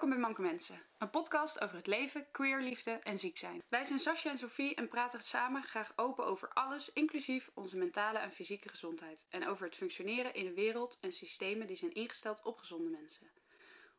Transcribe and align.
Welkom 0.00 0.18
bij 0.18 0.28
Manke 0.28 0.42
Mensen, 0.42 0.82
een 0.98 1.10
podcast 1.10 1.60
over 1.60 1.76
het 1.76 1.86
leven, 1.86 2.26
queer, 2.30 2.60
liefde 2.60 2.90
en 2.90 3.18
ziek 3.18 3.38
zijn. 3.38 3.62
Wij 3.68 3.84
zijn 3.84 3.98
Sascha 3.98 4.30
en 4.30 4.38
Sophie 4.38 4.74
en 4.74 4.88
praten 4.88 5.20
samen 5.20 5.62
graag 5.62 5.92
open 5.96 6.24
over 6.24 6.48
alles, 6.48 6.92
inclusief 6.92 7.50
onze 7.54 7.76
mentale 7.76 8.18
en 8.18 8.32
fysieke 8.32 8.68
gezondheid. 8.68 9.26
En 9.30 9.48
over 9.48 9.66
het 9.66 9.76
functioneren 9.76 10.34
in 10.34 10.46
een 10.46 10.54
wereld 10.54 10.98
en 11.00 11.12
systemen 11.12 11.66
die 11.66 11.76
zijn 11.76 11.94
ingesteld 11.94 12.42
op 12.42 12.58
gezonde 12.58 12.90
mensen. 12.90 13.30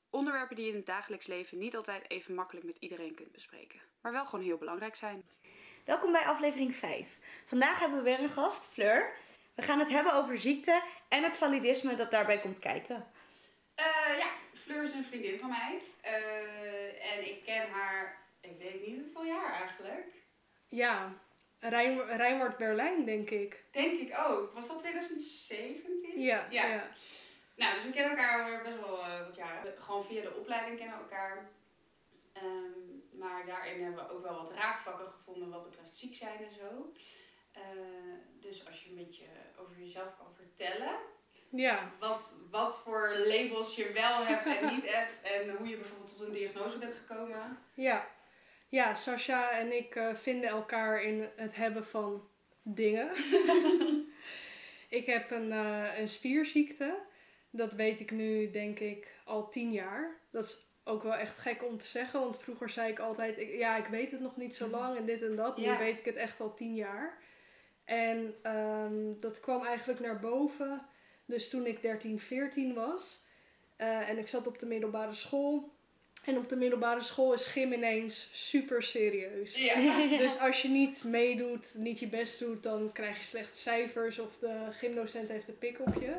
Onderwerpen 0.09 0.55
die 0.55 0.65
je 0.65 0.71
in 0.71 0.77
het 0.77 0.85
dagelijks 0.85 1.27
leven 1.27 1.57
niet 1.57 1.75
altijd 1.75 2.09
even 2.09 2.35
makkelijk 2.35 2.65
met 2.65 2.77
iedereen 2.77 3.15
kunt 3.15 3.31
bespreken, 3.31 3.81
maar 4.01 4.11
wel 4.11 4.25
gewoon 4.25 4.45
heel 4.45 4.57
belangrijk 4.57 4.95
zijn. 4.95 5.25
Welkom 5.85 6.11
bij 6.11 6.25
aflevering 6.25 6.75
5. 6.75 7.17
Vandaag 7.45 7.79
hebben 7.79 7.97
we 7.97 8.03
weer 8.03 8.19
een 8.19 8.29
gast, 8.29 8.65
Fleur. 8.65 9.17
We 9.55 9.61
gaan 9.61 9.79
het 9.79 9.89
hebben 9.89 10.13
over 10.13 10.37
ziekte 10.37 10.83
en 11.07 11.23
het 11.23 11.35
validisme 11.37 11.95
dat 11.95 12.11
daarbij 12.11 12.39
komt 12.39 12.59
kijken. 12.59 13.07
Eh, 13.75 14.17
ja, 14.17 14.29
Fleur 14.71 14.83
is 14.83 14.93
een 14.93 15.05
vriendin 15.05 15.39
van 15.39 15.49
mij. 15.49 15.81
Eh, 16.01 17.13
en 17.13 17.29
ik 17.29 17.43
ken 17.43 17.69
haar, 17.69 18.17
ik 18.41 18.57
weet 18.59 18.87
niet 18.87 18.99
hoeveel 18.99 19.25
jaar 19.25 19.53
eigenlijk. 19.53 20.07
Ja, 20.69 21.13
Rijn, 21.59 22.17
Rijnwaard 22.17 22.57
Berlijn, 22.57 23.05
denk 23.05 23.29
ik. 23.29 23.63
Denk 23.71 23.99
ik 23.99 24.17
ook. 24.27 24.53
Was 24.53 24.67
dat 24.67 24.79
2017? 24.79 26.21
Ja, 26.21 26.47
ja. 26.49 26.87
Nou, 27.55 27.75
dus 27.75 27.83
we 27.83 27.91
kennen 27.91 28.17
elkaar 28.17 28.63
best 28.63 28.79
wel 28.79 29.03
eh, 29.03 29.25
wat 29.25 29.35
jaren. 29.35 29.77
Gewoon 29.77 30.05
via 30.05 30.21
de 30.21 30.35
opleiding 30.35 30.77
kennen 30.77 30.97
we 30.97 31.03
elkaar. 31.03 31.49
Ehm, 32.33 33.19
maar 33.19 33.45
daarin 33.45 33.83
hebben 33.83 34.05
we 34.05 34.11
ook 34.11 34.23
wel 34.23 34.35
wat 34.35 34.53
raakvlakken 34.53 35.07
gevonden 35.07 35.49
wat 35.49 35.69
betreft 35.69 35.95
ziek 35.95 36.15
zijn 36.15 36.37
en 36.37 36.53
zo. 36.53 36.93
Eh, 37.51 37.61
dus 38.39 38.67
als 38.67 38.83
je 38.83 38.89
een 38.89 38.95
beetje 38.95 39.25
over 39.57 39.79
jezelf 39.79 40.17
kan 40.17 40.33
vertellen. 40.35 40.95
Ja. 41.51 41.91
Wat, 41.99 42.37
wat 42.51 42.79
voor 42.79 43.13
labels 43.27 43.75
je 43.75 43.91
wel 43.91 44.25
hebt 44.25 44.45
en 44.45 44.73
niet 44.73 44.91
hebt. 44.91 45.21
En 45.21 45.55
hoe 45.55 45.67
je 45.67 45.77
bijvoorbeeld 45.77 46.17
tot 46.17 46.27
een 46.27 46.33
diagnose 46.33 46.77
bent 46.77 46.93
gekomen. 46.93 47.57
Ja, 47.73 48.07
ja 48.69 48.95
Sascha 48.95 49.51
en 49.51 49.77
ik 49.77 49.95
eh, 49.95 50.15
vinden 50.15 50.49
elkaar 50.49 51.03
in 51.03 51.29
het 51.35 51.55
hebben 51.55 51.85
van 51.85 52.27
dingen. 52.63 53.09
ik 54.99 55.05
heb 55.05 55.31
een, 55.31 55.51
uh, 55.51 55.99
een 55.99 56.09
spierziekte. 56.09 56.97
Dat 57.49 57.73
weet 57.73 57.99
ik 57.99 58.11
nu, 58.11 58.51
denk 58.51 58.79
ik, 58.79 59.07
al 59.25 59.49
tien 59.49 59.71
jaar. 59.71 60.17
Dat 60.29 60.45
is 60.45 60.69
ook 60.83 61.03
wel 61.03 61.15
echt 61.15 61.37
gek 61.37 61.63
om 61.63 61.77
te 61.77 61.85
zeggen, 61.85 62.19
want 62.19 62.39
vroeger 62.39 62.69
zei 62.69 62.91
ik 62.91 62.99
altijd: 62.99 63.37
ik, 63.37 63.53
ja, 63.57 63.77
ik 63.77 63.85
weet 63.85 64.11
het 64.11 64.19
nog 64.19 64.37
niet 64.37 64.55
zo 64.55 64.67
lang 64.67 64.97
en 64.97 65.05
dit 65.05 65.21
en 65.21 65.35
dat. 65.35 65.57
Nu 65.57 65.77
weet 65.77 65.99
ik 65.99 66.05
het 66.05 66.15
echt 66.15 66.39
al 66.39 66.53
tien 66.53 66.75
jaar. 66.75 67.17
En 67.85 68.35
um, 68.51 69.19
dat 69.19 69.39
kwam 69.39 69.65
eigenlijk 69.65 69.99
naar 69.99 70.19
boven. 70.19 70.85
Dus 71.31 71.49
toen 71.49 71.65
ik 71.65 71.81
13, 71.81 72.19
14 72.19 72.73
was. 72.73 73.19
Uh, 73.77 74.09
en 74.09 74.17
ik 74.17 74.27
zat 74.27 74.47
op 74.47 74.59
de 74.59 74.65
middelbare 74.65 75.13
school. 75.13 75.69
En 76.25 76.37
op 76.37 76.49
de 76.49 76.55
middelbare 76.55 77.01
school 77.01 77.33
is 77.33 77.47
gym 77.47 77.73
ineens 77.73 78.29
super 78.31 78.83
serieus. 78.83 79.55
Ja. 79.55 80.07
dus 80.23 80.39
als 80.39 80.61
je 80.61 80.67
niet 80.67 81.03
meedoet, 81.03 81.65
niet 81.73 81.99
je 81.99 82.07
best 82.07 82.39
doet, 82.39 82.63
dan 82.63 82.91
krijg 82.93 83.17
je 83.17 83.23
slechte 83.23 83.57
cijfers 83.57 84.19
of 84.19 84.37
de 84.37 84.67
gymdocent 84.69 85.29
heeft 85.29 85.47
een 85.47 85.57
pik 85.57 85.79
op 85.79 86.01
je. 86.01 86.13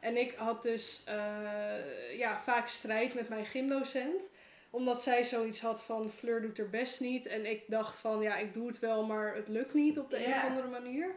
En 0.00 0.16
ik 0.16 0.34
had 0.34 0.62
dus 0.62 1.04
uh, 1.08 2.18
ja, 2.18 2.40
vaak 2.40 2.68
strijd 2.68 3.14
met 3.14 3.28
mijn 3.28 3.46
gymdocent. 3.46 4.28
Omdat 4.70 5.02
zij 5.02 5.24
zoiets 5.24 5.60
had 5.60 5.82
van 5.82 6.10
Fleur 6.10 6.42
doet 6.42 6.58
er 6.58 6.70
best 6.70 7.00
niet. 7.00 7.26
En 7.26 7.46
ik 7.50 7.62
dacht 7.66 8.00
van 8.00 8.20
ja, 8.20 8.36
ik 8.36 8.54
doe 8.54 8.66
het 8.66 8.78
wel, 8.78 9.06
maar 9.06 9.34
het 9.34 9.48
lukt 9.48 9.74
niet 9.74 9.98
op 9.98 10.10
de 10.10 10.26
een 10.26 10.34
of 10.34 10.44
andere 10.44 10.68
manier. 10.68 11.14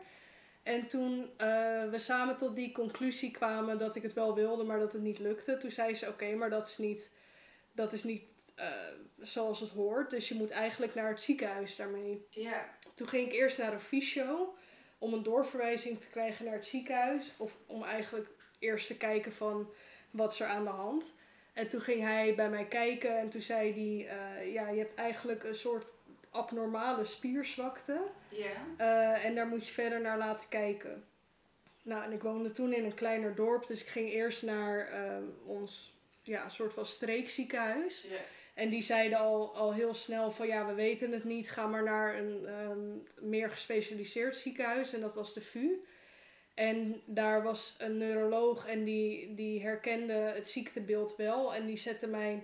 En 0.63 0.87
toen 0.87 1.19
uh, 1.19 1.27
we 1.89 1.97
samen 1.97 2.37
tot 2.37 2.55
die 2.55 2.71
conclusie 2.71 3.31
kwamen 3.31 3.77
dat 3.77 3.95
ik 3.95 4.03
het 4.03 4.13
wel 4.13 4.35
wilde, 4.35 4.63
maar 4.63 4.79
dat 4.79 4.93
het 4.93 5.01
niet 5.01 5.19
lukte. 5.19 5.57
Toen 5.57 5.71
zei 5.71 5.95
ze 5.95 6.05
oké, 6.05 6.13
okay, 6.13 6.33
maar 6.33 6.49
dat 6.49 6.67
is 6.67 6.77
niet, 6.77 7.09
dat 7.71 7.93
is 7.93 8.03
niet 8.03 8.23
uh, 8.59 8.65
zoals 9.19 9.59
het 9.59 9.69
hoort. 9.69 10.09
Dus 10.09 10.29
je 10.29 10.35
moet 10.35 10.49
eigenlijk 10.49 10.95
naar 10.95 11.09
het 11.09 11.21
ziekenhuis 11.21 11.75
daarmee. 11.75 12.25
Ja. 12.29 12.69
Toen 12.93 13.07
ging 13.07 13.27
ik 13.27 13.33
eerst 13.33 13.57
naar 13.57 13.73
een 13.73 13.79
fysio 13.79 14.55
om 14.97 15.13
een 15.13 15.23
doorverwijzing 15.23 15.99
te 15.99 16.07
krijgen 16.07 16.45
naar 16.45 16.53
het 16.53 16.67
ziekenhuis. 16.67 17.33
Of 17.37 17.57
om 17.65 17.83
eigenlijk 17.83 18.29
eerst 18.59 18.87
te 18.87 18.97
kijken 18.97 19.33
van 19.33 19.69
wat 20.11 20.31
is 20.31 20.39
er 20.39 20.47
aan 20.47 20.63
de 20.63 20.69
hand. 20.69 21.13
En 21.53 21.67
toen 21.67 21.81
ging 21.81 22.01
hij 22.01 22.35
bij 22.35 22.49
mij 22.49 22.65
kijken 22.65 23.17
en 23.17 23.29
toen 23.29 23.41
zei 23.41 23.73
hij, 23.73 24.15
uh, 24.15 24.53
ja, 24.53 24.69
je 24.69 24.79
hebt 24.79 24.95
eigenlijk 24.95 25.43
een 25.43 25.55
soort 25.55 25.93
abnormale 26.31 27.05
spierzwakte. 27.05 28.01
Ja. 28.29 28.65
Uh, 28.77 29.25
en 29.25 29.35
daar 29.35 29.47
moet 29.47 29.67
je 29.67 29.73
verder 29.73 30.01
naar 30.01 30.17
laten 30.17 30.49
kijken. 30.49 31.03
Nou, 31.83 32.03
en 32.03 32.11
ik 32.11 32.21
woonde 32.21 32.51
toen 32.51 32.73
in 32.73 32.85
een 32.85 32.93
kleiner 32.93 33.35
dorp, 33.35 33.67
dus 33.67 33.81
ik 33.81 33.87
ging 33.87 34.09
eerst 34.09 34.43
naar 34.43 34.89
uh, 34.93 35.17
ons 35.45 35.95
ja, 36.23 36.49
soort 36.49 36.73
van 36.73 36.85
streekziekenhuis. 36.85 38.05
Ja. 38.09 38.17
En 38.53 38.69
die 38.69 38.81
zeiden 38.81 39.17
al, 39.17 39.55
al 39.55 39.73
heel 39.73 39.93
snel 39.93 40.31
van 40.31 40.47
ja, 40.47 40.67
we 40.67 40.73
weten 40.73 41.11
het 41.11 41.23
niet, 41.23 41.49
ga 41.49 41.67
maar 41.67 41.83
naar 41.83 42.15
een 42.15 42.49
um, 42.69 43.07
meer 43.19 43.49
gespecialiseerd 43.49 44.35
ziekenhuis. 44.35 44.93
En 44.93 45.01
dat 45.01 45.13
was 45.13 45.33
de 45.33 45.41
VU. 45.41 45.83
En 46.53 47.01
daar 47.05 47.43
was 47.43 47.75
een 47.77 47.97
neuroloog 47.97 48.67
en 48.67 48.83
die, 48.83 49.35
die 49.35 49.61
herkende 49.61 50.13
het 50.13 50.47
ziektebeeld 50.47 51.15
wel. 51.15 51.53
En 51.53 51.65
die 51.65 51.77
zette 51.77 52.07
mij 52.07 52.43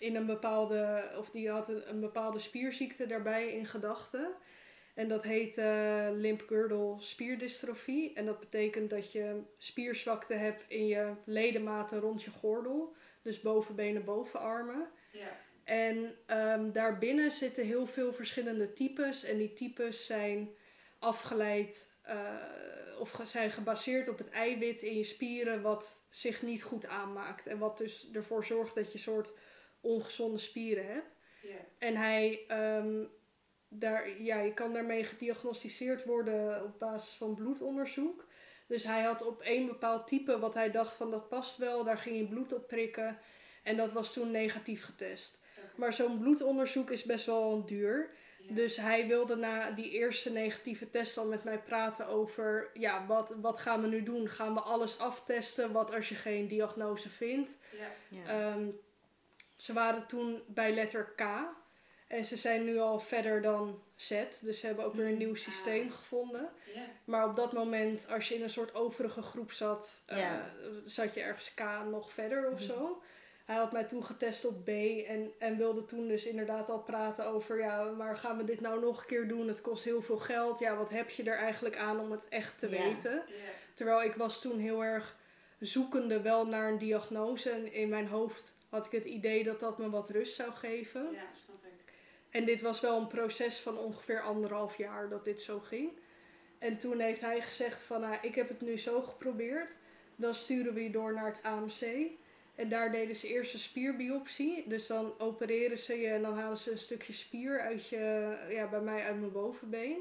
in 0.00 0.16
een 0.16 0.26
bepaalde, 0.26 1.10
of 1.18 1.30
die 1.30 1.50
had 1.50 1.68
een, 1.68 1.88
een 1.88 2.00
bepaalde 2.00 2.38
spierziekte 2.38 3.06
daarbij 3.06 3.52
in 3.52 3.66
gedachten. 3.66 4.32
En 4.94 5.08
dat 5.08 5.22
heet 5.22 5.58
uh, 5.58 6.08
limb-girdle 6.12 6.94
spierdystrofie. 6.98 8.12
En 8.14 8.26
dat 8.26 8.40
betekent 8.40 8.90
dat 8.90 9.12
je 9.12 9.42
spierzwakte 9.58 10.34
hebt 10.34 10.64
in 10.68 10.86
je 10.86 11.12
ledematen 11.24 12.00
rond 12.00 12.22
je 12.22 12.30
gordel. 12.30 12.94
Dus 13.22 13.40
bovenbenen, 13.40 14.04
bovenarmen. 14.04 14.88
Ja. 15.12 15.36
En 15.64 16.16
um, 16.26 16.72
daarbinnen 16.72 17.30
zitten 17.30 17.64
heel 17.64 17.86
veel 17.86 18.12
verschillende 18.12 18.72
types. 18.72 19.24
En 19.24 19.38
die 19.38 19.52
types 19.52 20.06
zijn 20.06 20.50
afgeleid 20.98 21.88
uh, 22.08 22.14
of 22.98 23.20
zijn 23.22 23.50
gebaseerd 23.50 24.08
op 24.08 24.18
het 24.18 24.30
eiwit 24.30 24.82
in 24.82 24.96
je 24.96 25.04
spieren 25.04 25.62
wat 25.62 26.00
zich 26.10 26.42
niet 26.42 26.62
goed 26.62 26.86
aanmaakt. 26.86 27.46
En 27.46 27.58
wat 27.58 27.78
dus 27.78 28.10
ervoor 28.12 28.44
zorgt 28.44 28.74
dat 28.74 28.92
je 28.92 28.98
soort 28.98 29.32
ongezonde 29.80 30.38
spieren 30.38 30.86
hebt. 30.86 31.16
Yeah. 31.42 31.54
En 31.78 31.96
hij, 31.96 32.46
um, 32.50 33.10
daar, 33.68 34.22
ja, 34.22 34.40
je 34.40 34.54
kan 34.54 34.72
daarmee 34.72 35.04
gediagnosticeerd 35.04 36.04
worden 36.04 36.64
op 36.64 36.78
basis 36.78 37.12
van 37.12 37.34
bloedonderzoek. 37.34 38.26
Dus 38.66 38.84
hij 38.84 39.02
had 39.02 39.26
op 39.26 39.40
één 39.40 39.66
bepaald 39.66 40.06
type 40.06 40.38
wat 40.38 40.54
hij 40.54 40.70
dacht 40.70 40.94
van 40.94 41.10
dat 41.10 41.28
past 41.28 41.56
wel, 41.56 41.84
daar 41.84 41.98
ging 41.98 42.16
hij 42.16 42.26
bloed 42.26 42.52
op 42.52 42.66
prikken. 42.66 43.18
En 43.62 43.76
dat 43.76 43.92
was 43.92 44.12
toen 44.12 44.30
negatief 44.30 44.84
getest. 44.84 45.38
Okay. 45.56 45.70
Maar 45.76 45.92
zo'n 45.92 46.18
bloedonderzoek 46.18 46.90
is 46.90 47.02
best 47.02 47.26
wel 47.26 47.64
duur. 47.64 48.10
Ja. 48.38 48.54
Dus 48.54 48.76
hij 48.76 49.06
wilde 49.06 49.36
na 49.36 49.70
die 49.70 49.90
eerste 49.90 50.32
negatieve 50.32 50.90
test 50.90 51.18
al 51.18 51.26
met 51.26 51.44
mij 51.44 51.58
praten 51.58 52.06
over, 52.06 52.70
ja, 52.74 53.06
wat, 53.06 53.34
wat 53.40 53.58
gaan 53.58 53.80
we 53.80 53.86
nu 53.86 54.02
doen? 54.02 54.28
Gaan 54.28 54.54
we 54.54 54.60
alles 54.60 54.98
aftesten? 54.98 55.72
Wat 55.72 55.94
als 55.94 56.08
je 56.08 56.14
geen 56.14 56.48
diagnose 56.48 57.08
vindt? 57.08 57.56
Ja. 57.78 58.18
Ja. 58.24 58.54
Um, 58.54 58.80
ze 59.60 59.72
waren 59.72 60.06
toen 60.06 60.42
bij 60.46 60.72
letter 60.74 61.12
K. 61.16 61.22
En 62.08 62.24
ze 62.24 62.36
zijn 62.36 62.64
nu 62.64 62.78
al 62.78 63.00
verder 63.00 63.42
dan 63.42 63.82
Z. 63.96 64.22
Dus 64.40 64.60
ze 64.60 64.66
hebben 64.66 64.84
ook 64.84 64.94
weer 64.94 65.06
een 65.06 65.16
nieuw 65.16 65.34
systeem 65.34 65.86
Ah. 65.86 65.92
gevonden. 65.94 66.48
Maar 67.04 67.28
op 67.28 67.36
dat 67.36 67.52
moment, 67.52 68.08
als 68.08 68.28
je 68.28 68.34
in 68.34 68.42
een 68.42 68.50
soort 68.50 68.74
overige 68.74 69.22
groep 69.22 69.52
zat, 69.52 70.02
uh, 70.12 70.18
Ja. 70.18 70.50
zat 70.84 71.14
je 71.14 71.20
ergens 71.20 71.54
K 71.54 71.62
nog 71.90 72.10
verder 72.12 72.50
of 72.52 72.60
zo. 72.60 73.02
Hij 73.44 73.56
had 73.58 73.72
mij 73.72 73.84
toen 73.84 74.04
getest 74.04 74.44
op 74.44 74.64
B 74.64 74.68
en, 75.06 75.32
en 75.38 75.56
wilde 75.56 75.84
toen 75.84 76.08
dus 76.08 76.26
inderdaad 76.26 76.68
al 76.70 76.78
praten 76.82 77.26
over, 77.26 77.58
ja, 77.58 77.84
maar 77.84 78.16
gaan 78.16 78.36
we 78.36 78.44
dit 78.44 78.60
nou 78.60 78.80
nog 78.80 79.00
een 79.00 79.06
keer 79.06 79.28
doen? 79.28 79.48
Het 79.48 79.60
kost 79.60 79.84
heel 79.84 80.02
veel 80.02 80.18
geld. 80.18 80.58
Ja, 80.58 80.76
wat 80.76 80.90
heb 80.90 81.10
je 81.10 81.22
er 81.22 81.36
eigenlijk 81.36 81.76
aan 81.76 82.00
om 82.00 82.10
het 82.10 82.28
echt 82.28 82.58
te 82.58 82.68
weten? 82.68 83.22
Terwijl 83.74 84.02
ik 84.02 84.14
was 84.14 84.40
toen 84.40 84.58
heel 84.58 84.84
erg 84.84 85.16
zoekende 85.58 86.20
wel 86.20 86.46
naar 86.46 86.68
een 86.70 86.78
diagnose. 86.78 87.50
En 87.50 87.72
in 87.72 87.88
mijn 87.88 88.06
hoofd 88.08 88.54
had 88.70 88.86
ik 88.86 88.92
het 88.92 89.04
idee 89.04 89.44
dat 89.44 89.60
dat 89.60 89.78
me 89.78 89.90
wat 89.90 90.10
rust 90.10 90.34
zou 90.34 90.52
geven. 90.52 91.08
Ja, 91.12 91.28
snap 91.44 91.64
ik. 91.64 91.92
En 92.30 92.44
dit 92.44 92.60
was 92.60 92.80
wel 92.80 93.00
een 93.00 93.06
proces 93.06 93.58
van 93.58 93.78
ongeveer 93.78 94.20
anderhalf 94.20 94.76
jaar 94.76 95.08
dat 95.08 95.24
dit 95.24 95.42
zo 95.42 95.58
ging. 95.58 95.90
En 96.58 96.78
toen 96.78 97.00
heeft 97.00 97.20
hij 97.20 97.40
gezegd 97.40 97.82
van, 97.82 98.00
nou, 98.00 98.16
ik 98.22 98.34
heb 98.34 98.48
het 98.48 98.60
nu 98.60 98.78
zo 98.78 99.00
geprobeerd. 99.02 99.70
Dan 100.16 100.34
sturen 100.34 100.74
we 100.74 100.82
je 100.82 100.90
door 100.90 101.14
naar 101.14 101.26
het 101.26 101.42
AMC. 101.42 102.10
En 102.54 102.68
daar 102.68 102.92
deden 102.92 103.16
ze 103.16 103.28
eerst 103.28 103.54
een 103.54 103.60
spierbiopsie. 103.60 104.64
Dus 104.68 104.86
dan 104.86 105.14
opereren 105.18 105.78
ze 105.78 106.00
je 106.00 106.08
en 106.08 106.22
dan 106.22 106.38
halen 106.38 106.56
ze 106.56 106.70
een 106.70 106.78
stukje 106.78 107.12
spier 107.12 107.60
uit 107.60 107.88
je, 107.88 108.36
ja, 108.48 108.66
bij 108.68 108.80
mij 108.80 109.04
uit 109.04 109.18
mijn 109.18 109.32
bovenbeen. 109.32 109.98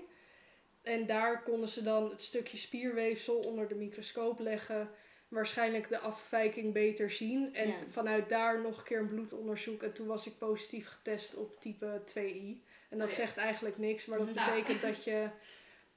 En 0.81 1.05
daar 1.05 1.43
konden 1.43 1.69
ze 1.69 1.83
dan 1.83 2.09
het 2.09 2.21
stukje 2.21 2.57
spierweefsel 2.57 3.39
onder 3.39 3.67
de 3.67 3.75
microscoop 3.75 4.39
leggen. 4.39 4.89
Waarschijnlijk 5.29 5.89
de 5.89 5.99
afwijking 5.99 6.73
beter 6.73 7.11
zien. 7.11 7.55
En 7.55 7.67
Ja. 7.67 7.75
vanuit 7.89 8.29
daar 8.29 8.61
nog 8.61 8.77
een 8.77 8.83
keer 8.83 8.99
een 8.99 9.07
bloedonderzoek. 9.07 9.83
En 9.83 9.93
toen 9.93 10.07
was 10.07 10.27
ik 10.27 10.37
positief 10.37 10.87
getest 10.89 11.35
op 11.35 11.59
type 11.61 12.01
2i. 12.05 12.63
En 12.89 12.97
dat 12.97 13.07
Oh 13.09 13.13
ja. 13.13 13.19
zegt 13.19 13.37
eigenlijk 13.37 13.77
niks, 13.77 14.05
maar 14.05 14.17
dat 14.17 14.33
Nou. 14.33 14.49
betekent 14.51 14.81
dat, 14.81 15.03
je, 15.03 15.29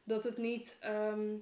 dat 0.04 0.24
het 0.24 0.36
niet 0.36 0.76
ehm, 0.80 1.34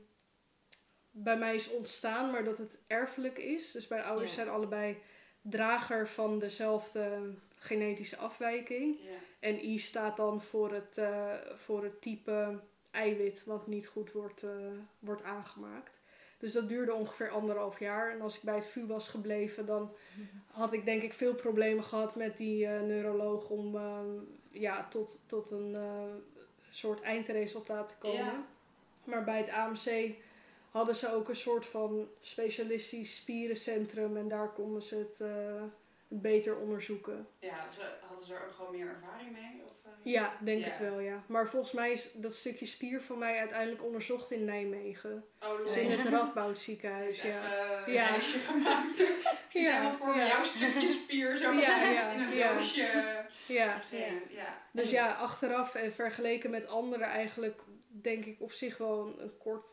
bij 1.10 1.38
mij 1.38 1.54
is 1.54 1.70
ontstaan, 1.70 2.30
maar 2.30 2.44
dat 2.44 2.58
het 2.58 2.78
erfelijk 2.86 3.38
is. 3.38 3.72
Dus 3.72 3.88
mijn 3.88 4.02
ouders 4.02 4.30
Ja. 4.30 4.36
zijn 4.36 4.48
allebei 4.48 4.96
drager 5.42 6.08
van 6.08 6.38
dezelfde 6.38 7.34
genetische 7.56 8.16
afwijking. 8.16 8.98
En 9.38 9.64
I 9.64 9.78
staat 9.78 10.16
dan 10.16 10.42
voor 10.42 10.72
het, 10.72 10.98
eh, 10.98 11.34
voor 11.56 11.82
het 11.82 12.00
type 12.02 12.60
eiwit 12.90 13.44
wat 13.44 13.66
niet 13.66 13.86
goed 13.86 14.12
wordt, 14.12 14.42
eh, 14.42 14.50
wordt 14.98 15.22
aangemaakt. 15.22 15.98
Dus 16.40 16.52
dat 16.52 16.68
duurde 16.68 16.92
ongeveer 16.92 17.30
anderhalf 17.30 17.78
jaar. 17.78 18.10
En 18.10 18.20
als 18.20 18.36
ik 18.36 18.42
bij 18.42 18.54
het 18.54 18.66
VU 18.66 18.86
was 18.86 19.08
gebleven, 19.08 19.66
dan 19.66 19.92
had 20.50 20.72
ik 20.72 20.84
denk 20.84 21.02
ik 21.02 21.12
veel 21.12 21.34
problemen 21.34 21.84
gehad 21.84 22.16
met 22.16 22.36
die 22.36 22.66
eh, 22.66 22.80
neuroloog 22.80 23.48
om 23.48 23.76
eh, 23.76 24.00
ja, 24.50 24.88
tot, 24.88 25.20
tot 25.26 25.50
een 25.50 25.74
eh, 25.74 26.14
soort 26.70 27.00
eindresultaat 27.00 27.88
te 27.88 27.94
komen. 27.98 28.24
Ja. 28.24 28.44
Maar 29.04 29.24
bij 29.24 29.38
het 29.38 29.48
AMC 29.48 30.14
hadden 30.70 30.96
ze 30.96 31.14
ook 31.14 31.28
een 31.28 31.36
soort 31.36 31.66
van 31.66 32.08
specialistisch 32.20 33.16
spierencentrum 33.16 34.16
en 34.16 34.28
daar 34.28 34.48
konden 34.52 34.82
ze 34.82 34.96
het 34.96 35.28
beter 36.08 36.56
onderzoeken. 36.56 37.26
Ja, 37.38 37.70
ze, 37.70 37.98
hadden 38.08 38.26
ze 38.26 38.34
er 38.34 38.46
ook 38.46 38.52
gewoon 38.52 38.70
meer 38.70 38.88
ervaring 38.88 39.32
mee? 39.32 39.59
Eh? 40.16 40.20
Ja, 40.20 40.36
denk 40.40 40.64
het 40.64 40.78
wel, 40.78 41.00
ja. 41.00 41.22
Maar 41.26 41.48
volgens 41.48 41.72
mij 41.72 41.90
is 41.92 42.08
dat 42.14 42.34
stukje 42.34 42.66
spier 42.66 43.00
van 43.02 43.18
mij 43.18 43.38
uiteindelijk 43.38 43.84
onderzocht 43.84 44.30
in 44.30 44.44
Nijmegen. 44.44 45.24
Oh, 45.40 45.58
Dus 45.64 45.74
nee. 45.74 45.84
in 45.84 45.90
het 45.90 46.08
Radboud 46.12 46.58
ziekenhuis, 46.58 47.20
Dus 47.20 47.30
ja. 47.30 47.38
een 47.86 47.92
Ja. 47.92 48.10
lijstje 48.10 48.38
gemaakt. 48.38 48.94
Zo. 48.94 49.02
Ik 49.02 49.36
zie 49.48 49.70
helemaal 49.70 49.96
voor 49.96 50.16
me 50.16 50.26
jouw 50.26 50.44
stukje 50.44 50.88
spier 50.88 51.36
zo 51.36 51.52
Ja, 51.60 51.82
ja, 51.90 52.10
in 52.12 52.20
een 52.20 52.34
ja. 52.36 52.52
doosje. 52.54 52.82
Ja. 53.46 53.80
Ja. 54.30 54.58
Dus 54.72 54.90
ja, 54.90 55.12
achteraf 55.12 55.74
en 55.74 55.92
vergeleken 55.92 56.50
met 56.50 56.66
anderen 56.66 57.06
eigenlijk 57.06 57.60
denk 57.88 58.24
ik 58.24 58.40
op 58.40 58.52
zich 58.52 58.76
wel 58.78 59.06
een, 59.06 59.22
een 59.22 59.36
kort, 59.38 59.68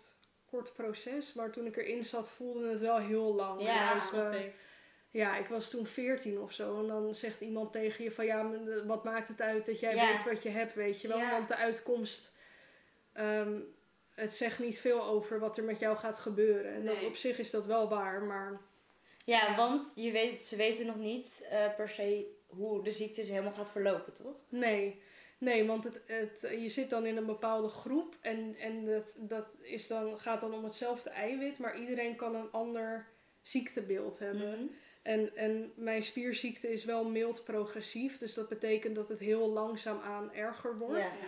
kort 0.46 0.74
proces. 0.74 1.34
Maar 1.34 1.52
toen 1.52 1.66
ik 1.66 1.78
erin 1.78 2.04
zat 2.04 2.32
voelde 2.32 2.70
het 2.70 2.80
wel 2.80 2.98
heel 2.98 3.34
lang. 3.36 3.62
Ja, 3.62 4.10
eh. 4.14 4.40
Ja, 5.18 5.38
ik 5.38 5.48
was 5.48 5.70
toen 5.70 5.86
14 5.86 6.40
of 6.40 6.52
zo. 6.52 6.80
En 6.80 6.88
dan 6.88 7.16
zegt 7.16 7.42
iemand 7.42 7.72
tegen 7.72 8.04
je 8.04 8.12
van 8.12 8.26
ja, 8.26 8.52
wat 8.86 9.04
maakt 9.04 9.28
het 9.28 9.42
uit 9.42 9.66
dat 9.66 9.80
jij 9.80 9.96
Ja. 9.96 10.12
weet 10.14 10.24
wat 10.24 10.44
je 10.44 10.50
hebt, 10.50 10.74
weet 10.74 11.02
je 11.02 11.08
wel. 11.08 11.18
Ja. 11.18 11.32
Want 11.32 11.48
de 11.48 11.56
uitkomst, 11.56 12.32
ehm, 13.14 13.60
het 14.16 14.34
zegt 14.34 14.60
niet 14.60 14.80
veel 14.80 15.04
over 15.04 15.40
wat 15.40 15.58
er 15.58 15.64
met 15.64 15.80
jou 15.80 15.98
gaat 15.98 16.20
gebeuren. 16.20 16.74
En 16.74 16.86
dat 16.86 17.04
op 17.04 17.16
zich 17.16 17.40
is 17.40 17.50
dat 17.50 17.66
wel 17.66 17.90
waar, 17.90 18.22
maar 18.22 18.62
Ja, 19.26 19.56
want 19.56 19.92
je 19.96 20.12
weet, 20.12 20.46
ze 20.46 20.56
weten 20.56 20.86
nog 20.86 20.98
niet 20.98 21.46
eh, 21.50 21.76
per 21.76 21.90
se 21.90 22.26
hoe 22.48 22.84
de 22.84 22.92
ziekte 22.92 23.22
helemaal 23.22 23.52
gaat 23.52 23.72
verlopen, 23.72 24.14
toch? 24.14 24.36
Nee, 24.50 25.02
nee 25.38 25.66
want 25.66 25.84
het, 25.84 26.02
het, 26.06 26.52
je 26.62 26.70
zit 26.70 26.90
dan 26.90 27.06
in 27.06 27.18
een 27.18 27.26
bepaalde 27.26 27.68
groep 27.70 28.16
en, 28.22 28.56
en 28.60 28.86
dat, 28.86 29.14
dat 29.16 29.46
is 29.62 29.88
dan, 29.88 30.20
gaat 30.20 30.42
dan 30.42 30.54
om 30.54 30.64
hetzelfde 30.64 31.10
eiwit, 31.10 31.58
maar 31.58 31.80
iedereen 31.80 32.16
kan 32.16 32.36
een 32.36 32.52
ander 32.52 33.08
ziektebeeld 33.42 34.20
hebben. 34.20 34.50
Mhm. 34.50 34.68
En, 35.08 35.36
en 35.36 35.72
mijn 35.76 36.04
spierziekte 36.04 36.72
is 36.72 36.86
wel 36.86 37.10
mild 37.10 37.44
progressief, 37.44 38.18
dus 38.18 38.34
dat 38.34 38.50
betekent 38.50 38.96
dat 38.96 39.10
het 39.10 39.20
heel 39.20 39.50
langzaam 39.50 40.00
aan 40.00 40.34
erger 40.34 40.78
wordt. 40.78 41.02
Ja. 41.02 41.28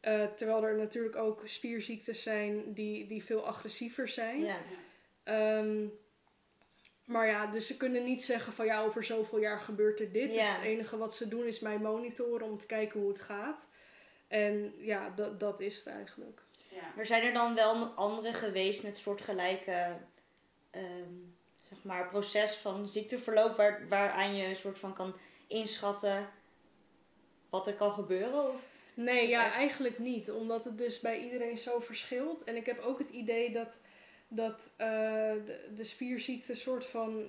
Ja. 0.00 0.24
Eh, 0.24 0.32
terwijl 0.32 0.64
er 0.64 0.76
natuurlijk 0.76 1.16
ook 1.16 1.42
spierziektes 1.44 2.22
zijn 2.22 2.72
die, 2.72 3.06
die 3.06 3.24
veel 3.24 3.46
agressiever 3.46 4.08
zijn. 4.08 4.44
Ja. 4.44 4.56
Ehm, 5.22 5.86
maar 7.04 7.26
ja, 7.26 7.46
dus 7.46 7.66
ze 7.66 7.76
kunnen 7.76 8.04
niet 8.04 8.22
zeggen 8.22 8.52
van 8.52 8.66
ja, 8.66 8.82
over 8.82 9.04
zoveel 9.04 9.38
jaar 9.38 9.60
gebeurt 9.60 10.00
er 10.00 10.12
dit. 10.12 10.34
Dus 10.34 10.56
het 10.56 10.64
enige 10.64 10.96
wat 10.96 11.14
ze 11.14 11.28
doen 11.28 11.46
is 11.46 11.60
mij 11.60 11.78
monitoren 11.78 12.46
om 12.46 12.58
te 12.58 12.66
kijken 12.66 13.00
hoe 13.00 13.08
het 13.08 13.20
gaat. 13.20 13.68
En 14.28 14.74
ja, 14.78 15.10
dat, 15.10 15.40
dat 15.40 15.60
is 15.60 15.76
het 15.76 15.86
eigenlijk. 15.86 16.42
Ja. 16.68 16.92
Maar 16.96 17.06
zijn 17.06 17.24
er 17.24 17.32
dan 17.32 17.54
wel 17.54 17.78
nog 17.78 17.96
andere 17.96 18.32
geweest 18.32 18.82
met 18.82 18.96
soortgelijke 18.96 19.96
ehm, 20.70 21.36
zeg 21.68 21.78
maar, 21.82 22.08
proces 22.08 22.54
van 22.54 22.88
ziekteverloop 22.88 23.56
waar, 23.56 23.88
waaraan 23.88 24.36
je 24.36 24.44
een 24.46 24.56
soort 24.56 24.78
van 24.78 24.94
kan 24.94 25.14
inschatten 25.46 26.28
wat 27.50 27.66
er 27.66 27.74
kan 27.74 27.92
gebeuren? 27.92 28.48
Of? 28.48 28.60
Nee, 28.94 29.28
ja, 29.28 29.46
echt- 29.46 29.54
eigenlijk 29.54 29.98
niet. 29.98 30.30
Omdat 30.30 30.64
het 30.64 30.78
dus 30.78 31.00
bij 31.00 31.18
iedereen 31.20 31.58
zo 31.58 31.80
verschilt. 31.80 32.44
En 32.44 32.56
ik 32.56 32.66
heb 32.66 32.80
ook 32.80 32.98
het 32.98 33.10
idee 33.10 33.50
dat, 33.52 33.76
dat 34.28 34.60
eh, 34.76 34.86
de, 35.46 35.68
de 35.76 35.84
spierziekte 35.84 36.54
soort 36.54 36.84
van... 36.84 37.24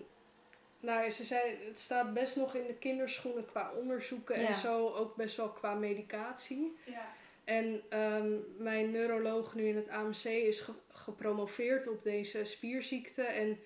Nou, 0.79 1.09
ze 1.09 1.23
zei, 1.23 1.57
het 1.67 1.79
staat 1.79 2.13
best 2.13 2.35
nog 2.35 2.55
in 2.55 2.67
de 2.67 2.73
kinderschoenen 2.73 3.45
qua 3.45 3.71
onderzoeken 3.79 4.41
Ja. 4.41 4.47
en 4.47 4.55
zo. 4.55 4.87
Ook 4.87 5.15
best 5.15 5.35
wel 5.35 5.49
qua 5.49 5.73
medicatie. 5.73 6.77
Ja. 6.85 7.13
En 7.43 7.81
ehm, 7.89 8.31
mijn 8.57 8.91
neuroloog 8.91 9.55
nu 9.55 9.67
in 9.67 9.75
het 9.75 9.89
AMC 9.89 10.23
is 10.23 10.59
ge- 10.59 10.71
gepromoveerd 10.91 11.87
op 11.87 12.03
deze 12.03 12.43
spierziekte. 12.43 13.21
En 13.23 13.59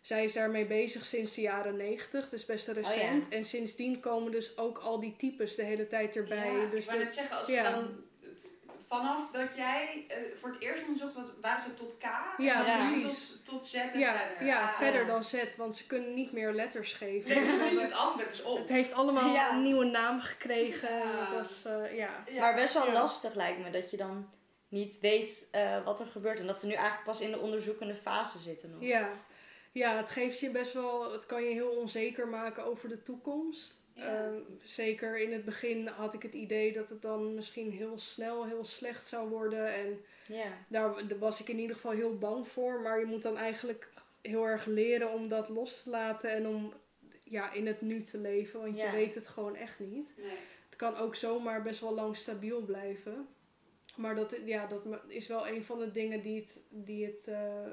zij 0.00 0.24
is 0.24 0.32
daarmee 0.32 0.64
bezig 0.66 1.06
sinds 1.06 1.34
de 1.34 1.40
jaren 1.40 1.76
90, 1.76 2.28
dus 2.28 2.44
best 2.46 2.68
recent. 2.68 3.28
En 3.28 3.44
sindsdien 3.44 4.00
komen 4.00 4.32
dus 4.32 4.58
ook 4.58 4.78
al 4.78 5.00
die 5.00 5.16
types 5.16 5.54
de 5.54 5.62
hele 5.62 5.86
tijd 5.88 6.16
erbij. 6.16 6.52
Ja, 6.52 6.66
dus 6.70 6.84
ik 6.84 6.90
wou 6.90 6.96
dat- 6.98 7.06
net 7.06 7.14
zeggen, 7.16 7.36
als 7.38 7.46
ja. 7.48 7.70
dan 7.70 7.88
vanaf 8.88 9.30
dat 9.30 9.48
jij 9.56 10.04
eh, 10.08 10.16
voor 10.40 10.48
het 10.48 10.60
eerst 10.60 10.82
onderzocht, 10.86 11.14
wat, 11.14 11.32
waren 11.40 11.62
ze 11.62 11.74
tot 11.74 11.96
K? 11.98 12.04
Ja, 12.38 12.66
en 12.66 12.78
precies. 12.88 13.28
Tot, 13.28 13.44
tot 13.44 13.66
Z 13.66 13.74
en 13.74 13.98
ja, 13.98 14.16
verder. 14.28 14.46
ja, 14.46 14.62
Ah. 14.68 14.72
verder 14.78 15.06
dan 15.06 15.24
Z, 15.24 15.42
want 15.56 15.76
ze 15.76 15.86
kunnen 15.86 16.14
niet 16.14 16.32
meer 16.32 16.52
letters 16.52 16.92
geven. 16.92 17.28
Nee, 17.30 17.56
precies, 17.56 17.82
het 17.82 17.92
alfabet 17.92 18.32
is 18.32 18.42
op. 18.42 18.58
Het 18.58 18.68
heeft 18.68 18.92
allemaal 18.92 19.32
Ja. 19.34 19.52
een 19.54 19.62
nieuwe 19.62 19.84
naam 19.84 20.20
gekregen. 20.20 21.02
Dat 21.18 21.32
was, 21.38 21.64
eh, 21.64 21.96
ja. 21.96 22.24
Ja. 22.30 22.40
Maar 22.40 22.54
best 22.54 22.74
wel 22.74 22.86
Ja. 22.86 22.92
lastig 22.92 23.34
lijkt 23.34 23.58
me 23.58 23.70
dat 23.70 23.90
je 23.90 23.96
dan 23.96 24.30
niet 24.68 25.00
weet 25.00 25.46
eh, 25.50 25.84
wat 25.84 26.00
er 26.00 26.06
gebeurt. 26.06 26.38
En 26.38 26.46
dat 26.46 26.60
ze 26.60 26.66
nu 26.66 26.72
eigenlijk 26.72 27.04
pas 27.04 27.20
in 27.20 27.30
de 27.30 27.38
onderzoekende 27.38 27.94
fase 27.94 28.38
zitten 28.38 28.70
nog. 28.70 28.82
Ja. 28.82 29.08
Ja, 29.72 29.96
het 29.96 30.10
geeft 30.10 30.40
je 30.40 30.50
best 30.50 30.72
wel, 30.72 31.12
het 31.12 31.26
kan 31.26 31.42
je 31.44 31.50
heel 31.52 31.68
onzeker 31.70 32.28
maken 32.28 32.64
over 32.64 32.88
de 32.88 33.02
toekomst. 33.02 33.80
Ja. 33.94 34.24
Ehm, 34.24 34.34
zeker 34.62 35.18
in 35.18 35.32
het 35.32 35.44
begin 35.44 35.86
had 35.86 36.14
ik 36.14 36.22
het 36.22 36.34
idee 36.34 36.72
dat 36.72 36.88
het 36.88 37.02
dan 37.02 37.34
misschien 37.34 37.70
heel 37.72 37.98
snel 37.98 38.46
heel 38.46 38.64
slecht 38.64 39.06
zou 39.06 39.28
worden. 39.28 39.74
En 39.74 40.00
Ja. 40.26 40.52
daar 40.68 40.94
was 41.18 41.40
ik 41.40 41.48
in 41.48 41.58
ieder 41.58 41.76
geval 41.76 41.92
heel 41.92 42.18
bang 42.18 42.48
voor. 42.48 42.80
Maar 42.80 42.98
je 43.00 43.04
moet 43.06 43.22
dan 43.22 43.36
eigenlijk 43.36 43.88
heel 44.22 44.44
erg 44.46 44.66
leren 44.66 45.10
om 45.12 45.28
dat 45.28 45.48
los 45.48 45.82
te 45.82 45.90
laten 45.90 46.30
en 46.30 46.46
om 46.46 46.72
ja, 47.24 47.52
in 47.52 47.66
het 47.66 47.80
nu 47.80 48.02
te 48.02 48.18
leven. 48.18 48.60
Want 48.60 48.76
Ja. 48.78 48.84
je 48.84 48.92
weet 48.96 49.14
het 49.14 49.28
gewoon 49.28 49.56
echt 49.56 49.78
niet. 49.80 50.14
Nee. 50.16 50.36
Het 50.66 50.76
kan 50.76 50.96
ook 50.96 51.14
zomaar 51.14 51.62
best 51.62 51.80
wel 51.80 51.94
lang 51.94 52.16
stabiel 52.16 52.60
blijven. 52.60 53.28
Maar 53.96 54.14
dat, 54.14 54.36
ja, 54.44 54.66
dat 54.66 54.82
is 55.06 55.26
wel 55.26 55.48
een 55.48 55.64
van 55.64 55.78
de 55.78 55.92
dingen 55.92 56.22
die 56.22 56.36
het, 56.40 56.56
die 56.68 57.04
het, 57.04 57.26
eh, 57.28 57.66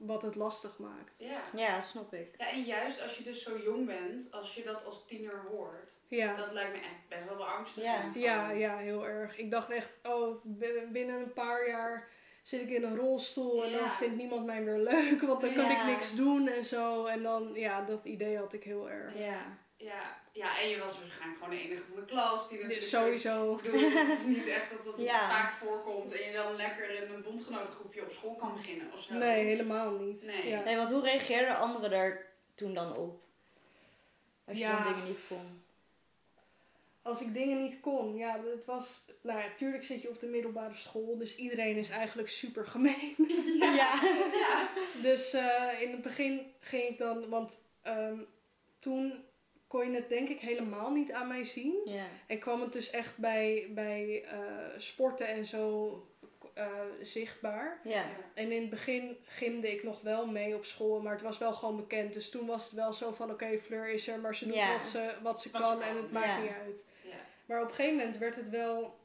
wat 0.00 0.22
het 0.22 0.34
lastig 0.34 0.78
maakt. 0.78 1.14
Ja. 1.16 1.42
ja, 1.54 1.80
snap 1.80 2.14
ik. 2.14 2.34
ja, 2.38 2.48
en 2.50 2.62
juist 2.62 3.02
als 3.02 3.16
je 3.16 3.24
dus 3.24 3.42
zo 3.42 3.58
jong 3.58 3.86
bent, 3.86 4.32
als 4.32 4.54
je 4.54 4.62
dat 4.62 4.84
als 4.84 5.06
tiener 5.06 5.42
hoort, 5.50 5.92
Ja. 6.08 6.36
dat 6.36 6.52
lijkt 6.52 6.72
me 6.72 6.78
echt 6.78 7.08
best 7.08 7.24
wel 7.24 7.36
beangstigend. 7.36 8.14
Ja. 8.14 8.50
Ja, 8.50 8.50
ja, 8.50 8.76
heel 8.76 9.06
erg. 9.06 9.38
Ik 9.38 9.50
dacht 9.50 9.70
echt, 9.70 9.98
oh, 10.02 10.44
binnen 10.88 11.20
een 11.20 11.32
paar 11.32 11.68
jaar 11.68 12.08
zit 12.42 12.60
ik 12.60 12.68
in 12.70 12.84
een 12.84 12.96
rolstoel 12.96 13.64
en 13.64 13.72
dan 13.72 13.90
vindt 13.90 14.16
niemand 14.16 14.46
mij 14.46 14.60
meer 14.62 14.78
leuk, 14.78 15.20
want 15.20 15.40
dan 15.40 15.54
kan 15.54 15.70
ik 15.70 15.84
niks 15.84 16.14
doen 16.14 16.48
en 16.48 16.64
zo. 16.64 17.04
En 17.06 17.22
dan, 17.22 17.50
ja, 17.54 17.82
dat 17.84 18.04
idee 18.04 18.36
had 18.38 18.52
ik 18.52 18.64
heel 18.64 18.90
erg. 18.90 19.18
Ja. 19.18 19.58
Ja. 19.76 20.19
Ja, 20.32 20.60
en 20.60 20.68
je 20.68 20.78
was 20.78 20.98
waarschijnlijk 20.98 21.42
gewoon 21.42 21.56
de 21.56 21.62
enige 21.62 21.82
van 21.88 21.96
de 21.96 22.04
klas 22.04 22.48
die 22.48 22.58
natuurlijk... 22.58 22.86
Sowieso. 22.88 23.54
Ik 23.56 23.62
bedoel, 23.62 23.80
het 23.90 24.18
is 24.18 24.24
niet 24.24 24.46
echt 24.46 24.70
dat 24.70 24.84
dat 24.84 24.94
Ja. 25.10 25.28
vaak 25.30 25.52
voorkomt 25.52 26.12
en 26.12 26.26
je 26.26 26.32
dan 26.32 26.56
lekker 26.56 26.90
in 27.02 27.14
een 27.14 27.22
bondgenotengroepje 27.22 28.02
op 28.02 28.10
school 28.12 28.34
kan 28.34 28.54
beginnen 28.54 28.92
of 28.92 29.02
zo. 29.02 29.14
Nee, 29.14 29.44
helemaal 29.44 29.90
niet. 29.90 30.22
Nee. 30.22 30.48
Ja. 30.48 30.76
Want 30.76 30.90
hoe 30.90 31.02
reageerden 31.02 31.56
anderen 31.58 31.90
daar 31.90 32.26
toen 32.54 32.74
dan 32.74 32.96
op? 32.96 33.20
Als 34.46 34.56
je 34.58 34.64
Ja. 34.64 34.82
dan 34.84 34.92
dingen 34.92 35.08
niet 35.08 35.18
kon. 35.28 35.62
Als 37.02 37.20
ik 37.20 37.32
dingen 37.34 37.62
niet 37.62 37.80
kon, 37.80 38.16
ja, 38.16 38.40
het 38.54 38.64
was... 38.64 39.04
Nou 39.22 39.38
ja, 39.38 39.46
tuurlijk 39.56 39.84
zit 39.84 40.02
je 40.02 40.08
op 40.08 40.20
de 40.20 40.26
middelbare 40.26 40.74
school, 40.74 41.18
dus 41.18 41.36
iedereen 41.36 41.76
is 41.76 41.90
eigenlijk 41.90 42.28
super 42.28 42.66
gemeen. 42.66 43.14
Ja. 43.60 43.72
Ja. 44.32 44.68
Dus 45.02 45.32
eh, 45.32 45.80
in 45.80 45.90
het 45.90 46.02
begin 46.02 46.52
ging 46.60 46.82
ik 46.88 46.98
dan, 46.98 47.28
want 47.28 47.58
ehm, 47.82 48.18
toen 48.78 49.24
kon 49.70 49.90
je 49.90 49.96
het 49.96 50.08
denk 50.08 50.28
ik 50.28 50.40
helemaal 50.40 50.90
niet 50.90 51.12
aan 51.12 51.28
mij 51.28 51.44
zien. 51.44 51.80
Ja. 51.84 52.04
En 52.26 52.38
kwam 52.38 52.60
het 52.60 52.72
dus 52.72 52.90
echt 52.90 53.18
bij, 53.18 53.66
bij 53.70 54.24
eh, 54.24 54.38
sporten 54.76 55.28
en 55.28 55.46
zo 55.46 55.94
eh, 56.54 56.66
zichtbaar. 57.00 57.80
Ja. 57.84 58.04
En 58.34 58.52
in 58.52 58.60
het 58.60 58.70
begin 58.70 59.16
gimde 59.22 59.72
ik 59.72 59.82
nog 59.82 60.00
wel 60.00 60.26
mee 60.26 60.54
op 60.54 60.64
school, 60.64 61.00
maar 61.00 61.12
het 61.12 61.22
was 61.22 61.38
wel 61.38 61.52
gewoon 61.52 61.76
bekend. 61.76 62.12
Dus 62.12 62.30
toen 62.30 62.46
was 62.46 62.64
het 62.64 62.72
wel 62.72 62.92
zo 62.92 63.12
van, 63.12 63.30
oké, 63.30 63.58
Fleur 63.58 63.88
is 63.88 64.08
er, 64.08 64.20
maar 64.20 64.34
ze 64.34 64.46
doet 64.46 64.66
wat 64.68 64.86
ze, 64.86 65.14
wat 65.22 65.40
ze 65.40 65.50
Wat 65.50 65.60
kan 65.60 65.82
en 65.82 65.96
het 65.96 66.12
maakt 66.12 66.42
niet 66.42 66.50
uit. 66.50 66.84
Ja. 67.02 67.16
Maar 67.46 67.62
op 67.62 67.68
een 67.68 67.74
gegeven 67.74 67.96
moment 67.96 68.18
werd 68.18 68.36
het 68.36 68.48
wel, 68.48 68.98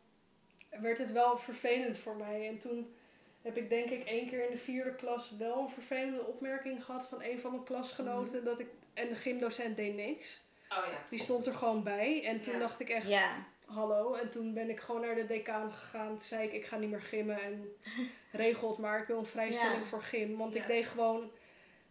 werd 0.70 0.98
het 0.98 1.12
wel 1.12 1.38
vervelend 1.38 1.98
voor 1.98 2.16
mij. 2.16 2.48
En 2.48 2.58
toen 2.58 2.96
heb 3.42 3.58
ik 3.58 3.70
denk 3.70 3.90
ik 3.90 4.06
één 4.06 4.28
keer 4.28 4.46
in 4.46 4.52
de 4.52 4.58
vierde 4.58 4.96
klas 4.96 5.36
wel 5.38 5.60
een 5.60 5.70
vervelende 5.70 6.26
opmerking 6.26 6.86
gehad 6.86 7.06
van 7.06 7.24
een 7.24 7.40
van 7.40 7.52
mijn 7.52 7.64
klasgenoten. 7.64 8.38
Mhm. 8.38 8.46
dat 8.46 8.60
ik, 8.60 8.68
en 8.94 9.08
de 9.08 9.16
gymdocent 9.16 9.76
deed 9.76 9.96
niks. 9.96 10.44
Oh 10.78 10.92
ja. 10.92 10.98
Die 11.10 11.20
stond 11.20 11.46
er 11.46 11.54
gewoon 11.54 11.84
bij. 11.84 12.24
En 12.26 12.42
toen 12.42 12.54
Ja. 12.54 12.60
dacht 12.60 12.80
ik 12.80 12.90
echt, 12.90 13.08
Ja. 13.08 13.46
hallo. 13.66 14.14
En 14.14 14.30
toen 14.30 14.54
ben 14.54 14.70
ik 14.70 14.80
gewoon 14.80 15.02
naar 15.02 15.16
de 15.16 15.26
decaan 15.26 15.72
gegaan. 15.72 16.08
Toen 16.08 16.26
zei 16.26 16.48
ik, 16.48 16.54
ik 16.54 16.66
ga 16.66 16.78
niet 16.78 16.90
meer 16.90 17.02
gymmen. 17.02 17.42
En 17.42 17.76
regel 18.32 18.70
het 18.70 18.78
maar. 18.78 19.00
Ik 19.02 19.08
wil 19.08 19.18
een 19.18 19.26
vrijstelling 19.26 19.82
Ja. 19.82 19.88
voor 19.88 20.02
gym. 20.02 20.38
Want 20.38 20.54
Ja. 20.54 20.62
ik 20.62 20.68
deed 20.68 20.86
gewoon 20.86 21.32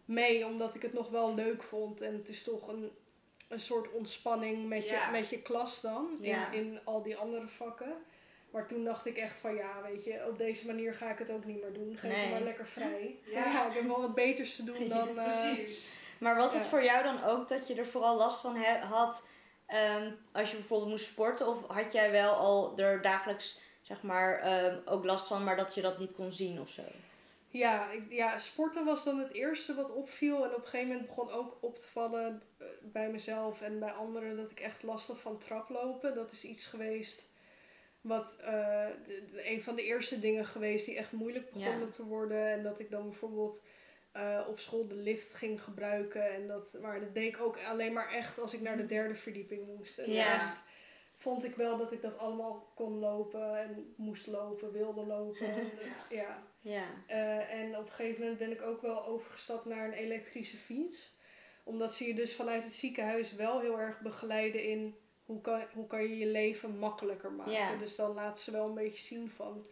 mee 0.05 0.45
omdat 0.45 0.75
ik 0.75 0.81
het 0.81 0.93
nog 0.93 1.09
wel 1.09 1.35
leuk 1.35 1.63
vond. 1.63 2.01
En 2.01 2.13
het 2.13 2.29
is 2.29 2.43
toch 2.43 2.67
een 2.67 2.91
een 3.49 3.59
soort 3.59 3.91
ontspanning 3.91 4.67
met 4.67 4.89
je, 4.89 4.99
met 5.11 5.29
je 5.29 5.41
klas 5.41 5.81
dan. 5.81 6.17
Ja. 6.21 6.51
In, 6.51 6.59
in 6.65 6.79
al 6.83 7.01
die 7.03 7.15
andere 7.17 7.47
vakken. 7.47 7.93
Maar 8.51 8.67
toen 8.67 8.83
dacht 8.83 9.05
ik 9.05 9.17
echt 9.17 9.37
van 9.37 9.55
ja, 9.55 9.81
weet 9.83 10.03
je, 10.03 10.25
op 10.29 10.37
deze 10.37 10.65
manier 10.65 10.93
ga 10.93 11.11
ik 11.11 11.17
het 11.17 11.29
ook 11.31 11.45
niet 11.45 11.61
meer 11.61 11.73
doen. 11.73 11.97
Geef 11.97 12.11
Nee. 12.11 12.25
me 12.25 12.31
maar 12.31 12.41
lekker 12.41 12.67
vrij. 12.67 13.15
Ja. 13.25 13.43
Ja. 13.53 13.67
ik 13.67 13.73
heb 13.73 13.83
wel 13.85 14.01
wat 14.01 14.15
beters 14.15 14.55
te 14.55 14.63
doen 14.63 14.89
dan. 14.89 15.07
eh, 15.19 15.23
Precies. 15.23 15.87
Maar 16.25 16.35
was 16.35 16.53
het 16.53 16.63
Ja. 16.63 16.69
voor 16.69 16.83
jou 16.83 17.03
dan 17.03 17.23
ook 17.23 17.47
dat 17.47 17.67
je 17.67 17.75
er 17.75 17.85
vooral 17.85 18.17
last 18.17 18.41
van 18.41 18.55
had 18.81 19.23
ehm, 19.65 20.11
als 20.31 20.49
je 20.51 20.57
bijvoorbeeld 20.57 20.89
moest 20.89 21.05
sporten? 21.05 21.47
Of 21.47 21.67
had 21.67 21.91
jij 21.91 22.11
wel 22.11 22.33
al 22.33 22.77
er 22.77 23.01
dagelijks 23.01 23.59
zeg 23.81 24.01
maar 24.01 24.39
ehm, 24.39 24.77
ook 24.85 25.03
last 25.03 25.27
van, 25.27 25.43
maar 25.43 25.55
dat 25.55 25.75
je 25.75 25.81
dat 25.81 25.99
niet 25.99 26.13
kon 26.13 26.31
zien 26.31 26.59
of 26.59 26.69
zo? 26.69 26.81
Ja, 27.47 27.91
ik, 27.91 28.03
ja, 28.09 28.37
sporten 28.39 28.85
was 28.85 29.03
dan 29.03 29.19
het 29.19 29.31
eerste 29.33 29.75
wat 29.75 29.91
opviel. 29.91 30.43
En 30.43 30.49
op 30.49 30.57
een 30.57 30.63
gegeven 30.67 30.87
moment 30.87 31.07
begon 31.07 31.31
ook 31.31 31.57
op 31.61 31.77
te 31.79 31.87
vallen 31.87 32.41
eh, 32.57 32.65
bij 32.81 33.09
mezelf 33.09 33.61
en 33.61 33.79
bij 33.79 33.91
anderen 33.91 34.35
dat 34.37 34.51
ik 34.51 34.59
echt 34.59 34.83
last 34.83 35.07
had 35.07 35.19
van 35.19 35.37
traplopen. 35.37 36.15
Dat 36.15 36.31
is 36.31 36.43
iets 36.43 36.65
geweest 36.65 37.29
wat 38.01 38.35
eh, 38.39 38.85
de- 39.05 39.25
de- 39.31 39.49
een 39.49 39.63
van 39.63 39.75
de 39.75 39.83
eerste 39.83 40.19
dingen 40.19 40.45
geweest 40.45 40.85
die 40.85 40.97
echt 40.97 41.11
moeilijk 41.11 41.51
begonnen 41.51 41.85
Ja. 41.87 41.93
te 41.93 42.03
worden. 42.05 42.47
En 42.51 42.63
dat 42.63 42.79
ik 42.79 42.89
dan 42.91 43.09
bijvoorbeeld 43.09 43.61
eh, 44.15 44.41
op 44.47 44.59
school 44.59 44.87
de 44.87 44.95
lift 44.95 45.33
ging 45.33 45.61
gebruiken. 45.63 46.33
En 46.33 46.47
dat, 46.47 46.77
maar 46.81 46.99
dat 46.99 47.13
deed 47.13 47.35
ik 47.35 47.41
ook 47.41 47.57
alleen 47.63 47.93
maar 47.93 48.11
echt 48.11 48.39
als 48.39 48.53
ik 48.53 48.61
naar 48.61 48.77
de 48.77 48.85
derde 48.85 49.15
verdieping 49.15 49.67
moest. 49.77 49.97
En 49.97 50.11
Ja. 50.11 50.33
rest 50.33 50.57
vond 51.17 51.43
ik 51.43 51.55
wel 51.55 51.77
dat 51.77 51.91
ik 51.91 52.01
dat 52.01 52.17
allemaal 52.17 52.71
kon 52.75 52.99
lopen 52.99 53.59
en 53.59 53.93
moest 53.97 54.27
lopen, 54.27 54.71
wilde 54.71 55.05
lopen. 55.05 55.47
En, 55.47 55.71
ja. 56.17 56.43
Ja. 56.61 56.85
Eh, 57.07 57.53
en 57.53 57.77
op 57.77 57.85
een 57.85 57.91
gegeven 57.91 58.21
moment 58.21 58.39
ben 58.39 58.51
ik 58.51 58.61
ook 58.61 58.81
wel 58.81 59.05
overgestapt 59.05 59.65
naar 59.65 59.85
een 59.85 59.93
elektrische 59.93 60.57
fiets. 60.57 61.13
Omdat 61.63 61.93
ze 61.93 62.07
je 62.07 62.13
dus 62.13 62.35
vanuit 62.35 62.63
het 62.63 62.73
ziekenhuis 62.73 63.33
wel 63.33 63.59
heel 63.59 63.79
erg 63.79 63.99
begeleiden 63.99 64.63
in 64.63 64.95
hoe 65.25 65.41
kan, 65.41 65.61
hoe 65.73 65.87
kan 65.87 66.01
je 66.03 66.17
je 66.17 66.27
leven 66.27 66.77
makkelijker 66.77 67.31
maken. 67.31 67.53
Ja. 67.53 67.75
Dus 67.75 67.95
dan 67.95 68.13
laten 68.13 68.43
ze 68.43 68.51
wel 68.51 68.67
een 68.67 68.73
beetje 68.73 69.05
zien 69.05 69.29
van 69.29 69.65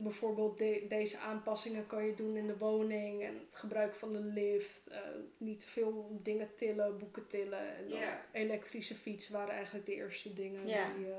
bijvoorbeeld 0.00 0.58
de- 0.58 0.84
deze 0.88 1.18
aanpassingen 1.18 1.86
kan 1.86 2.04
je 2.06 2.14
doen 2.14 2.36
in 2.36 2.46
de 2.46 2.56
woning 2.58 3.22
en 3.22 3.34
het 3.34 3.58
gebruik 3.60 3.94
van 3.94 4.12
de 4.12 4.18
lift. 4.20 4.86
eh, 4.86 4.98
niet 5.36 5.60
te 5.60 5.66
veel 5.66 6.18
dingen 6.22 6.50
tillen, 6.56 6.98
boeken 6.98 7.26
tillen. 7.26 7.76
En 7.76 7.88
dan 7.88 7.98
elektrische 8.32 8.94
fiets 8.94 9.28
waren 9.28 9.54
eigenlijk 9.54 9.86
de 9.86 9.94
eerste 9.94 10.34
dingen 10.34 10.64
die, 10.64 11.06
eh, 11.06 11.18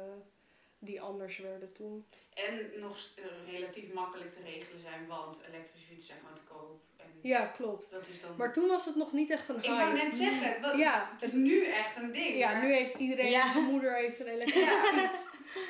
die 0.80 1.02
anders 1.02 1.38
werden 1.38 1.72
toen. 1.74 2.06
En 2.34 2.80
nog 2.80 2.98
eh, 3.16 3.52
relatief 3.54 3.94
makkelijk 3.94 4.32
te 4.32 4.42
regelen 4.44 4.82
zijn, 4.82 5.08
want 5.08 5.44
elektrische 5.50 5.88
fietsen 5.88 6.08
zijn 6.08 6.20
gewoon 6.20 6.36
te 6.36 6.44
koop. 6.54 6.82
En 6.98 7.06
Ja, 7.22 7.46
klopt. 7.46 7.92
dat 7.92 8.08
is 8.08 8.22
dan... 8.22 8.36
Maar 8.38 8.54
toen 8.54 8.68
was 8.68 8.86
het 8.86 8.96
nog 8.96 9.14
niet 9.14 9.30
echt 9.30 9.50
een 9.50 9.56
ik 9.58 9.62
hype. 9.64 9.76
wou 9.76 9.94
net 9.94 10.14
zeggen, 10.14 10.62
wat, 10.62 10.78
Ja, 10.78 11.10
het 11.14 11.22
is 11.22 11.34
nu 11.34 11.66
echt 11.66 11.96
een 11.98 12.12
ding. 12.12 12.38
Ja, 12.38 12.52
maar- 12.52 12.62
nu 12.66 12.74
heeft 12.74 12.96
iedereen, 12.96 13.32
Ja. 13.32 13.52
zijn 13.52 13.64
moeder 13.66 13.96
heeft 13.96 14.20
een 14.20 14.28
elektrische 14.28 14.82
fiets. 14.96 15.18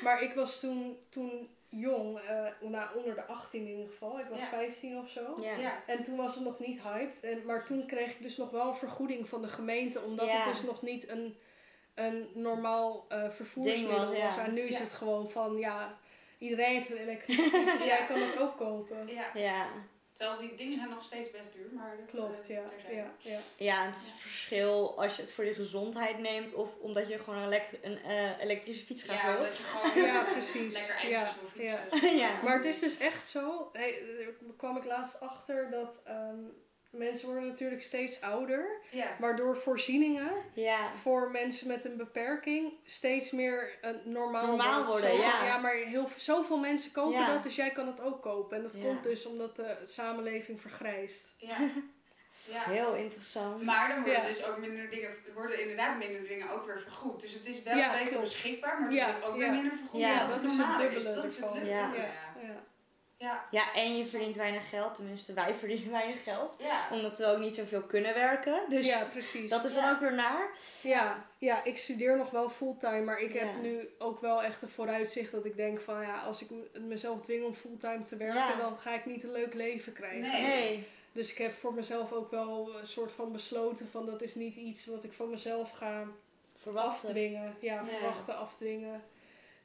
Maar 0.02 0.22
ik 0.22 0.32
was 0.34 0.60
toen, 0.60 0.98
toen 1.08 1.48
jong, 1.70 2.18
eh, 2.18 2.68
nou, 2.68 2.96
onder 2.96 3.14
de 3.14 3.24
18 3.24 3.60
in 3.60 3.68
ieder 3.70 3.86
geval. 3.86 4.18
Ik 4.18 4.26
was 4.30 4.40
Ja. 4.40 4.46
15 4.46 4.98
of 4.98 5.08
zo. 5.08 5.36
Ja. 5.40 5.56
Ja. 5.56 5.82
En 5.86 6.02
toen 6.02 6.16
was 6.16 6.34
het 6.34 6.44
nog 6.44 6.58
niet 6.58 6.82
hyped. 6.82 7.20
En, 7.20 7.44
maar 7.44 7.64
toen 7.64 7.86
kreeg 7.86 8.10
ik 8.10 8.22
dus 8.22 8.36
nog 8.36 8.50
wel 8.50 8.68
een 8.68 8.74
vergoeding 8.74 9.28
van 9.28 9.42
de 9.42 9.48
gemeente. 9.48 10.00
Omdat 10.00 10.26
Ja. 10.26 10.36
het 10.44 10.52
dus 10.52 10.62
nog 10.62 10.82
niet 10.82 11.08
een, 11.08 11.36
een 11.94 12.28
normaal 12.34 13.04
eh, 13.08 13.30
vervoersmiddel 13.30 14.10
Ding 14.10 14.22
was. 14.22 14.36
En 14.38 14.54
nu 14.54 14.60
is 14.60 14.76
Ja. 14.76 14.82
het 14.82 14.92
gewoon 14.92 15.30
van, 15.30 15.56
ja, 15.58 15.98
iedereen 16.38 16.74
heeft 16.74 16.90
een 16.90 16.96
elektrische 16.96 17.42
fiets. 17.42 17.72
Dus 17.78 17.84
jij 17.94 18.06
kan 18.06 18.20
het 18.20 18.38
ook 18.40 18.56
kopen. 18.56 19.08
Ja. 19.34 19.66
Ja. 20.20 20.26
Terwijl 20.26 20.48
die 20.48 20.56
dingen 20.58 20.76
zijn 20.78 20.90
nog 20.90 21.04
steeds 21.04 21.30
best 21.30 21.52
duur, 21.54 21.66
maar 21.72 21.96
dat 21.96 22.06
Klopt, 22.10 22.40
eh, 22.40 22.48
ja. 22.56 22.62
ja, 22.90 23.10
ja. 23.20 23.38
Ja, 23.56 23.80
en 23.84 23.86
het 23.90 23.96
is 23.96 24.06
het 24.06 24.20
verschil 24.20 24.94
als 25.02 25.16
je 25.16 25.22
het 25.22 25.32
voor 25.32 25.44
je 25.44 25.54
gezondheid 25.54 26.18
neemt 26.18 26.54
of 26.54 26.68
omdat 26.80 27.08
je 27.08 27.18
gewoon 27.18 27.52
een, 27.52 27.60
een 27.82 28.02
eh, 28.02 28.38
elektrische 28.40 28.84
fiets 28.84 29.02
gaat 29.02 29.20
Ja, 29.20 29.26
wil. 29.26 29.36
omdat 29.40 29.56
je 29.56 29.62
gewoon 29.62 30.04
Ja, 30.12 30.22
precies. 30.32 30.72
lekker 30.72 31.08
Ja, 31.08 31.22
eindjes 31.24 31.40
wil 31.40 31.48
fietsen. 31.50 32.08
ja. 32.08 32.26
ja. 32.28 32.42
Maar 32.42 32.56
het 32.56 32.64
is 32.64 32.78
dus 32.80 32.98
echt 32.98 33.28
zo, 33.28 33.70
hey, 33.72 34.02
kwam 34.56 34.76
ik 34.76 34.84
laatst 34.84 35.20
achter 35.20 35.70
dat 35.70 36.00
ehm, 36.04 36.38
mensen 36.90 37.28
worden 37.28 37.48
natuurlijk 37.48 37.82
steeds 37.82 38.20
ouder. 38.20 38.66
Ja. 38.90 39.16
Waardoor 39.18 39.56
voorzieningen 39.56 40.30
Ja. 40.54 40.94
voor 40.94 41.30
mensen 41.30 41.68
met 41.68 41.84
een 41.84 41.96
beperking 41.96 42.72
steeds 42.84 43.30
meer 43.30 43.78
eh, 43.80 43.90
normaal, 44.04 44.46
Normaal 44.46 44.86
worden, 44.86 45.16
ja. 45.16 45.44
Ja, 45.44 45.58
maar 45.58 45.74
heel, 45.74 46.08
zoveel 46.16 46.58
mensen 46.58 46.92
kopen 46.92 47.18
Ja. 47.20 47.26
dat, 47.32 47.42
dus 47.42 47.56
jij 47.56 47.70
kan 47.70 47.86
het 47.86 48.00
ook 48.00 48.22
kopen. 48.22 48.56
En 48.56 48.62
dat 48.62 48.74
Ja. 48.74 48.82
komt 48.82 49.02
dus 49.02 49.26
omdat 49.26 49.56
de 49.56 49.76
samenleving 49.84 50.60
vergrijst. 50.60 51.28
Ja. 51.36 51.56
ja. 52.54 52.62
Heel 52.62 52.94
interessant. 52.94 53.62
Maar 53.62 53.88
dan 53.88 53.96
worden 54.02 54.22
Ja. 54.22 54.28
dus 54.28 54.44
ook 54.44 54.58
minder 54.58 54.90
dingen, 54.90 55.10
worden 55.34 55.60
inderdaad 55.60 55.98
minder 55.98 56.28
dingen 56.28 56.50
ook 56.50 56.66
weer 56.66 56.80
vergoed. 56.80 57.20
Dus 57.20 57.32
het 57.32 57.46
is 57.46 57.62
wel 57.62 57.76
Ja, 57.76 57.98
beter 58.04 58.20
beschikbaar, 58.20 58.80
maar 58.80 58.88
het 58.88 58.98
Ja, 58.98 59.06
wordt 59.10 59.24
ook 59.24 59.32
ja. 59.34 59.38
weer 59.40 59.50
minder 59.50 59.72
vergoed. 59.78 60.00
Ja, 60.00 60.26
dat 60.26 60.34
het 60.42 60.50
is 60.50 60.56
het 60.58 60.78
dubbele 60.78 61.14
Dat 61.14 61.24
is 61.24 61.36
het 61.36 61.44
ervan. 61.44 61.56
leuke, 61.58 61.70
Ja. 61.70 61.92
ja. 61.94 62.02
Ja. 62.02 62.10
Ja. 63.20 63.44
Ja, 63.50 63.74
en 63.74 63.96
je 63.96 64.06
verdient 64.06 64.36
weinig 64.36 64.68
geld. 64.68 64.94
Tenminste, 64.94 65.32
wij 65.32 65.54
verdienen 65.60 65.90
weinig 65.90 66.22
geld. 66.22 66.54
Ja. 66.58 66.88
Omdat 66.90 67.18
we 67.18 67.26
ook 67.26 67.38
niet 67.38 67.54
zoveel 67.54 67.82
kunnen 67.82 68.14
werken. 68.14 68.60
Dus 68.68 68.86
ja, 68.86 69.04
precies. 69.12 69.50
dat 69.50 69.64
is 69.64 69.74
dan 69.74 69.84
Ja. 69.84 69.92
ook 69.92 70.00
weer 70.00 70.14
naar. 70.14 70.50
Ja, 70.82 71.24
ja, 71.38 71.64
ik 71.64 71.78
studeer 71.78 72.16
nog 72.16 72.30
wel 72.30 72.48
fulltime, 72.50 73.00
maar 73.00 73.20
ik 73.20 73.32
heb 73.32 73.48
nu 73.62 73.88
ook 73.98 74.20
wel 74.20 74.42
echt 74.42 74.62
een 74.62 74.68
vooruitzicht 74.68 75.32
dat 75.32 75.44
ik 75.44 75.56
denk 75.56 75.80
van 75.80 76.00
ja, 76.02 76.18
als 76.20 76.42
ik 76.42 76.48
mezelf 76.80 77.20
dwing 77.22 77.44
om 77.44 77.54
fulltime 77.54 78.02
te 78.02 78.16
werken, 78.16 78.36
Ja. 78.40 78.56
dan 78.56 78.78
ga 78.78 78.94
ik 78.94 79.06
niet 79.06 79.22
een 79.24 79.32
leuk 79.32 79.54
leven 79.54 79.92
krijgen. 79.92 80.20
Nee. 80.20 80.42
Nee. 80.42 80.86
Dus 81.12 81.30
ik 81.30 81.38
heb 81.38 81.52
voor 81.58 81.74
mezelf 81.74 82.12
ook 82.12 82.30
wel 82.30 82.70
een 82.80 82.86
soort 82.86 83.12
van 83.12 83.32
besloten 83.32 83.88
van 83.90 84.06
dat 84.06 84.22
is 84.22 84.34
niet 84.34 84.56
iets 84.56 84.86
wat 84.86 85.04
ik 85.04 85.12
van 85.12 85.30
mezelf 85.30 85.70
ga 85.70 86.04
Verwachten. 86.62 87.08
afdwingen. 87.08 87.54
Ja, 87.60 87.74
Ja. 87.74 87.84
verwachten, 87.86 88.36
afdwingen. 88.36 89.02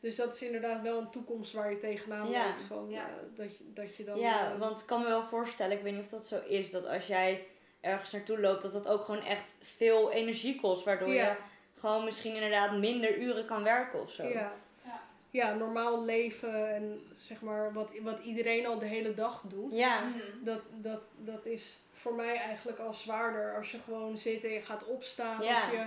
Dus 0.06 0.16
dat 0.16 0.36
is 0.36 0.42
inderdaad 0.42 0.82
wel 0.82 1.00
een 1.00 1.10
toekomst 1.10 1.54
waar 1.54 1.70
je 1.72 1.80
tegenaan 1.80 2.30
Ja. 2.30 2.48
loopt. 2.48 2.62
Van, 2.62 2.90
Ja. 2.90 3.04
eh, 3.08 3.38
dat, 3.38 3.58
je, 3.58 3.64
dat 3.74 3.96
je 3.96 4.04
dan... 4.04 4.20
Ja, 4.20 4.52
eh, 4.52 4.60
want 4.60 4.80
ik 4.80 4.86
kan 4.86 5.02
me 5.02 5.08
wel 5.08 5.24
voorstellen, 5.24 5.78
ik 5.78 5.84
weet 5.84 5.94
niet 5.94 6.02
of 6.04 6.10
dat 6.10 6.28
zo 6.28 6.40
is, 6.48 6.72
dat 6.72 6.86
als 6.88 7.08
jij 7.08 7.46
ergens 7.82 8.12
naartoe 8.12 8.40
loopt, 8.40 8.62
dat 8.62 8.74
dat 8.74 8.88
ook 8.88 9.04
gewoon 9.04 9.24
echt 9.24 9.50
veel 9.62 10.12
energie 10.12 10.60
kost. 10.60 10.84
Waardoor 10.86 11.14
Ja. 11.14 11.30
je 11.30 11.36
gewoon 11.80 12.04
misschien 12.04 12.34
inderdaad 12.34 12.72
minder 12.78 13.18
uren 13.18 13.46
kan 13.46 13.64
werken 13.64 14.02
of 14.02 14.12
zo. 14.12 14.28
Ja. 14.28 14.52
Ja. 14.86 15.02
ja, 15.30 15.54
normaal 15.54 16.06
leven 16.06 16.74
en 16.76 17.08
zeg 17.18 17.42
maar 17.42 17.74
wat, 17.74 17.90
wat 18.02 18.20
iedereen 18.24 18.66
al 18.66 18.80
de 18.80 18.86
hele 18.86 19.14
dag 19.14 19.42
doet. 19.48 19.76
Ja. 19.76 20.02
Mhm. 20.04 20.20
Dat, 20.44 20.62
dat, 20.72 21.02
dat 21.18 21.46
is 21.46 21.80
voor 21.92 22.14
mij 22.14 22.36
eigenlijk 22.38 22.80
al 22.80 22.94
zwaarder. 22.94 23.56
Als 23.56 23.72
je 23.72 23.80
gewoon 23.80 24.18
zit 24.18 24.44
en 24.44 24.52
je 24.52 24.62
gaat 24.62 24.86
opstaan. 24.86 25.44
Ja. 25.44 25.64
Of 25.66 25.72
je, 25.72 25.86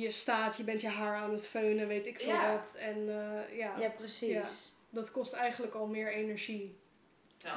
je 0.00 0.10
staat, 0.10 0.56
je 0.56 0.64
bent 0.64 0.80
je 0.80 0.88
haar 0.88 1.16
aan 1.16 1.32
het 1.32 1.46
feunen, 1.46 1.88
weet 1.88 2.06
ik 2.06 2.18
veel 2.20 2.28
Ja. 2.28 2.52
wat. 2.52 2.74
En 2.74 2.96
eh, 3.08 3.56
ja, 3.58 3.78
Ja, 3.78 3.88
precies. 3.88 4.28
Ja. 4.32 4.48
dat 4.90 5.10
kost 5.10 5.32
eigenlijk 5.32 5.74
al 5.74 5.86
meer 5.86 6.12
energie. 6.12 6.78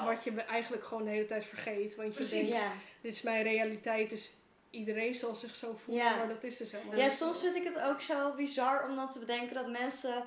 Wat 0.05 0.23
je 0.23 0.31
eigenlijk 0.41 0.83
gewoon 0.83 1.03
de 1.03 1.09
hele 1.09 1.25
tijd 1.25 1.45
vergeet. 1.45 1.95
Want 1.95 2.07
je 2.09 2.13
Precies. 2.15 2.31
denkt, 2.39 2.49
Ja. 2.49 2.71
dit 3.01 3.11
is 3.11 3.21
mijn 3.21 3.43
realiteit, 3.43 4.09
dus 4.09 4.31
iedereen 4.69 5.15
zal 5.15 5.35
zich 5.35 5.55
zo 5.55 5.73
voelen. 5.75 6.03
Ja. 6.03 6.15
Maar 6.15 6.27
dat 6.27 6.43
is 6.43 6.57
dus 6.57 6.71
helemaal 6.71 6.97
ja, 6.97 7.09
soms 7.09 7.39
vind 7.39 7.55
ik 7.55 7.63
het 7.63 7.79
ook 7.79 8.01
zo 8.01 8.33
bizar 8.35 8.89
om 8.89 8.95
dan 8.95 9.11
te 9.11 9.19
bedenken 9.19 9.55
dat 9.55 9.67
mensen 9.69 10.23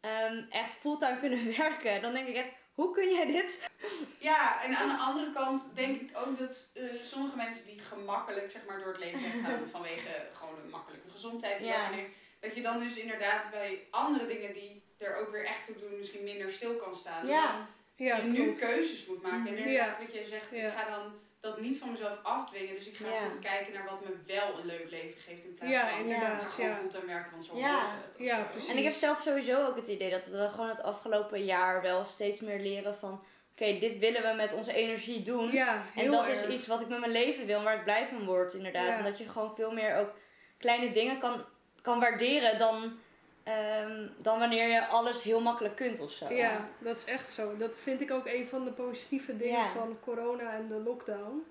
ehm, 0.00 0.42
echt 0.50 0.72
fulltime 0.72 1.18
kunnen 1.20 1.46
werken. 1.58 2.02
Dan 2.02 2.12
denk 2.12 2.28
ik 2.28 2.36
echt, 2.36 2.48
hoe 2.74 2.92
kun 2.94 3.12
jij 3.14 3.26
dit? 3.26 3.70
Ja, 4.18 4.62
en 4.62 4.76
aan 4.76 4.88
de 4.88 4.96
andere 4.96 5.32
kant 5.32 5.62
denk 5.74 6.00
ik 6.00 6.10
ook 6.16 6.38
dat 6.38 6.70
eh, 6.74 6.82
sommige 7.02 7.36
mensen 7.36 7.66
die 7.66 7.78
gemakkelijk 7.78 8.50
zeg 8.50 8.64
maar, 8.66 8.78
door 8.78 8.88
het 8.92 8.98
leven 8.98 9.20
zijn 9.20 9.32
gegaan 9.32 9.68
vanwege 9.76 10.28
gewoon 10.32 10.58
een 10.64 10.70
makkelijke 10.70 11.10
gezondheid 11.10 11.60
en 11.60 11.66
Ja. 11.66 11.78
dat 11.78 11.94
dingen, 11.96 12.10
dat 12.40 12.54
je 12.54 12.62
dan 12.62 12.78
dus 12.78 12.94
inderdaad 12.96 13.50
bij 13.50 13.86
andere 13.90 14.26
dingen 14.26 14.52
die 14.52 14.82
er 14.98 15.16
ook 15.16 15.30
weer 15.30 15.44
echt 15.44 15.66
toe 15.66 15.78
doen, 15.78 15.98
misschien 15.98 16.24
minder 16.24 16.52
stil 16.52 16.76
kan 16.76 16.96
staan. 16.96 17.26
Ja. 17.26 17.50
Dat 17.50 18.06
Ja, 18.06 18.16
je 18.16 18.22
nu 18.22 18.54
keuzes 18.54 19.06
moet 19.06 19.22
maken. 19.22 19.46
En 19.46 19.52
Mhm. 19.54 19.62
inderdaad, 19.62 19.98
wat 19.98 20.12
je 20.14 20.24
zegt, 20.24 20.48
ga 20.74 20.84
dan 20.90 21.12
dat 21.42 21.60
niet 21.60 21.78
van 21.78 21.90
mezelf 21.92 22.18
afdwingen. 22.22 22.74
Dus 22.74 22.86
ik 22.86 22.96
ga 22.96 23.08
Ja. 23.08 23.28
goed 23.28 23.38
kijken 23.40 23.72
naar 23.72 23.84
wat 23.84 24.00
me 24.00 24.14
wel 24.26 24.58
een 24.58 24.66
leuk 24.66 24.90
leven 24.90 25.20
geeft 25.20 25.44
in 25.44 25.54
plaats 25.54 25.72
Ja, 25.72 25.88
van 25.88 25.98
inderdaad, 26.00 26.42
ik 26.42 26.48
ga 26.48 26.54
gewoon 26.54 26.70
ja. 26.70 26.76
fulltime 26.76 27.06
werken, 27.06 27.30
want 27.30 27.44
zo 27.44 27.56
Ja. 27.56 27.86
het. 28.06 28.18
Ja, 28.18 28.42
precies. 28.42 28.70
En 28.70 28.76
ik 28.76 28.84
heb 28.84 28.92
zelf 28.92 29.20
sowieso 29.20 29.66
ook 29.66 29.76
het 29.76 29.88
idee 29.88 30.10
dat 30.10 30.26
we 30.26 30.48
gewoon 30.48 30.68
het 30.68 30.82
afgelopen 30.82 31.44
jaar 31.44 31.82
wel 31.82 32.04
steeds 32.04 32.40
meer 32.40 32.58
leren 32.58 32.96
van... 32.96 33.24
Oké, 33.52 33.78
dit 33.78 33.98
willen 33.98 34.22
we 34.22 34.34
met 34.36 34.52
onze 34.52 34.72
energie 34.74 35.22
doen. 35.22 35.50
Ja, 35.52 35.82
heel 35.94 36.04
En 36.04 36.10
dat 36.10 36.26
erg. 36.26 36.42
is 36.46 36.54
iets 36.54 36.66
wat 36.66 36.80
ik 36.80 36.88
met 36.88 37.00
mijn 37.00 37.12
leven 37.12 37.46
wil, 37.46 37.62
waar 37.62 37.76
ik 37.76 37.84
blij 37.84 38.06
van 38.06 38.24
word, 38.24 38.54
inderdaad. 38.54 38.86
Ja. 38.86 38.96
En 38.96 39.04
dat 39.04 39.18
je 39.18 39.28
gewoon 39.28 39.54
veel 39.54 39.72
meer 39.72 39.96
ook 39.96 40.10
kleine 40.58 40.90
dingen 40.90 41.18
kan, 41.18 41.44
kan 41.82 42.00
waarderen 42.00 42.58
dan, 42.58 42.98
ehm, 43.44 44.06
dan 44.18 44.38
wanneer 44.38 44.68
je 44.68 44.86
alles 44.86 45.22
heel 45.22 45.40
makkelijk 45.40 45.76
kunt 45.76 46.00
of 46.00 46.10
zo. 46.10 46.32
Ja, 46.32 46.68
dat 46.78 46.96
is 46.96 47.04
echt 47.04 47.30
zo. 47.30 47.56
Dat 47.56 47.76
vind 47.76 48.00
ik 48.00 48.10
ook 48.10 48.26
een 48.26 48.46
van 48.46 48.64
de 48.64 48.70
positieve 48.70 49.36
dingen 49.36 49.58
Ja. 49.58 49.72
van 49.72 49.98
corona 50.00 50.52
en 50.52 50.68
de 50.68 50.74
lockdown. 50.84 51.44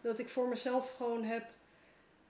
Dat 0.00 0.18
ik 0.18 0.28
voor 0.28 0.48
mezelf 0.48 0.94
gewoon 0.96 1.24
heb 1.24 1.44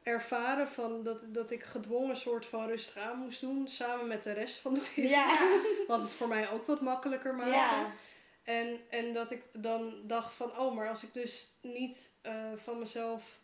ervaren 0.03 0.69
van 0.69 1.03
dat, 1.03 1.19
dat 1.27 1.51
ik 1.51 1.63
gedwongen 1.65 2.17
soort 2.17 2.47
van 2.47 2.67
rustig 2.67 3.03
aan 3.03 3.19
moest 3.19 3.41
doen. 3.41 3.69
Samen 3.69 4.07
met 4.07 4.25
de 4.25 4.33
rest 4.33 4.59
van 4.59 4.75
de 4.75 4.83
wereld. 4.97 5.15
Ja. 5.15 5.39
Wat 5.89 6.01
het 6.01 6.13
voor 6.13 6.29
mij 6.29 6.51
ook 6.51 6.67
wat 6.67 6.81
makkelijker 6.81 7.35
maakte. 7.35 7.53
Ja. 7.53 7.93
En, 8.45 8.81
en 8.89 9.13
dat 9.13 9.31
ik 9.31 9.43
dan 9.53 9.95
dacht 10.03 10.33
van, 10.33 10.59
oh, 10.59 10.75
maar 10.75 10.89
als 10.89 11.03
ik 11.03 11.15
dus 11.15 11.49
niet 11.63 11.99
eh, 12.23 12.35
van 12.57 12.79
mezelf 12.79 13.39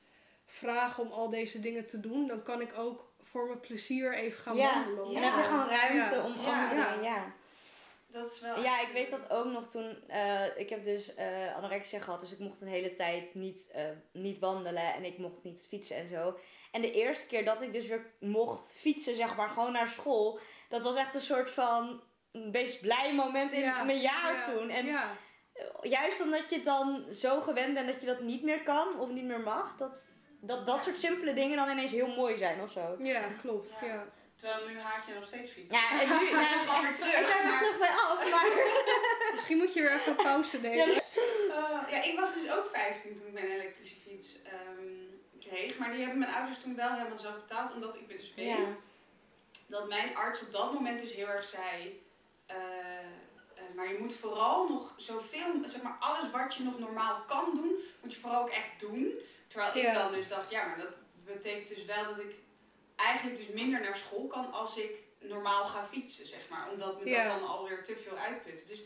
vraag 0.46 0.98
om 0.98 1.10
al 1.10 1.30
deze 1.30 1.60
dingen 1.60 1.86
te 1.86 2.00
doen, 2.00 2.26
dan 2.26 2.42
kan 2.42 2.60
ik 2.60 2.78
ook 2.78 3.12
voor 3.36 3.46
mijn 3.46 3.60
plezier 3.60 4.14
even 4.14 4.42
gaan 4.42 4.56
Ja, 4.56 4.74
wandelen. 4.74 5.04
of 5.06 5.14
En 5.14 5.22
heb 5.22 5.34
je 5.36 5.42
gewoon 5.42 5.68
ruimte 5.68 6.14
Ja. 6.16 6.24
om 6.24 6.40
Ja. 6.40 6.62
andere 6.62 6.80
Ja. 6.80 7.02
ja. 7.02 7.32
Dat 8.08 8.32
is 8.32 8.40
wel. 8.40 8.62
Ja, 8.62 8.80
ik 8.80 8.88
weet 8.92 9.10
dat 9.10 9.30
ook 9.30 9.44
nog 9.44 9.68
toen. 9.70 10.08
eh, 10.08 10.56
ik 10.58 10.68
heb 10.70 10.84
dus 10.84 11.14
eh, 11.14 11.56
anorexia 11.56 12.00
gehad, 12.00 12.20
dus 12.20 12.32
ik 12.32 12.38
mocht 12.38 12.60
een 12.60 12.68
hele 12.68 12.94
tijd 12.94 13.34
niet, 13.34 13.70
eh, 13.72 13.84
niet 14.12 14.38
wandelen 14.38 14.94
en 14.94 15.04
ik 15.04 15.18
mocht 15.18 15.42
niet 15.42 15.66
fietsen 15.68 15.96
en 15.96 16.08
zo. 16.08 16.38
En 16.72 16.80
de 16.80 16.92
eerste 16.92 17.26
keer 17.26 17.44
dat 17.44 17.62
ik 17.62 17.72
dus 17.72 17.86
weer 17.86 18.12
mocht 18.20 18.72
fietsen, 18.72 19.16
zeg 19.16 19.36
maar, 19.36 19.48
gewoon 19.48 19.72
naar 19.72 19.88
school, 19.88 20.38
dat 20.68 20.82
was 20.82 20.96
echt 20.96 21.14
een 21.14 21.20
soort 21.20 21.50
van 21.50 22.02
een 22.32 22.50
best 22.50 22.80
blij 22.80 23.14
moment 23.14 23.52
in 23.52 23.60
Ja, 23.60 23.84
mijn 23.84 24.00
jaar 24.00 24.34
ja, 24.34 24.42
toen. 24.42 24.70
En 24.70 24.86
ja. 24.86 25.16
juist 25.82 26.22
omdat 26.22 26.50
je 26.50 26.60
dan 26.60 27.04
zo 27.12 27.40
gewend 27.40 27.74
bent 27.74 27.86
dat 27.88 28.00
je 28.00 28.06
dat 28.06 28.20
niet 28.20 28.42
meer 28.42 28.62
kan 28.62 29.00
of 29.00 29.10
niet 29.10 29.24
meer 29.24 29.40
mag, 29.40 29.76
dat 29.76 30.08
dat, 30.40 30.66
dat 30.66 30.84
soort 30.84 30.98
simpele 30.98 31.34
dingen 31.34 31.56
dan 31.56 31.70
ineens 31.70 31.90
heel 31.92 32.14
mooi 32.14 32.36
zijn 32.36 32.60
of 32.60 32.72
zo. 32.72 32.96
ja, 32.98 33.22
klopt. 33.42 33.74
Ja. 33.80 33.86
Ja. 33.86 34.06
Terwijl 34.36 34.68
nu 34.68 34.78
haat 34.78 35.06
je 35.06 35.14
nog 35.14 35.26
steeds 35.26 35.50
fietsen. 35.50 35.78
Ja, 35.78 35.90
en 36.00 36.08
nu, 36.08 36.30
nou, 36.30 36.44
gewoon 36.46 36.82
weer 36.82 36.96
terug, 36.96 37.14
ik 37.20 37.26
ben 37.26 37.38
er 37.38 37.46
maar- 37.48 37.58
terug 37.58 37.78
bij 37.78 37.88
af, 37.88 38.30
maar... 38.30 38.46
Misschien 39.34 39.56
moet 39.56 39.72
je 39.74 39.80
weer 39.80 39.92
even 39.92 40.16
pauze 40.16 40.60
nemen. 40.60 40.86
Ja, 40.88 40.92
Eh, 40.94 41.90
ja, 41.90 42.02
ik 42.02 42.18
was 42.20 42.34
dus 42.34 42.50
ook 42.50 42.68
15 42.72 43.14
toen 43.16 43.26
ik 43.26 43.32
mijn 43.32 43.46
elektrische 43.50 43.96
fiets 44.08 44.42
ehm, 44.42 44.92
kreeg. 45.40 45.78
Maar 45.78 45.90
die 45.92 46.00
hebben 46.00 46.18
mijn 46.18 46.32
ouders 46.34 46.60
toen 46.60 46.74
wel 46.76 46.92
helemaal 46.96 47.18
zelf 47.18 47.34
betaald. 47.34 47.72
Omdat 47.72 47.94
ik 47.94 48.08
dus 48.08 48.34
weet 48.34 48.46
Ja. 48.46 48.66
dat 49.66 49.88
mijn 49.88 50.16
arts 50.16 50.40
op 50.40 50.52
dat 50.52 50.72
moment 50.72 51.00
dus 51.00 51.14
heel 51.14 51.26
erg 51.28 51.44
zei... 51.44 52.02
eh, 52.46 52.56
eh, 52.56 53.74
maar 53.74 53.92
je 53.92 53.98
moet 53.98 54.14
vooral 54.14 54.68
nog 54.68 54.94
zoveel, 54.96 55.46
zeg 55.66 55.82
maar 55.82 55.96
alles 56.00 56.30
wat 56.30 56.54
je 56.54 56.62
nog 56.64 56.78
normaal 56.78 57.24
kan 57.26 57.50
doen, 57.54 57.74
moet 58.02 58.14
je 58.14 58.20
vooral 58.20 58.42
ook 58.42 58.50
echt 58.50 58.80
doen. 58.80 59.12
Terwijl 59.64 59.86
ik 59.86 59.94
dan 59.94 60.12
dus 60.12 60.28
dacht, 60.28 60.50
ja, 60.50 60.66
maar 60.66 60.76
dat 60.76 60.94
betekent 61.24 61.68
dus 61.68 61.84
wel 61.84 62.04
dat 62.04 62.18
ik 62.18 62.34
eigenlijk 62.96 63.36
dus 63.38 63.48
minder 63.48 63.80
naar 63.80 63.96
school 63.96 64.26
kan 64.26 64.52
als 64.52 64.76
ik 64.76 64.90
normaal 65.20 65.64
ga 65.64 65.86
fietsen, 65.92 66.26
zeg 66.26 66.48
maar. 66.50 66.70
Omdat 66.72 67.00
me 67.04 67.10
Ja. 67.10 67.28
dat 67.28 67.40
dan 67.40 67.48
alweer 67.48 67.84
te 67.84 67.96
veel 67.96 68.16
uitput. 68.18 68.68
Dus 68.68 68.80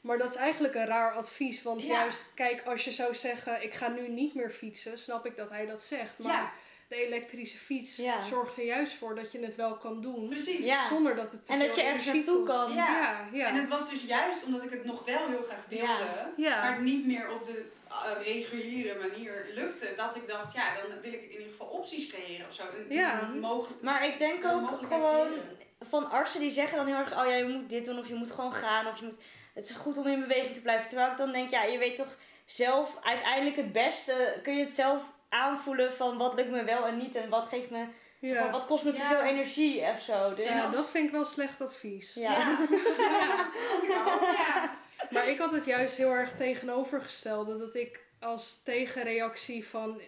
Maar 0.00 0.18
dat 0.18 0.30
is 0.30 0.36
eigenlijk 0.36 0.74
een 0.74 0.86
raar 0.86 1.12
advies. 1.14 1.62
Want 1.62 1.80
Ja. 1.80 1.86
juist, 1.86 2.24
kijk, 2.34 2.62
als 2.66 2.84
je 2.84 2.92
zou 2.92 3.14
zeggen, 3.14 3.62
ik 3.62 3.74
ga 3.74 3.88
nu 3.88 4.08
niet 4.08 4.34
meer 4.34 4.50
fietsen, 4.50 4.98
snap 4.98 5.26
ik 5.26 5.36
dat 5.36 5.50
hij 5.50 5.66
dat 5.66 5.82
zegt. 5.82 6.18
Maar 6.18 6.32
ja, 6.32 6.52
de 6.88 7.06
elektrische 7.06 7.58
fiets 7.58 7.96
Ja. 7.96 8.22
zorgt 8.22 8.56
er 8.58 8.64
juist 8.64 8.94
voor 8.94 9.14
dat 9.14 9.32
je 9.32 9.38
het 9.44 9.54
wel 9.54 9.76
kan 9.76 10.00
doen. 10.00 10.28
precies. 10.28 10.64
Ja. 10.64 10.86
Zonder 10.88 11.16
dat 11.16 11.30
het 11.32 11.46
te 11.46 11.52
En 11.52 11.58
dat 11.58 11.74
je 11.76 11.82
ergens 11.82 12.04
naartoe 12.06 12.42
kan. 12.46 12.74
Ja, 12.74 12.86
ja. 12.86 13.26
ja. 13.32 13.46
En 13.48 13.54
het 13.54 13.68
was 13.68 13.90
dus 13.90 14.04
juist 14.04 14.44
omdat 14.44 14.62
ik 14.62 14.70
het 14.70 14.84
nog 14.84 15.04
wel 15.04 15.26
heel 15.28 15.42
graag 15.42 15.64
wilde, 15.68 16.32
Ja. 16.36 16.62
maar 16.62 16.72
het 16.72 16.82
niet 16.82 17.06
meer 17.06 17.30
op 17.30 17.44
de 17.44 17.64
uh, 17.88 18.22
reguliere 18.24 18.98
manier 19.08 19.46
lukte, 19.54 19.92
dat 19.96 20.16
ik 20.16 20.28
dacht, 20.28 20.52
ja, 20.54 20.74
dan 20.74 21.00
wil 21.00 21.12
ik 21.12 21.22
in 21.22 21.30
ieder 21.30 21.46
geval 21.46 21.66
opties 21.66 22.06
creëren 22.08 22.46
of 22.48 22.54
zo. 22.54 22.62
Een, 22.62 22.94
Ja. 22.96 23.22
een 23.22 23.40
mogelijk, 23.40 23.82
Maar 23.82 24.06
ik 24.06 24.18
denk 24.18 24.44
ook 24.44 24.68
gewoon 24.68 25.26
creëren. 25.26 25.56
van 25.88 26.10
artsen 26.10 26.40
die 26.40 26.50
zeggen 26.50 26.76
dan 26.76 26.86
heel 26.86 26.96
erg, 26.96 27.18
oh 27.18 27.26
ja, 27.26 27.34
je 27.34 27.44
moet 27.48 27.70
dit 27.70 27.84
doen 27.84 27.98
of 27.98 28.08
je 28.08 28.14
moet 28.14 28.30
gewoon 28.30 28.52
gaan 28.54 28.86
of 28.86 28.98
je 28.98 29.04
moet, 29.04 29.18
het 29.54 29.68
is 29.68 29.76
goed 29.76 29.96
om 29.96 30.06
in 30.06 30.20
beweging 30.20 30.54
te 30.54 30.60
blijven. 30.60 30.88
Terwijl 30.88 31.10
ik 31.10 31.16
dan 31.16 31.32
denk, 31.32 31.50
ja, 31.50 31.62
je 31.64 31.78
weet 31.78 31.96
toch 31.96 32.16
zelf 32.44 32.98
uiteindelijk 33.02 33.56
het 33.56 33.72
beste, 33.72 34.40
kun 34.42 34.56
je 34.56 34.64
het 34.64 34.74
zelf 34.74 35.14
aanvoelen 35.28 35.92
van 35.92 36.18
wat 36.18 36.34
lukt 36.34 36.50
me 36.50 36.64
wel 36.64 36.86
en 36.86 36.96
niet 36.96 37.14
en 37.14 37.28
wat 37.28 37.48
geeft 37.48 37.70
me, 37.70 37.84
zeg 38.20 38.40
maar, 38.40 38.50
wat 38.50 38.66
kost 38.66 38.84
me 38.84 38.92
te 38.92 38.98
Ja. 39.02 39.08
veel 39.08 39.20
energie 39.20 39.80
of 39.82 40.00
zo. 40.00 40.34
Dus, 40.34 40.48
Ja, 40.48 40.68
dat 40.70 40.90
vind 40.90 41.06
ik 41.06 41.12
wel 41.12 41.24
slecht 41.24 41.60
advies. 41.60 42.14
ja. 42.14 42.32
Ja, 42.38 42.66
ja. 43.88 44.18
ja. 44.32 44.78
Maar 45.10 45.28
ik 45.28 45.38
had 45.38 45.52
het 45.52 45.64
juist 45.64 45.96
heel 45.96 46.10
erg 46.10 46.36
tegenovergestelde. 46.36 47.58
Dat 47.58 47.74
ik 47.74 48.00
als 48.20 48.62
tegenreactie 48.64 49.66
van 49.68 50.00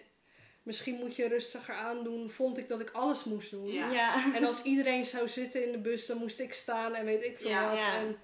misschien 0.63 0.95
moet 0.95 1.15
je 1.15 1.27
rustiger 1.27 1.75
aandoen, 1.75 2.29
vond 2.29 2.57
ik 2.57 2.67
dat 2.67 2.79
ik 2.79 2.89
alles 2.91 3.23
moest 3.23 3.51
doen. 3.51 3.67
Ja. 3.71 3.91
Ja. 3.91 4.35
En 4.35 4.43
als 4.45 4.61
iedereen 4.61 5.05
zou 5.05 5.27
zitten 5.27 5.65
in 5.65 5.71
de 5.71 5.77
bus, 5.77 6.05
dan 6.05 6.17
moest 6.17 6.39
ik 6.39 6.53
staan 6.53 6.95
en 6.95 7.05
weet 7.05 7.23
ik 7.23 7.37
veel 7.37 7.49
Ja, 7.49 7.69
wat. 7.69 7.77
ja. 7.77 7.95
En 7.95 8.17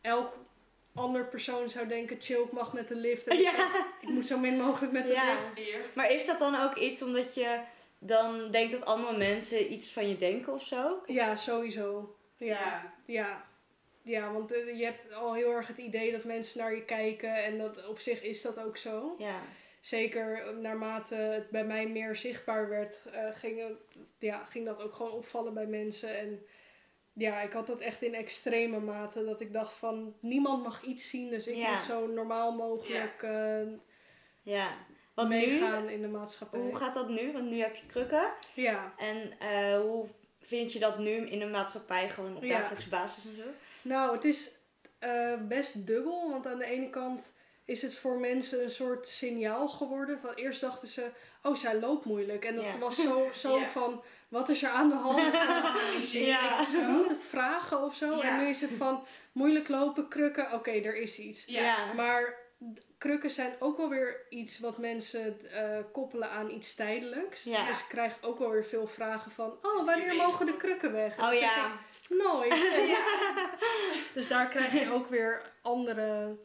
elk 0.00 0.34
ander 0.94 1.24
persoon 1.26 1.70
zou 1.70 1.86
denken, 1.86 2.16
chill, 2.20 2.40
ik 2.42 2.52
mag 2.52 2.72
met 2.72 2.88
de 2.88 2.94
lift. 2.94 3.26
En 3.26 3.38
Ja. 3.38 3.52
ik 4.00 4.08
moet 4.08 4.26
zo 4.26 4.38
min 4.38 4.56
mogelijk 4.60 4.92
met 4.92 5.06
de 5.06 5.12
Ja. 5.12 5.32
lift. 5.34 5.54
Weer. 5.54 5.80
Maar 5.94 6.12
is 6.12 6.26
dat 6.26 6.38
dan 6.38 6.60
ook 6.62 6.74
iets 6.76 7.02
omdat 7.02 7.34
je 7.34 7.60
dan 7.98 8.50
denkt 8.50 8.72
dat 8.72 8.84
andere 8.84 9.16
mensen 9.18 9.72
iets 9.72 9.92
van 9.92 10.08
je 10.08 10.16
denken 10.16 10.52
of 10.52 10.64
zo? 10.64 11.02
Ja, 11.06 11.36
sowieso. 11.36 12.16
Ja, 12.36 12.46
Ja. 12.46 12.92
ja. 13.06 13.44
ja. 14.02 14.32
want 14.32 14.52
eh, 14.52 14.78
je 14.78 14.84
hebt 14.84 15.12
al 15.12 15.34
heel 15.34 15.50
erg 15.50 15.66
het 15.66 15.78
idee 15.78 16.12
dat 16.12 16.24
mensen 16.24 16.58
naar 16.60 16.74
je 16.74 16.84
kijken. 16.84 17.44
En 17.44 17.58
dat, 17.58 17.86
op 17.86 17.98
zich 17.98 18.22
is 18.22 18.42
dat 18.42 18.58
ook 18.58 18.76
zo. 18.76 19.14
Ja. 19.18 19.40
Zeker 19.80 20.42
eh, 20.42 20.56
naarmate 20.56 21.14
het 21.14 21.50
bij 21.50 21.64
mij 21.64 21.86
meer 21.88 22.16
zichtbaar 22.16 22.68
werd, 22.68 22.96
eh, 23.12 23.28
ging, 23.32 23.62
ja, 24.18 24.44
ging 24.44 24.66
dat 24.66 24.82
ook 24.82 24.94
gewoon 24.94 25.12
opvallen 25.12 25.54
bij 25.54 25.66
mensen. 25.66 26.18
En 26.18 26.46
ja, 27.12 27.40
ik 27.40 27.52
had 27.52 27.66
dat 27.66 27.80
echt 27.80 28.02
in 28.02 28.14
extreme 28.14 28.80
mate. 28.80 29.24
Dat 29.24 29.40
ik 29.40 29.52
dacht 29.52 29.72
van, 29.74 30.14
niemand 30.20 30.62
mag 30.62 30.82
iets 30.82 31.10
zien. 31.10 31.30
Dus 31.30 31.46
ik 31.46 31.56
Ja. 31.56 31.72
moet 31.72 31.82
zo 31.82 32.06
normaal 32.06 32.52
mogelijk 32.52 33.22
eh, 33.22 33.60
Ja. 34.42 34.70
Want 35.14 35.28
nu, 35.28 35.34
meegaan 35.36 35.88
in 35.88 36.00
de 36.02 36.08
maatschappij. 36.08 36.60
hoe 36.60 36.76
gaat 36.76 36.94
dat 36.94 37.08
nu? 37.08 37.32
Want 37.32 37.50
nu 37.50 37.60
heb 37.60 37.74
je 37.76 37.86
krukken. 37.86 38.32
Ja, 38.54 38.92
En 38.98 39.32
eh, 39.38 39.80
hoe 39.80 40.06
vind 40.40 40.72
je 40.72 40.78
dat 40.78 40.98
nu 40.98 41.10
in 41.28 41.38
de 41.38 41.46
maatschappij 41.46 42.08
gewoon 42.08 42.36
op 42.36 42.42
Ja. 42.44 42.58
dagelijkse 42.58 42.88
basis 42.88 43.24
en 43.24 43.36
zo? 43.36 43.48
nou, 43.88 44.12
het 44.14 44.24
is 44.24 44.50
eh, 44.98 45.34
best 45.48 45.86
dubbel. 45.86 46.30
Want 46.30 46.46
aan 46.46 46.58
de 46.58 46.64
ene 46.64 46.90
kant 46.90 47.32
is 47.64 47.82
het 47.82 47.94
voor 47.94 48.18
mensen 48.18 48.62
een 48.62 48.70
soort 48.70 49.08
signaal 49.08 49.68
geworden. 49.68 50.18
Van 50.20 50.34
eerst 50.34 50.60
dachten 50.60 50.88
ze, 50.88 51.10
oh, 51.42 51.54
zij 51.54 51.78
loopt 51.80 52.04
moeilijk. 52.04 52.44
En 52.44 52.54
dat 52.56 52.64
Ja. 52.64 52.78
was 52.78 52.96
zo, 53.02 53.28
zo 53.34 53.58
Ja. 53.60 53.68
van, 53.68 54.02
wat 54.32 54.48
is 54.48 54.62
er 54.62 54.70
aan 54.70 54.88
de 54.88 54.94
hand? 54.94 55.32
Ja. 56.12 56.66
Je 56.70 56.86
moet 56.90 57.08
het 57.08 57.24
vragen 57.24 57.84
of 57.84 57.94
zo. 57.94 58.16
Ja. 58.16 58.22
En 58.22 58.38
nu 58.38 58.48
is 58.48 58.60
het 58.60 58.70
van 58.70 59.04
moeilijk 59.32 59.68
lopen, 59.68 60.08
krukken, 60.08 60.52
oké, 60.52 60.70
er 60.70 60.96
is 60.96 61.18
iets. 61.18 61.44
Ja. 61.44 61.92
Maar 61.92 62.34
krukken 62.98 63.30
zijn 63.30 63.54
ook 63.58 63.76
wel 63.76 63.88
weer 63.88 64.26
iets 64.28 64.58
wat 64.58 64.78
mensen 64.78 65.50
eh, 65.50 65.78
koppelen 65.92 66.30
aan 66.30 66.50
iets 66.50 66.74
tijdelijks. 66.74 67.44
Ja. 67.44 67.66
Dus 67.66 67.78
ik 67.78 67.88
krijg 67.88 68.18
ook 68.20 68.38
wel 68.38 68.50
weer 68.50 68.64
veel 68.64 68.86
vragen 68.86 69.30
van, 69.30 69.58
oh, 69.62 69.84
wanneer 69.86 70.14
mogen 70.14 70.46
de 70.46 70.56
krukken 70.56 70.92
weg? 70.92 71.16
En 71.16 71.24
Oh 71.24 71.30
dan 71.30 71.38
zeg 71.38 71.54
ja. 71.54 71.66
ik, 71.66 72.16
nooit. 72.16 72.54
Dus 74.14 74.28
daar 74.28 74.48
krijg 74.48 74.72
je 74.72 74.92
ook 74.92 75.08
weer 75.08 75.52
andere, 75.62 76.36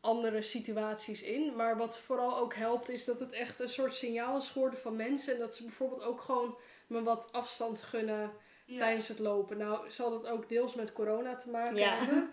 andere 0.00 0.42
situaties 0.42 1.22
in. 1.22 1.56
Maar 1.56 1.76
wat 1.76 1.98
vooral 1.98 2.38
ook 2.38 2.54
helpt, 2.54 2.88
is 2.88 3.04
dat 3.04 3.20
het 3.20 3.32
echt 3.32 3.60
een 3.60 3.68
soort 3.68 3.94
signaal 3.94 4.36
is 4.36 4.48
geworden 4.48 4.80
van 4.80 4.96
mensen. 4.96 5.32
En 5.32 5.38
dat 5.38 5.54
ze 5.54 5.62
bijvoorbeeld 5.62 6.02
ook 6.02 6.20
gewoon 6.20 6.58
me 6.88 7.02
wat 7.02 7.28
afstand 7.32 7.82
gunnen 7.82 8.30
Ja. 8.64 8.78
tijdens 8.78 9.08
het 9.08 9.18
lopen. 9.18 9.56
Nou, 9.58 9.90
zal 9.90 10.10
dat 10.10 10.26
ook 10.26 10.48
deels 10.48 10.74
met 10.74 10.92
corona 10.92 11.36
te 11.36 11.48
maken 11.50 11.76
Ja. 11.76 11.96
hebben. 11.98 12.30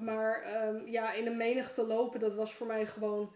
Maar 0.00 0.42
ehm, 0.42 0.86
ja, 0.86 1.12
in 1.12 1.26
een 1.26 1.36
menigte 1.36 1.86
lopen, 1.86 2.20
dat 2.20 2.34
was 2.34 2.52
voor 2.54 2.66
mij 2.66 2.86
gewoon 2.86 3.32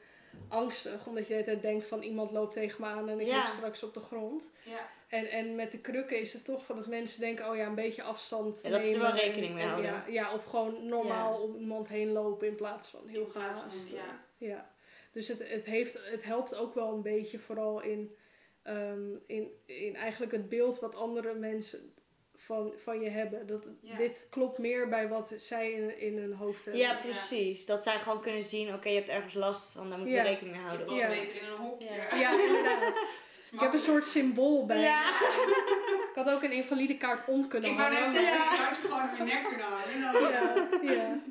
angstig. 0.48 1.06
Omdat 1.06 1.22
je 1.22 1.28
de 1.28 1.34
hele 1.34 1.44
tijd 1.46 1.62
denkt 1.62 1.86
van 1.86 2.02
iemand 2.02 2.30
loopt 2.30 2.52
tegen 2.52 2.80
me 2.80 2.86
aan 2.86 3.08
en 3.08 3.20
ik 3.20 3.26
Ja. 3.26 3.46
straks 3.46 3.82
op 3.82 3.94
de 3.94 4.00
grond. 4.00 4.42
Ja. 4.62 4.88
En, 5.08 5.30
en 5.30 5.54
met 5.54 5.70
de 5.70 5.78
krukken 5.78 6.20
is 6.20 6.32
het 6.32 6.44
toch 6.44 6.64
van 6.64 6.76
dat 6.76 6.86
mensen 6.86 7.20
denken, 7.20 7.50
oh 7.50 7.56
ja, 7.56 7.66
een 7.66 7.74
beetje 7.74 8.02
afstand 8.02 8.60
Ja, 8.62 8.68
dat 8.70 8.86
ze 8.86 8.92
er 8.92 8.98
wel 9.00 9.10
rekening 9.10 9.46
en- 9.48 9.54
mee 9.54 9.62
en 9.62 9.68
houden. 9.70 9.90
Ja, 9.90 10.04
ja, 10.08 10.34
of 10.34 10.44
gewoon 10.44 10.86
normaal 10.88 11.42
om 11.42 11.54
iemand 11.56 11.88
heen 11.88 12.12
lopen 12.12 12.46
in 12.46 12.54
plaats 12.54 12.88
van 12.88 13.00
heel 13.08 13.26
gehaast. 13.26 13.90
ja. 13.90 14.20
ja. 14.38 14.70
Dus 15.12 15.28
het, 15.28 15.48
het, 15.48 15.64
heeft, 15.64 15.98
het 16.10 16.24
helpt 16.24 16.54
ook 16.54 16.74
wel 16.74 16.92
een 16.92 17.02
beetje 17.02 17.38
vooral 17.38 17.80
in, 17.80 18.16
ehm, 18.76 19.16
in, 19.26 19.48
in 19.66 19.96
eigenlijk 19.96 20.32
het 20.32 20.48
beeld 20.48 20.78
wat 20.78 20.94
andere 20.96 21.34
mensen 21.34 21.94
van, 22.36 22.72
van 22.76 23.00
je 23.00 23.08
hebben. 23.10 23.46
Dat, 23.46 23.64
Ja. 23.80 23.96
Dit 23.96 24.26
klopt 24.30 24.58
meer 24.58 24.88
bij 24.88 25.08
wat 25.08 25.32
zij 25.36 25.70
in, 25.72 25.98
in 26.00 26.18
hun 26.18 26.32
hoofd 26.32 26.64
hebben. 26.64 26.82
Ja, 26.82 26.94
precies. 26.94 27.66
Dat 27.66 27.82
zij 27.82 27.98
gewoon 27.98 28.20
kunnen 28.22 28.42
zien, 28.42 28.74
oké, 28.74 28.88
je 28.88 28.94
hebt 28.94 29.08
ergens 29.08 29.34
last 29.34 29.70
van, 29.72 29.88
daar 29.88 29.98
moeten 29.98 30.16
Ja. 30.16 30.22
we 30.22 30.28
rekening 30.28 30.56
mee 30.56 30.64
houden. 30.64 30.94
Ja. 30.94 31.08
beter 31.08 31.36
in 31.36 31.48
een 31.48 31.56
hokje. 31.56 31.84
Ja. 31.94 32.32
Inderdaad. 32.32 32.94
Ik 33.52 33.60
heb 33.60 33.72
een 33.72 33.78
soort 33.78 34.04
symbool 34.06 34.66
bij. 34.66 34.80
Ja. 34.80 35.08
Ik 36.10 36.10
had 36.14 36.28
ook 36.30 36.42
een 36.42 36.52
invalide 36.52 36.96
kaart 36.96 37.28
om 37.28 37.48
kunnen 37.48 37.70
Ik 37.70 37.76
wou 37.76 37.90
net 37.92 37.98
zeggen, 38.12 38.38
maar- 38.38 38.52
je 38.54 38.62
had 38.62 38.76
je 38.76 38.82
gewoon 38.82 39.10
op 39.10 39.16
je 39.16 39.22
nek 39.24 39.44
kunnen 39.48 39.66
hangen. 39.66 40.00
Ja, 40.84 40.92
ja. 40.92 41.22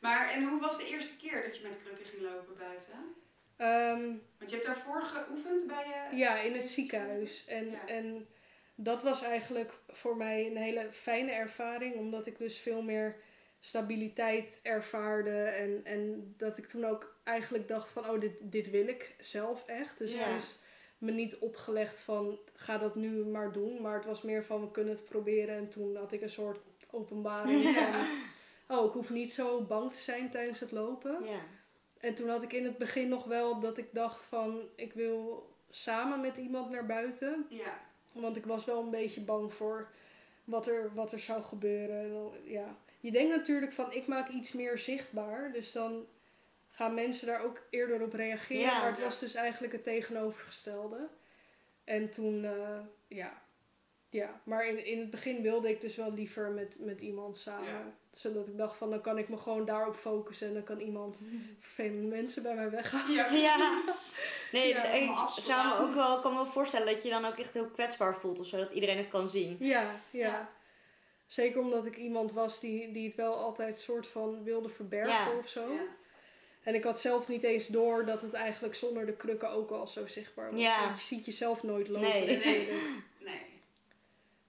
Maar 0.00 0.30
en 0.30 0.48
hoe 0.48 0.60
was 0.60 0.76
de 0.78 0.86
eerste 0.86 1.16
keer 1.16 1.42
dat 1.46 1.56
je 1.56 1.62
met 1.68 1.80
krukken 1.84 2.06
ging 2.06 2.22
lopen 2.22 2.56
buiten? 2.58 3.14
Ehm, 3.62 4.02
Want 4.38 4.50
je 4.50 4.56
hebt 4.56 4.64
daarvoor 4.66 5.02
geoefend 5.02 5.66
bij 5.66 5.84
je... 6.10 6.16
ja, 6.16 6.40
in 6.40 6.54
het 6.54 6.66
ziekenhuis. 6.68 7.46
En, 7.46 7.70
Ja. 7.70 7.86
en 7.86 8.26
dat 8.74 9.02
was 9.02 9.22
eigenlijk 9.22 9.72
voor 9.88 10.16
mij 10.16 10.46
een 10.46 10.56
hele 10.56 10.86
fijne 10.90 11.30
ervaring, 11.30 11.94
omdat 11.96 12.26
ik 12.26 12.38
dus 12.38 12.58
veel 12.58 12.82
meer 12.82 13.16
stabiliteit 13.60 14.58
ervaarde. 14.62 15.42
En, 15.42 15.80
en 15.84 16.34
dat 16.36 16.58
ik 16.58 16.66
toen 16.66 16.84
ook 16.84 17.16
eigenlijk 17.24 17.68
dacht 17.68 17.88
van, 17.90 18.10
oh, 18.10 18.20
dit, 18.20 18.32
dit 18.40 18.70
wil 18.70 18.86
ik 18.88 19.14
zelf 19.20 19.66
echt. 19.66 19.98
Dus 19.98 20.18
Ja. 20.18 20.24
het 20.24 20.42
is 20.42 20.58
me 20.98 21.10
niet 21.12 21.36
opgelegd 21.38 22.00
van, 22.00 22.38
ga 22.54 22.78
dat 22.78 22.94
nu 22.94 23.08
maar 23.24 23.52
doen. 23.52 23.80
Maar 23.80 23.94
het 23.94 24.04
was 24.04 24.22
meer 24.22 24.44
van, 24.44 24.60
we 24.60 24.70
kunnen 24.70 24.94
het 24.94 25.04
proberen. 25.04 25.56
En 25.56 25.68
toen 25.68 25.96
had 25.96 26.12
ik 26.12 26.22
een 26.22 26.30
soort 26.30 26.58
openbaring 26.90 27.64
van, 27.74 28.78
oh, 28.78 28.86
ik 28.86 28.92
hoef 28.92 29.10
niet 29.10 29.32
zo 29.32 29.60
bang 29.60 29.92
te 29.92 29.98
zijn 29.98 30.30
tijdens 30.30 30.60
het 30.60 30.70
lopen. 30.72 31.24
Ja. 31.24 31.40
En 32.02 32.14
toen 32.14 32.28
had 32.28 32.42
ik 32.42 32.52
in 32.52 32.64
het 32.64 32.78
begin 32.78 33.08
nog 33.08 33.24
wel 33.24 33.60
dat 33.60 33.78
ik 33.78 33.86
dacht 33.92 34.24
van 34.24 34.60
ik 34.74 34.92
wil 34.92 35.50
samen 35.70 36.20
met 36.20 36.36
iemand 36.36 36.70
naar 36.70 36.86
buiten. 36.86 37.46
Ja. 37.48 37.80
Want 38.12 38.36
ik 38.36 38.46
was 38.46 38.64
wel 38.64 38.80
een 38.82 38.90
beetje 38.90 39.20
bang 39.20 39.52
voor 39.54 39.88
wat 40.44 40.66
er, 40.66 40.94
wat 40.94 41.12
er 41.12 41.20
zou 41.20 41.42
gebeuren. 41.42 42.32
Ja. 42.44 42.76
Je 43.00 43.10
denkt 43.10 43.36
natuurlijk 43.36 43.72
van 43.72 43.92
ik 43.92 44.06
maak 44.06 44.28
iets 44.28 44.52
meer 44.52 44.78
zichtbaar. 44.78 45.52
Dus 45.52 45.72
dan 45.72 46.06
gaan 46.70 46.94
mensen 46.94 47.26
daar 47.26 47.42
ook 47.44 47.62
eerder 47.70 48.02
op 48.02 48.12
reageren. 48.12 48.62
Ja. 48.62 48.78
maar 48.78 48.88
het 48.88 48.98
Ja. 48.98 49.04
was 49.04 49.18
dus 49.18 49.34
eigenlijk 49.34 49.72
het 49.72 49.84
tegenovergestelde. 49.84 51.08
En 51.84 52.10
toen, 52.10 52.44
eh, 52.44 52.78
ja. 53.08 53.42
Ja, 54.08 54.40
maar 54.44 54.66
in, 54.66 54.86
in 54.86 54.98
het 55.00 55.10
begin 55.10 55.42
wilde 55.42 55.68
ik 55.68 55.80
dus 55.80 55.96
wel 55.96 56.12
liever 56.12 56.50
met, 56.50 56.74
met 56.78 57.00
iemand 57.00 57.36
samen. 57.36 57.94
Zodat 58.12 58.48
ik 58.48 58.56
dacht 58.56 58.76
van 58.76 58.90
dan 58.90 59.00
kan 59.00 59.18
ik 59.18 59.28
me 59.28 59.36
gewoon 59.36 59.64
daarop 59.64 59.96
focussen. 59.96 60.46
En 60.48 60.54
dan 60.54 60.64
kan 60.64 60.80
iemand 60.80 61.18
vervelende 61.60 62.06
mensen 62.16 62.42
bij 62.42 62.54
mij 62.54 62.70
weghalen. 62.70 63.14
Ja, 63.14 63.30
Ja. 63.48 63.82
Nee, 64.52 64.68
Ja, 64.68 64.84
ik 64.92 65.42
zou 65.42 65.68
me 65.68 65.86
ook 65.88 65.94
wel, 65.94 66.20
kan 66.20 66.30
me 66.32 66.36
wel 66.36 66.46
voorstellen 66.46 66.94
dat 66.94 67.02
je 67.02 67.10
dan 67.10 67.24
ook 67.24 67.38
echt 67.38 67.52
heel 67.54 67.66
kwetsbaar 67.68 68.16
voelt 68.16 68.40
of 68.40 68.46
zo, 68.46 68.56
dat 68.56 68.72
iedereen 68.72 68.96
het 68.96 69.08
kan 69.08 69.28
zien. 69.28 69.56
Ja, 69.60 69.80
ja. 70.10 70.26
Ja. 70.26 70.50
Zeker 71.26 71.60
omdat 71.60 71.86
ik 71.86 71.96
iemand 71.96 72.32
was 72.32 72.60
die, 72.60 72.92
die 72.92 73.06
het 73.06 73.14
wel 73.14 73.34
altijd 73.34 73.78
soort 73.78 74.06
van 74.06 74.42
wilde 74.44 74.68
verbergen 74.68 75.12
Ja. 75.32 75.38
of 75.38 75.48
zo. 75.48 75.72
Ja. 75.72 75.82
En 76.62 76.74
ik 76.74 76.84
had 76.84 77.00
zelf 77.00 77.28
niet 77.28 77.42
eens 77.42 77.66
door 77.66 78.04
dat 78.06 78.22
het 78.22 78.32
eigenlijk 78.32 78.74
zonder 78.74 79.06
de 79.06 79.12
krukken 79.16 79.50
ook 79.50 79.70
al 79.70 79.86
zo 79.88 80.06
zichtbaar 80.06 80.50
was. 80.52 80.60
Ja. 80.60 80.88
Je 80.94 81.00
ziet 81.00 81.24
jezelf 81.24 81.62
nooit 81.62 81.88
lopen 81.88 82.08
Nee. 82.08 82.26
Nee, 82.38 82.68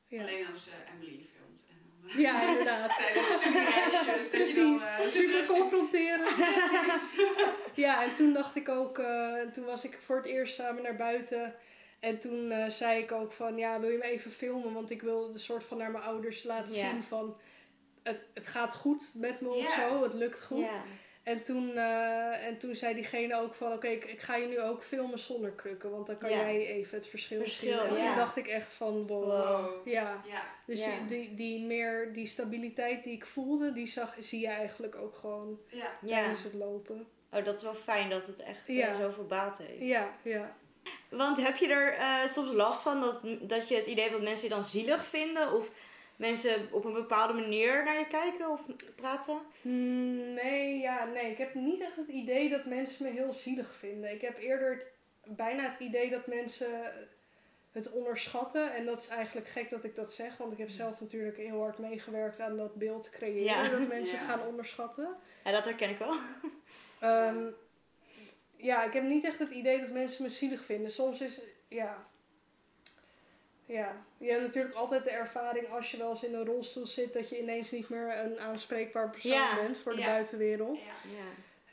Ja. 0.07 0.21
alleen 0.21 0.45
als 0.53 0.67
eh, 0.67 0.93
Emily 0.95 1.25
filmt. 1.35 1.65
En 1.69 1.75
dan, 1.85 2.02
eh, 2.02 2.02
ja, 2.17 2.47
inderdaad. 2.47 2.97
Tijdens 2.97 3.27
studiereisjes. 3.27 4.05
dan, 4.05 4.29
Precies, 4.29 4.81
eh, 4.81 5.07
super 5.07 5.45
confronterend. 5.45 6.35
ja, 7.85 8.03
en 8.03 8.15
toen 8.15 8.33
dacht 8.33 8.55
ik 8.55 8.69
ook, 8.69 8.99
eh, 8.99 9.35
en 9.35 9.51
toen 9.51 9.65
was 9.65 9.85
ik 9.85 9.99
voor 10.05 10.15
het 10.15 10.25
eerst 10.25 10.55
samen 10.55 10.83
naar 10.83 10.95
buiten. 10.95 11.55
En 11.99 12.19
toen 12.19 12.51
eh, 12.51 12.69
zei 12.69 13.01
ik 13.01 13.11
ook 13.11 13.31
van, 13.31 13.57
ja, 13.57 13.79
wil 13.79 13.89
je 13.89 13.97
me 13.97 14.03
even 14.03 14.31
filmen? 14.31 14.73
Want 14.73 14.89
ik 14.89 15.01
wil 15.01 15.29
een 15.33 15.39
soort 15.39 15.63
van 15.63 15.77
naar 15.77 15.91
mijn 15.91 16.03
ouders 16.03 16.43
laten 16.43 16.73
zien 16.73 17.03
van, 17.03 17.37
het, 18.03 18.21
het 18.33 18.47
gaat 18.47 18.73
goed 18.73 19.03
met 19.15 19.41
me 19.41 19.49
of 19.49 19.69
zo, 19.69 20.03
het 20.03 20.13
lukt 20.13 20.43
goed. 20.43 20.69
En 21.23 21.43
toen, 21.43 21.77
eh, 21.77 22.45
en 22.45 22.57
toen 22.57 22.75
zei 22.75 22.93
diegene 22.93 23.35
ook 23.35 23.53
van, 23.53 23.73
oké, 23.73 23.87
ik, 23.87 24.05
ik 24.05 24.21
ga 24.21 24.35
je 24.35 24.47
nu 24.47 24.61
ook 24.61 24.83
filmen 24.83 25.19
zonder 25.19 25.51
krukken, 25.51 25.91
want 25.91 26.07
dan 26.07 26.17
kan 26.17 26.29
Ja. 26.29 26.35
jij 26.35 26.65
even 26.67 26.97
het 26.97 27.07
verschil, 27.07 27.39
Verschil, 27.39 27.79
zien. 27.79 27.87
En 27.87 27.95
ja. 27.95 28.07
toen 28.07 28.15
dacht 28.15 28.37
ik 28.37 28.47
echt 28.47 28.73
van, 28.73 29.07
wow. 29.07 29.23
Wow. 29.23 29.87
Ja, 29.87 30.21
Ja, 30.27 30.41
dus 30.65 30.85
Ja. 30.85 30.91
Die, 31.07 31.19
die, 31.27 31.35
die 31.35 31.65
meer, 31.65 32.13
die 32.13 32.25
stabiliteit 32.25 33.03
die 33.03 33.13
ik 33.13 33.25
voelde, 33.25 33.71
die 33.71 33.87
zag, 33.87 34.15
zie 34.19 34.39
je 34.39 34.47
eigenlijk 34.47 34.95
ook 34.95 35.15
gewoon 35.15 35.59
ja. 35.67 35.89
Ja. 36.01 36.15
tijdens 36.17 36.43
het 36.43 36.53
lopen. 36.53 37.07
Oh, 37.31 37.45
dat 37.45 37.55
is 37.57 37.63
wel 37.63 37.75
fijn 37.75 38.09
dat 38.09 38.25
het 38.25 38.39
echt 38.39 38.67
eh, 38.67 38.75
Ja. 38.75 38.95
zoveel 38.95 39.25
baat 39.25 39.57
heeft. 39.57 39.81
Ja, 39.81 40.09
ja. 40.21 40.55
Want 41.09 41.41
heb 41.45 41.55
je 41.55 41.67
er 41.67 41.93
eh, 41.93 42.25
soms 42.27 42.51
last 42.51 42.81
van 42.81 43.01
dat, 43.01 43.21
dat 43.41 43.67
je 43.69 43.75
het 43.75 43.85
idee 43.87 44.03
hebt 44.03 44.15
dat 44.15 44.23
mensen 44.25 44.43
je 44.47 44.53
dan 44.53 44.63
zielig 44.63 45.05
vinden? 45.05 45.53
Of 45.53 45.71
mensen 46.29 46.67
op 46.71 46.85
een 46.85 46.93
bepaalde 46.93 47.33
manier 47.33 47.83
naar 47.83 47.99
je 47.99 48.07
kijken 48.07 48.49
of 48.49 48.65
praten? 48.95 49.37
Mm, 49.61 50.33
Nee, 50.33 50.79
ja, 50.79 51.05
nee. 51.05 51.31
Ik 51.31 51.37
heb 51.37 51.53
niet 51.53 51.81
echt 51.81 51.95
het 51.95 52.07
idee 52.07 52.49
dat 52.49 52.65
mensen 52.65 53.05
me 53.05 53.11
heel 53.11 53.31
zielig 53.33 53.75
vinden. 53.79 54.11
Ik 54.13 54.21
heb 54.21 54.37
eerder 54.39 54.69
het- 54.69 55.35
bijna 55.37 55.63
het 55.69 55.79
idee 55.79 56.09
dat 56.09 56.27
mensen 56.27 56.91
het 57.71 57.91
onderschatten. 57.91 58.73
En 58.75 58.85
dat 58.85 58.97
is 58.97 59.07
eigenlijk 59.07 59.47
gek 59.47 59.69
dat 59.69 59.83
ik 59.83 59.95
dat 59.95 60.11
zeg, 60.11 60.37
want 60.37 60.51
ik 60.51 60.57
heb 60.57 60.69
zelf 60.69 60.99
natuurlijk 61.01 61.37
heel 61.37 61.59
hard 61.59 61.77
meegewerkt 61.77 62.39
aan 62.39 62.57
dat 62.57 62.75
beeld 62.75 63.09
creëren. 63.09 63.43
Ja. 63.43 63.69
Dat 63.69 63.87
mensen 63.97 64.17
het 64.17 64.27
Ja. 64.27 64.33
gaan 64.33 64.47
onderschatten. 64.47 65.07
Ja, 65.43 65.51
dat 65.51 65.63
herken 65.65 65.89
ik 65.89 65.97
wel. 65.97 66.13
Ehm, 66.99 67.45
ja, 68.55 68.83
ik 68.83 68.93
heb 68.93 69.03
niet 69.03 69.25
echt 69.25 69.39
het 69.39 69.51
idee 69.51 69.79
dat 69.79 69.89
mensen 69.89 70.23
me 70.23 70.29
zielig 70.29 70.65
vinden. 70.65 70.91
Soms 70.91 71.21
is, 71.21 71.41
ja. 71.67 72.07
Ja, 73.65 73.95
je 74.17 74.29
hebt 74.29 74.41
natuurlijk 74.41 74.75
altijd 74.75 75.03
de 75.03 75.09
ervaring 75.09 75.71
als 75.71 75.91
je 75.91 75.97
wel 75.97 76.09
eens 76.09 76.23
in 76.23 76.33
een 76.33 76.45
rolstoel 76.45 76.87
zit, 76.87 77.13
dat 77.13 77.29
je 77.29 77.39
ineens 77.41 77.71
niet 77.71 77.89
meer 77.89 78.17
een 78.17 78.39
aanspreekbaar 78.39 79.09
persoon 79.09 79.31
Ja. 79.31 79.55
bent 79.55 79.77
voor 79.77 79.93
de 79.95 79.99
Ja. 80.01 80.05
buitenwereld. 80.07 80.77
Ja. 80.79 81.09
Ja. 81.17 81.23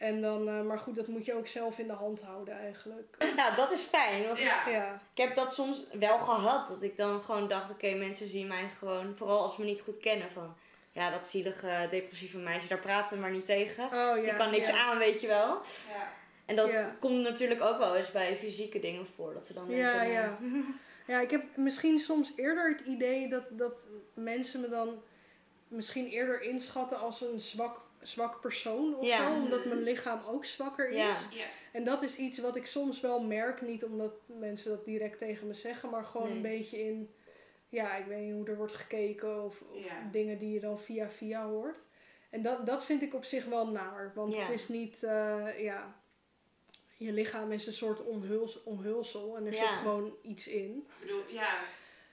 En 0.06 0.20
dan, 0.20 0.48
eh, 0.48 0.60
maar 0.62 0.78
goed, 0.78 0.94
dat 0.96 1.06
moet 1.06 1.24
je 1.24 1.34
ook 1.34 1.46
zelf 1.46 1.78
in 1.78 1.86
de 1.86 1.92
hand 1.92 2.20
houden 2.20 2.58
eigenlijk. 2.58 3.16
Nou, 3.36 3.54
dat 3.56 3.72
is 3.72 3.80
fijn. 3.80 4.26
Want 4.26 4.38
Ja. 4.38 4.68
Ja, 4.68 5.00
ik 5.14 5.22
heb 5.22 5.34
dat 5.34 5.54
soms 5.54 5.82
wel 5.92 6.18
gehad. 6.18 6.68
Dat 6.68 6.82
ik 6.82 6.96
dan 6.96 7.22
gewoon 7.22 7.48
dacht, 7.48 7.70
oké, 7.70 7.94
mensen 7.94 8.26
zien 8.28 8.46
mij 8.46 8.68
gewoon, 8.78 9.14
vooral 9.16 9.42
als 9.42 9.54
ze 9.54 9.60
me 9.60 9.66
niet 9.66 9.80
goed 9.80 9.98
kennen, 9.98 10.30
van... 10.32 10.56
Ja, 10.92 11.10
dat 11.10 11.26
zielige, 11.26 11.86
depressieve 11.90 12.38
meisje, 12.38 12.68
daar 12.68 12.78
praten 12.78 13.14
we 13.16 13.22
maar 13.22 13.30
niet 13.30 13.44
tegen. 13.44 13.84
oh 13.84 13.90
ja. 13.92 14.14
Die 14.14 14.34
kan 14.36 14.50
niks 14.50 14.68
ja. 14.68 14.76
aan, 14.78 14.98
weet 14.98 15.20
je 15.20 15.26
wel. 15.26 15.46
Ja. 15.88 16.12
En 16.46 16.56
dat 16.56 16.70
Ja. 16.70 16.96
komt 17.00 17.22
natuurlijk 17.22 17.60
ook 17.62 17.78
wel 17.78 17.96
eens 17.96 18.10
bij 18.10 18.36
fysieke 18.36 18.78
dingen 18.80 19.06
voor. 19.14 19.34
Dat 19.34 19.46
ze 19.46 19.54
dan 19.54 19.70
Ja, 19.70 19.92
denken, 19.92 20.12
ja. 20.12 20.22
eh, 20.42 20.50
Ja, 21.10 21.20
ik 21.20 21.30
heb 21.30 21.56
misschien 21.56 21.98
soms 21.98 22.32
eerder 22.36 22.68
het 22.68 22.80
idee 22.80 23.28
dat, 23.28 23.44
dat 23.50 23.86
mensen 24.14 24.60
me 24.60 24.68
dan 24.68 25.02
misschien 25.68 26.06
eerder 26.06 26.42
inschatten 26.42 26.98
als 26.98 27.20
een 27.20 27.40
zwak, 27.40 27.80
zwak 28.00 28.40
persoon 28.40 28.94
of 28.96 29.06
Ja. 29.06 29.28
zo, 29.28 29.34
omdat 29.42 29.64
mijn 29.64 29.82
lichaam 29.82 30.20
ook 30.28 30.44
zwakker 30.44 30.88
is. 30.88 30.96
Ja. 30.96 31.16
Ja. 31.30 31.44
En 31.72 31.84
dat 31.84 32.02
is 32.02 32.16
iets 32.18 32.38
wat 32.38 32.56
ik 32.56 32.66
soms 32.66 33.00
wel 33.00 33.22
merk, 33.22 33.60
niet 33.60 33.84
omdat 33.84 34.12
mensen 34.26 34.70
dat 34.70 34.84
direct 34.84 35.18
tegen 35.18 35.46
me 35.46 35.54
zeggen, 35.54 35.90
maar 35.90 36.04
gewoon 36.04 36.26
Nee. 36.26 36.36
een 36.36 36.42
beetje 36.42 36.84
in, 36.84 37.10
ja, 37.68 37.96
ik 37.96 38.06
weet 38.06 38.24
niet 38.24 38.34
hoe 38.34 38.46
er 38.48 38.56
wordt 38.56 38.74
gekeken 38.74 39.44
of, 39.44 39.60
of 39.72 39.84
Ja. 39.84 40.08
dingen 40.10 40.38
die 40.38 40.52
je 40.52 40.60
dan 40.60 40.80
via 40.80 41.10
via 41.10 41.46
hoort. 41.46 41.78
En 42.30 42.42
dat, 42.42 42.66
dat 42.66 42.84
vind 42.84 43.02
ik 43.02 43.14
op 43.14 43.24
zich 43.24 43.44
wel 43.44 43.66
naar, 43.68 44.12
want 44.14 44.34
Ja. 44.34 44.40
het 44.40 44.50
is 44.50 44.68
niet, 44.68 45.02
eh, 45.02 45.60
ja, 45.62 45.99
je 47.06 47.12
lichaam 47.12 47.52
is 47.52 47.66
een 47.66 47.72
soort 47.72 48.00
omhuls, 48.04 48.62
omhulsel 48.62 49.36
en 49.36 49.46
er 49.46 49.52
Ja. 49.52 49.58
zit 49.68 49.78
gewoon 49.78 50.16
iets 50.22 50.48
in. 50.48 50.86
Ik 50.88 51.00
bedoel, 51.06 51.22
ja. 51.28 51.58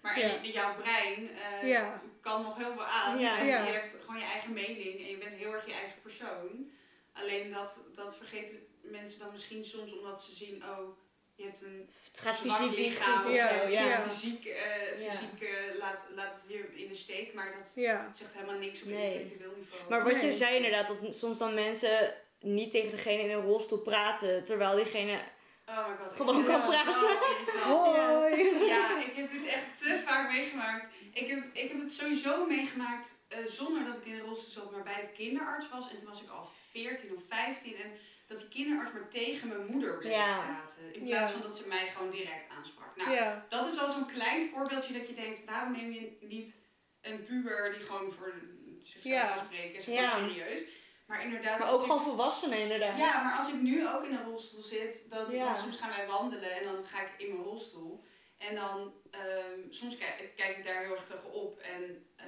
Maar 0.02 0.20
Ja. 0.20 0.40
je- 0.42 0.52
jouw 0.52 0.76
brein 0.76 1.30
eh, 1.62 1.70
Ja. 1.70 2.02
kan 2.22 2.42
nog 2.44 2.58
heel 2.58 2.74
veel 2.74 2.86
aan. 2.86 3.20
Ja. 3.20 3.40
En 3.40 3.46
Ja. 3.46 3.66
Je 3.66 3.72
hebt 3.72 3.98
gewoon 4.06 4.20
je 4.20 4.26
eigen 4.26 4.54
mening 4.54 5.00
en 5.00 5.08
je 5.10 5.18
bent 5.18 5.36
heel 5.36 5.54
erg 5.54 5.66
je 5.66 5.74
eigen 5.74 6.02
persoon. 6.02 6.72
Alleen 7.14 7.52
dat, 7.52 7.82
dat 7.96 8.16
vergeten 8.18 8.68
mensen 8.82 9.20
dan 9.20 9.32
misschien 9.32 9.66
soms 9.66 9.98
omdat 9.98 10.22
ze 10.22 10.36
zien, 10.36 10.64
oh, 10.64 10.98
je 11.36 11.44
hebt 11.44 11.62
een 11.62 11.90
Het 12.12 12.20
gaat 12.20 12.38
fysiek 12.38 12.78
lichaam. 12.78 13.18
goed 13.18 13.26
of 13.26 13.34
Ja, 13.36 13.48
zo. 13.64 13.70
ja, 13.70 13.82
Ja. 13.82 13.86
ja. 13.90 14.10
fysiek, 14.10 14.46
eh, 14.46 15.02
Ja. 15.04 15.12
fysiek 15.12 15.42
eh, 15.42 15.78
laat, 15.80 16.06
laat 16.16 16.34
het 16.34 16.52
je 16.52 16.82
in 16.82 16.88
de 16.88 16.96
steek, 16.96 17.34
maar 17.34 17.56
dat 17.58 17.72
Ja, 17.76 18.12
zegt 18.16 18.34
helemaal 18.34 18.58
niks 18.60 18.82
op 18.82 18.88
Nee. 18.88 19.14
intellectueel 19.20 19.54
niveau. 19.58 19.90
Maar 19.90 20.04
wat 20.04 20.22
je 20.22 20.34
zei 20.34 20.56
inderdaad, 20.56 20.88
dat 20.88 21.16
soms 21.16 21.38
dan 21.38 21.54
mensen 21.54 22.14
niet 22.40 22.72
tegen 22.72 22.92
degene 22.92 23.22
in 23.24 23.30
een 23.30 23.42
rolstoel 23.46 23.80
praten, 23.80 24.44
terwijl 24.44 24.76
diegene... 24.76 25.20
Oh 25.70 25.88
my 25.88 25.96
god. 25.96 26.14
Gewoon 26.14 26.46
kan 26.46 26.62
praten. 26.62 27.18
hoi! 27.64 28.66
Ja, 28.68 29.00
ik 29.06 29.14
heb 29.16 29.32
dit 29.32 29.46
echt 29.46 29.78
te 29.82 30.00
vaak 30.06 30.32
meegemaakt. 30.32 30.88
Ik 31.14 31.28
heb, 31.30 31.44
ik 31.54 31.70
heb 31.72 31.80
het 31.82 31.94
sowieso 31.94 32.46
meegemaakt 32.46 33.08
eh, 33.28 33.38
zonder 33.46 33.86
dat 33.86 33.96
ik 33.98 34.06
in 34.06 34.14
een 34.14 34.20
rolstoel 34.26 34.64
zat, 34.64 34.72
maar 34.72 34.84
bij 34.84 35.02
de 35.02 35.18
kinderarts 35.24 35.70
was. 35.70 35.90
En 35.90 35.98
toen 35.98 36.08
was 36.10 36.22
ik 36.22 36.30
al 36.30 36.50
14 36.72 37.16
of 37.16 37.22
15. 37.28 37.76
En 37.76 37.92
dat 38.28 38.38
die 38.40 38.48
kinderarts 38.50 38.92
maar 38.94 39.10
tegen 39.10 39.48
mijn 39.48 39.66
moeder 39.66 39.98
bleef 39.98 40.12
Ja. 40.12 40.38
praten. 40.40 40.94
In 40.94 41.08
Ja. 41.08 41.18
plaats 41.18 41.32
van 41.32 41.42
dat 41.42 41.58
ze 41.58 41.68
mij 41.68 41.88
gewoon 41.88 42.12
direct 42.12 42.50
aansprak. 42.58 42.96
Nou, 42.96 43.12
Ja, 43.12 43.46
dat 43.50 43.72
is 43.74 43.80
al 43.80 43.90
zo'n 43.92 44.12
klein 44.12 44.50
voorbeeldje 44.54 44.94
dat 44.94 45.08
je 45.08 45.14
denkt, 45.14 45.46
waarom 45.46 45.72
neem 45.72 45.92
je 45.92 46.18
niet 46.22 46.56
een 47.02 47.24
puber 47.26 47.74
die 47.78 47.88
gewoon 47.88 48.12
voor 48.12 48.34
zichzelf 48.80 49.14
Ja. 49.16 49.36
kan 49.36 49.46
spreken, 49.46 49.76
is 49.76 49.84
gewoon 49.84 50.10
serieus. 50.10 50.62
Maar 51.08 51.22
inderdaad, 51.24 51.60
Maar 51.60 51.72
ook 51.72 51.80
ik- 51.80 51.86
gewoon 51.86 52.02
volwassenen 52.02 52.58
inderdaad. 52.60 52.98
ja, 52.98 53.24
maar 53.24 53.38
als 53.38 53.48
ik 53.48 53.62
nu 53.62 53.88
ook 53.88 54.04
in 54.04 54.14
een 54.16 54.24
rolstoel 54.24 54.62
zit, 54.62 55.10
dan, 55.10 55.32
Ja. 55.32 55.54
soms 55.56 55.78
gaan 55.78 55.90
wij 55.90 56.08
wandelen 56.08 56.52
en 56.52 56.64
dan 56.64 56.86
ga 56.86 57.02
ik 57.02 57.10
in 57.18 57.28
mijn 57.34 57.44
rolstoel. 57.44 58.04
En 58.38 58.56
dan, 58.56 58.94
ehm, 59.12 59.60
soms 59.70 59.98
kijk, 59.98 60.34
kijk 60.36 60.58
ik 60.58 60.66
daar 60.66 60.84
heel 60.84 60.92
erg 60.96 61.06
tegen 61.06 61.32
op 61.34 61.60
en 61.60 62.08
eh, 62.16 62.26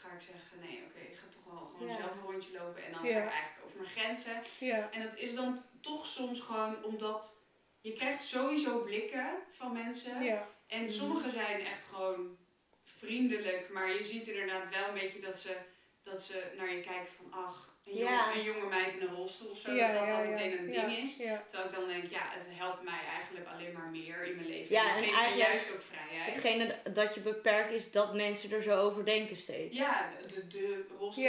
ga 0.00 0.08
ik 0.14 0.20
zeggen, 0.20 0.58
nee 0.60 0.84
oké, 0.88 0.98
ik 0.98 1.16
ga 1.16 1.26
toch 1.32 1.52
wel 1.54 1.66
gewoon 1.72 1.88
Ja. 1.88 1.96
zelf 1.96 2.10
een 2.12 2.30
rondje 2.30 2.52
lopen. 2.58 2.84
En 2.84 2.92
dan 2.92 3.04
Ja. 3.04 3.12
ga 3.20 3.24
ik 3.26 3.30
eigenlijk 3.32 3.64
over 3.66 3.76
mijn 3.80 3.90
grenzen. 3.90 4.42
ja, 4.58 4.88
En 4.90 5.02
dat 5.02 5.16
is 5.16 5.34
dan 5.34 5.62
toch 5.80 6.06
soms 6.06 6.40
gewoon 6.40 6.84
omdat 6.84 7.40
je 7.80 7.92
krijgt 7.92 8.22
sowieso 8.24 8.78
blikken 8.82 9.30
van 9.50 9.72
mensen. 9.72 10.22
ja, 10.22 10.48
En 10.66 10.82
Mhm. 10.82 10.90
sommige 10.92 11.30
zijn 11.30 11.60
echt 11.60 11.84
gewoon 11.84 12.36
vriendelijk, 12.84 13.68
maar 13.72 13.88
je 13.92 14.04
ziet 14.04 14.28
inderdaad 14.28 14.68
wel 14.70 14.88
een 14.88 14.94
beetje 14.94 15.20
dat 15.20 15.36
ze, 15.36 15.56
dat 16.02 16.22
ze 16.22 16.52
naar 16.56 16.72
je 16.74 16.80
kijken 16.82 17.12
van 17.16 17.32
ach, 17.44 17.67
een, 17.88 17.96
jonge, 17.96 18.10
Ja. 18.10 18.32
een 18.34 18.42
jonge 18.42 18.66
meid 18.68 18.94
in 18.94 19.00
een 19.00 19.14
rolstoel 19.14 19.50
of 19.50 19.58
zo, 19.58 19.72
ja, 19.72 19.90
dat 19.90 20.06
dat 20.06 20.16
al 20.16 20.24
meteen 20.24 20.58
een 20.58 20.70
ding 20.70 20.96
is. 20.98 21.16
Terwijl 21.16 21.64
ik 21.64 21.74
dan 21.74 21.88
denk, 21.88 22.10
ja, 22.10 22.22
het 22.30 22.48
helpt 22.50 22.82
mij 22.82 23.00
eigenlijk 23.16 23.46
alleen 23.46 23.72
maar 23.72 23.88
meer 23.88 24.24
in 24.24 24.34
mijn 24.34 24.46
leven. 24.48 24.74
Ja, 24.74 24.82
en 24.82 24.88
het 24.88 24.98
geeft 24.98 25.10
mij 25.12 25.20
eigenlijk 25.22 25.50
juist 25.50 25.72
ook 25.74 25.82
vrijheid. 25.82 26.34
Hetgene 26.34 26.76
dat 26.92 27.14
je 27.14 27.20
beperkt 27.20 27.70
is 27.70 27.92
dat 27.92 28.14
mensen 28.14 28.52
er 28.52 28.62
zo 28.62 28.80
over 28.80 29.04
denken 29.04 29.36
steeds. 29.36 29.76
Ja, 29.76 30.10
de, 30.28 30.46
de 30.46 30.86
rolstoel 30.98 31.24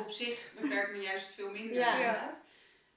op 0.00 0.10
zich 0.10 0.52
beperkt 0.60 0.92
me 0.92 1.00
juist 1.02 1.26
veel 1.26 1.50
minder 1.50 1.76
inderdaad. 1.76 2.42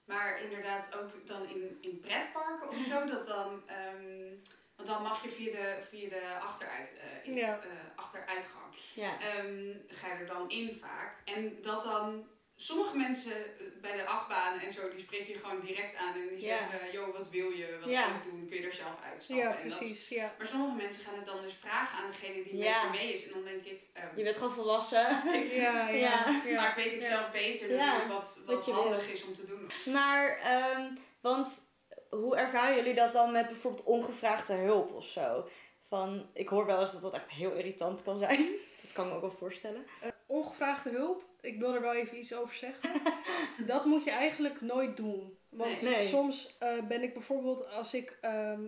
Maar 0.05 0.41
inderdaad 0.41 0.95
ook 0.95 1.27
dan 1.27 1.49
in, 1.49 1.77
in 1.81 1.99
pretparken 1.99 2.69
of 2.69 2.75
zo, 2.89 3.05
dat 3.05 3.25
dan... 3.25 3.61
ehm, 3.65 4.33
want 4.75 4.89
dan 4.89 5.01
mag 5.01 5.23
je 5.23 5.29
via 5.29 5.51
de, 5.51 5.77
via 5.89 6.09
de 6.09 6.21
achteruit, 6.41 6.89
eh, 6.99 7.29
in- 7.29 7.35
Ja. 7.35 7.53
eh, 7.63 7.69
achteruitgang. 7.95 8.73
Ja. 8.93 9.19
ehm, 9.19 9.73
ga 9.87 10.07
je 10.07 10.19
er 10.19 10.25
dan 10.27 10.49
in 10.49 10.77
vaak. 10.81 11.15
En 11.25 11.57
dat 11.61 11.83
dan 11.83 12.27
sommige 12.59 12.97
mensen 12.97 13.35
eh, 13.35 13.65
bij 13.81 13.95
de 13.97 14.05
achtbanen 14.05 14.61
en 14.61 14.73
zo, 14.73 14.89
die 14.91 14.99
spreken 14.99 15.27
je 15.33 15.39
gewoon 15.39 15.61
direct 15.61 15.95
aan 15.95 16.13
en 16.13 16.27
die 16.27 16.45
Ja. 16.45 16.57
zeggen, 16.57 16.91
joh, 16.91 17.17
wat 17.17 17.29
wil 17.29 17.49
je, 17.49 17.77
wat 17.81 17.89
Ja. 17.89 18.07
zal 18.07 18.15
ik 18.15 18.23
doen, 18.23 18.47
kun 18.49 18.57
je 18.61 18.67
er 18.67 18.73
zelf 18.73 19.01
uitstappen. 19.11 19.45
Ja, 19.45 19.57
En 19.57 19.69
dat- 19.69 19.77
precies. 19.77 20.07
Ja. 20.09 20.33
maar 20.37 20.47
sommige 20.47 20.75
mensen 20.75 21.03
gaan 21.03 21.15
het 21.15 21.25
dan 21.25 21.41
dus 21.41 21.53
vragen 21.53 21.97
aan 21.99 22.11
degene 22.11 22.43
die 22.43 22.57
Ja. 22.57 22.83
met 22.83 22.91
je 22.99 23.05
mee 23.05 23.13
is. 23.13 23.25
En 23.27 23.33
dan 23.33 23.43
denk 23.43 23.63
ik, 23.65 23.81
ehm, 23.93 24.17
Je 24.17 24.23
bent 24.23 24.35
gewoon 24.37 24.53
volwassen. 24.53 25.33
ik- 25.33 25.51
Ja, 25.65 25.89
ja, 25.89 25.89
Ja. 25.89 26.41
ja. 26.45 26.61
maar 26.61 26.73
weet 26.75 26.93
ik 26.93 27.01
Ja. 27.01 27.07
zelf 27.07 27.31
beter 27.31 27.69
Ja, 27.71 27.75
natuurlijk 27.85 28.11
wat, 28.11 28.41
wat, 28.45 28.55
wat 28.55 28.65
je 28.65 28.71
handig 28.71 29.05
wil. 29.05 29.13
is 29.15 29.25
om 29.25 29.33
te 29.33 29.45
doen. 29.45 29.93
Maar, 29.93 30.37
ehm, 30.39 30.95
want 31.21 31.65
hoe 32.09 32.35
ervaren 32.37 32.75
jullie 32.75 32.93
dat 32.93 33.13
dan 33.13 33.31
met 33.31 33.47
bijvoorbeeld 33.47 33.83
ongevraagde 33.85 34.53
hulp 34.53 34.93
of 34.93 35.05
zo? 35.07 35.49
Van, 35.89 36.29
ik 36.33 36.47
hoor 36.49 36.65
wel 36.65 36.79
eens 36.79 36.91
dat 36.91 37.01
dat 37.01 37.13
echt 37.13 37.29
heel 37.29 37.51
irritant 37.53 38.03
kan 38.03 38.19
zijn. 38.19 38.45
Dat 38.81 38.91
kan 38.95 39.05
ik 39.05 39.09
me 39.11 39.15
ook 39.15 39.21
wel 39.31 39.39
voorstellen. 39.39 39.87
Ongevraagde 40.27 40.89
hulp, 40.89 41.23
ik 41.41 41.59
wil 41.59 41.73
er 41.75 41.81
wel 41.81 41.93
even 41.93 42.17
iets 42.17 42.33
over 42.33 42.55
zeggen. 42.55 43.01
dat 43.73 43.85
moet 43.85 44.03
je 44.03 44.11
eigenlijk 44.11 44.61
nooit 44.61 44.97
doen. 44.97 45.37
Want 45.49 45.81
Nee. 45.81 46.03
Soms 46.03 46.57
eh, 46.57 46.83
ben 46.87 47.03
ik 47.03 47.13
bijvoorbeeld, 47.13 47.67
als 47.69 47.93
ik 47.93 48.17
ehm, 48.21 48.61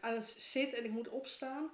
aan 0.00 0.14
het 0.14 0.34
zit 0.38 0.72
en 0.74 0.84
ik 0.84 0.90
moet 0.90 1.08
opstaan, 1.08 1.70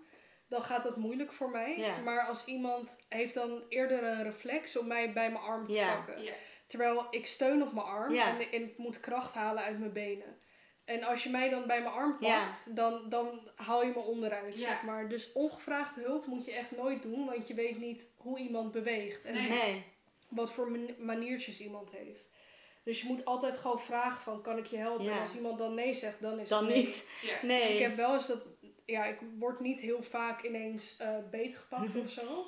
dan 0.49 0.63
gaat 0.63 0.83
dat 0.83 0.97
moeilijk 0.97 1.33
voor 1.33 1.51
mij. 1.51 1.79
Ja. 1.79 1.99
Maar 1.99 2.27
als 2.27 2.45
iemand 2.45 2.99
heeft 3.09 3.35
dan 3.35 3.63
eerder 3.69 4.05
een 4.05 4.23
reflex 4.23 4.77
om 4.79 4.87
mij 4.87 5.13
bij 5.13 5.31
mijn 5.31 5.45
arm 5.45 5.67
te 5.67 5.73
Ja. 5.73 5.95
pakken. 5.97 6.23
Ja. 6.23 6.33
Terwijl 6.67 7.07
ik 7.11 7.27
steun 7.27 7.63
op 7.63 7.73
mijn 7.73 7.87
arm 7.87 8.15
en, 8.15 8.39
en 8.51 8.63
ik 8.63 8.79
moet 8.79 9.01
kracht 9.01 9.35
halen 9.35 9.63
uit 9.63 9.79
mijn 9.79 9.93
benen. 9.93 10.39
En 10.85 11.03
als 11.03 11.23
je 11.23 11.31
mij 11.31 11.49
dan 11.49 11.67
bij 11.67 11.83
mijn 11.83 11.95
arm 11.95 12.11
pakt, 12.19 12.25
Ja. 12.25 12.49
dan, 12.67 13.09
dan 13.09 13.51
haal 13.55 13.85
je 13.85 13.91
me 13.95 13.99
onderuit, 14.01 14.61
Ja. 14.61 14.67
zeg 14.69 14.83
maar. 14.83 15.09
Dus 15.09 15.33
ongevraagde 15.33 16.01
hulp 16.01 16.27
moet 16.27 16.45
je 16.45 16.53
echt 16.53 16.71
nooit 16.77 17.03
doen, 17.03 17.27
want 17.27 17.49
je 17.49 17.55
weet 17.55 17.79
niet 17.79 18.07
hoe 18.17 18.39
iemand 18.39 18.73
beweegt. 18.73 19.25
En 19.25 19.35
Nee. 19.35 19.49
Nee. 19.49 19.85
Wat 20.29 20.53
voor 20.53 20.71
man- 20.71 20.95
maniertjes 20.99 21.61
iemand 21.61 21.91
heeft. 21.91 22.29
Dus 22.85 23.01
je 23.01 23.07
moet 23.09 23.25
altijd 23.25 23.57
gewoon 23.57 23.81
vragen 23.81 24.23
van, 24.23 24.43
kan 24.43 24.59
ik 24.59 24.67
je 24.67 24.77
helpen? 24.77 25.05
Ja. 25.05 25.13
En 25.13 25.21
als 25.21 25.35
iemand 25.35 25.59
dan 25.59 25.75
nee 25.75 25.95
zegt, 25.95 26.21
dan 26.21 26.39
is 26.39 26.49
Dan 26.49 26.65
het 26.67 26.75
nee. 26.75 26.85
niet. 26.85 27.09
Ja. 27.23 27.47
Nee. 27.47 27.61
Dus 27.61 27.71
ik 27.71 27.79
heb 27.79 27.97
wel 27.97 28.15
eens 28.15 28.27
dat, 28.27 28.45
ja, 28.85 29.05
ik 29.05 29.19
word 29.39 29.61
niet 29.61 29.81
heel 29.81 30.03
vaak 30.03 30.43
ineens 30.43 30.97
eh 30.97 31.17
beetgepakt 31.31 31.97
of 31.97 32.11
zo. 32.11 32.47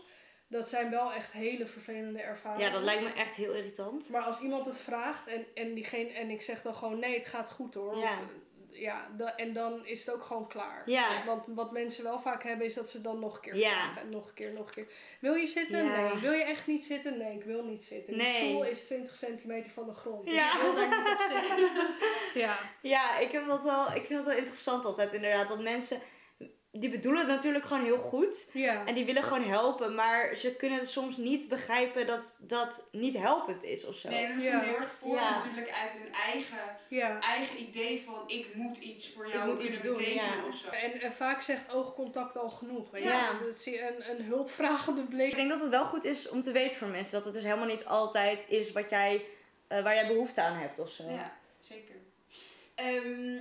Dat 0.49 0.69
zijn 0.69 0.91
wel 0.91 1.13
echt 1.13 1.33
hele 1.33 1.67
vervelende 1.67 2.21
ervaringen. 2.21 2.67
Ja, 2.67 2.73
dat 2.73 2.83
lijkt 2.83 3.03
me 3.03 3.13
echt 3.13 3.35
heel 3.35 3.53
irritant. 3.53 4.09
Maar 4.09 4.23
als 4.23 4.41
iemand 4.41 4.65
het 4.67 4.77
vraagt 4.79 5.27
en, 5.27 5.47
en, 5.55 5.75
diegene, 5.75 6.13
en 6.13 6.31
ik 6.31 6.43
zeg 6.43 6.63
dan 6.63 6.75
gewoon 6.75 6.99
nee, 6.99 7.19
het 7.19 7.27
gaat 7.27 7.51
goed 7.51 7.75
hoor. 7.75 7.97
Ja. 7.97 8.19
Of, 8.23 8.33
ja, 8.81 9.09
da- 9.17 9.37
en 9.37 9.53
dan 9.53 9.87
is 9.87 10.07
het 10.07 10.15
ook 10.15 10.23
gewoon 10.23 10.49
klaar. 10.49 10.83
Ja. 10.87 11.25
Want 11.27 11.43
wat 11.47 11.73
mensen 11.73 12.05
wel 12.05 12.21
vaak 12.21 12.43
hebben 12.43 12.67
is 12.67 12.75
dat 12.75 12.89
ze 12.89 13.01
dan 13.01 13.19
nog 13.19 13.35
een 13.35 13.41
keer 13.41 13.57
Ja. 13.57 13.71
vragen. 13.71 14.01
En 14.03 14.09
nog 14.09 14.29
een 14.29 14.35
keer, 14.35 14.53
nog 14.53 14.67
een 14.67 14.75
keer. 14.75 14.87
Wil 15.21 15.35
je 15.35 15.47
zitten? 15.47 15.85
Ja. 15.85 16.01
Nee. 16.09 16.21
Wil 16.21 16.33
je 16.33 16.43
echt 16.45 16.67
niet 16.67 16.85
zitten? 16.85 17.19
Nee, 17.19 17.37
ik 17.37 17.45
wil 17.45 17.65
niet 17.65 17.85
zitten. 17.85 18.17
Nee. 18.17 18.43
De 18.43 18.49
stoel 18.49 18.65
is 18.65 18.85
20 18.87 19.17
centimeter 19.17 19.71
van 19.71 19.87
de 19.87 19.95
grond. 19.95 20.25
Dus 20.25 20.35
Ja. 20.35 20.55
ik 20.55 20.61
wil 20.61 20.75
daar 20.75 20.89
niet 20.89 20.99
op 20.99 21.27
zitten. 21.31 21.89
Ja. 22.43 22.59
Ja, 22.81 23.19
ik, 23.19 23.33
heb 23.33 23.47
dat 23.47 23.65
wel, 23.65 23.87
ik 23.87 24.07
vind 24.07 24.19
dat 24.19 24.25
wel 24.29 24.37
interessant 24.37 24.85
altijd 24.85 25.13
inderdaad. 25.13 25.49
Dat 25.49 25.61
mensen, 25.63 26.01
die 26.73 26.91
bedoelen 26.91 27.21
het 27.21 27.29
natuurlijk 27.31 27.65
gewoon 27.65 27.83
heel 27.85 27.99
goed. 27.99 28.49
Ja. 28.53 28.87
En 28.87 28.95
die 28.95 29.05
willen 29.05 29.23
gewoon 29.23 29.43
helpen. 29.43 29.95
Maar 29.95 30.35
ze 30.35 30.55
kunnen 30.57 30.87
soms 30.87 31.17
niet 31.17 31.49
begrijpen 31.49 32.07
dat 32.07 32.37
dat 32.41 32.85
niet 32.93 33.17
helpend 33.17 33.63
is 33.63 33.85
of 33.85 33.95
zo. 33.97 34.09
Nee, 34.09 34.29
dat 34.35 34.43
Ja. 34.43 34.51
komt 34.51 34.65
heel 34.65 34.77
erg 34.77 34.93
voor 35.01 35.15
Ja. 35.15 35.31
natuurlijk 35.37 35.71
uit 35.71 35.93
hun 35.93 36.13
eigen, 36.13 36.59
ja. 36.89 37.21
eigen 37.21 37.61
idee 37.61 38.03
van 38.07 38.23
ik 38.27 38.55
moet 38.55 38.77
iets 38.79 39.13
voor 39.13 39.27
Ik 39.27 39.33
jou 39.33 39.47
moet 39.47 39.57
kunnen 39.57 39.73
iets 39.73 39.83
doen, 39.83 39.97
betekenen 39.97 40.37
ja. 40.37 40.47
of 40.47 40.55
zo. 40.57 40.71
En, 40.71 41.01
en 41.01 41.13
vaak 41.13 41.41
zegt 41.41 41.73
oogcontact 41.73 42.37
al 42.37 42.49
genoeg. 42.51 42.91
Weet? 42.91 43.03
Ja. 43.05 43.39
Dat 43.39 43.57
zie 43.57 43.73
je 43.73 43.89
een, 43.97 44.11
een 44.11 44.25
hulpvragende 44.25 45.01
Ik 45.01 45.09
blik. 45.09 45.35
denk 45.37 45.49
dat 45.49 45.61
het 45.61 45.71
wel 45.71 45.85
goed 45.85 46.05
is 46.05 46.29
om 46.29 46.43
te 46.43 46.53
weten 46.53 46.79
voor 46.79 46.89
mensen. 46.89 47.13
Dat 47.13 47.25
het 47.25 47.35
dus 47.35 47.43
helemaal 47.45 47.67
niet 47.67 47.85
altijd 47.85 48.45
is 48.49 48.73
wat 48.73 48.91
jij, 48.91 49.25
eh, 49.69 49.83
waar 49.83 49.95
jij 49.95 50.07
behoefte 50.07 50.43
aan 50.43 50.57
hebt 50.57 50.79
of 50.79 50.91
zo. 50.91 51.05
Ja, 51.09 51.37
zeker. 51.61 51.95
Ehm, 52.75 53.37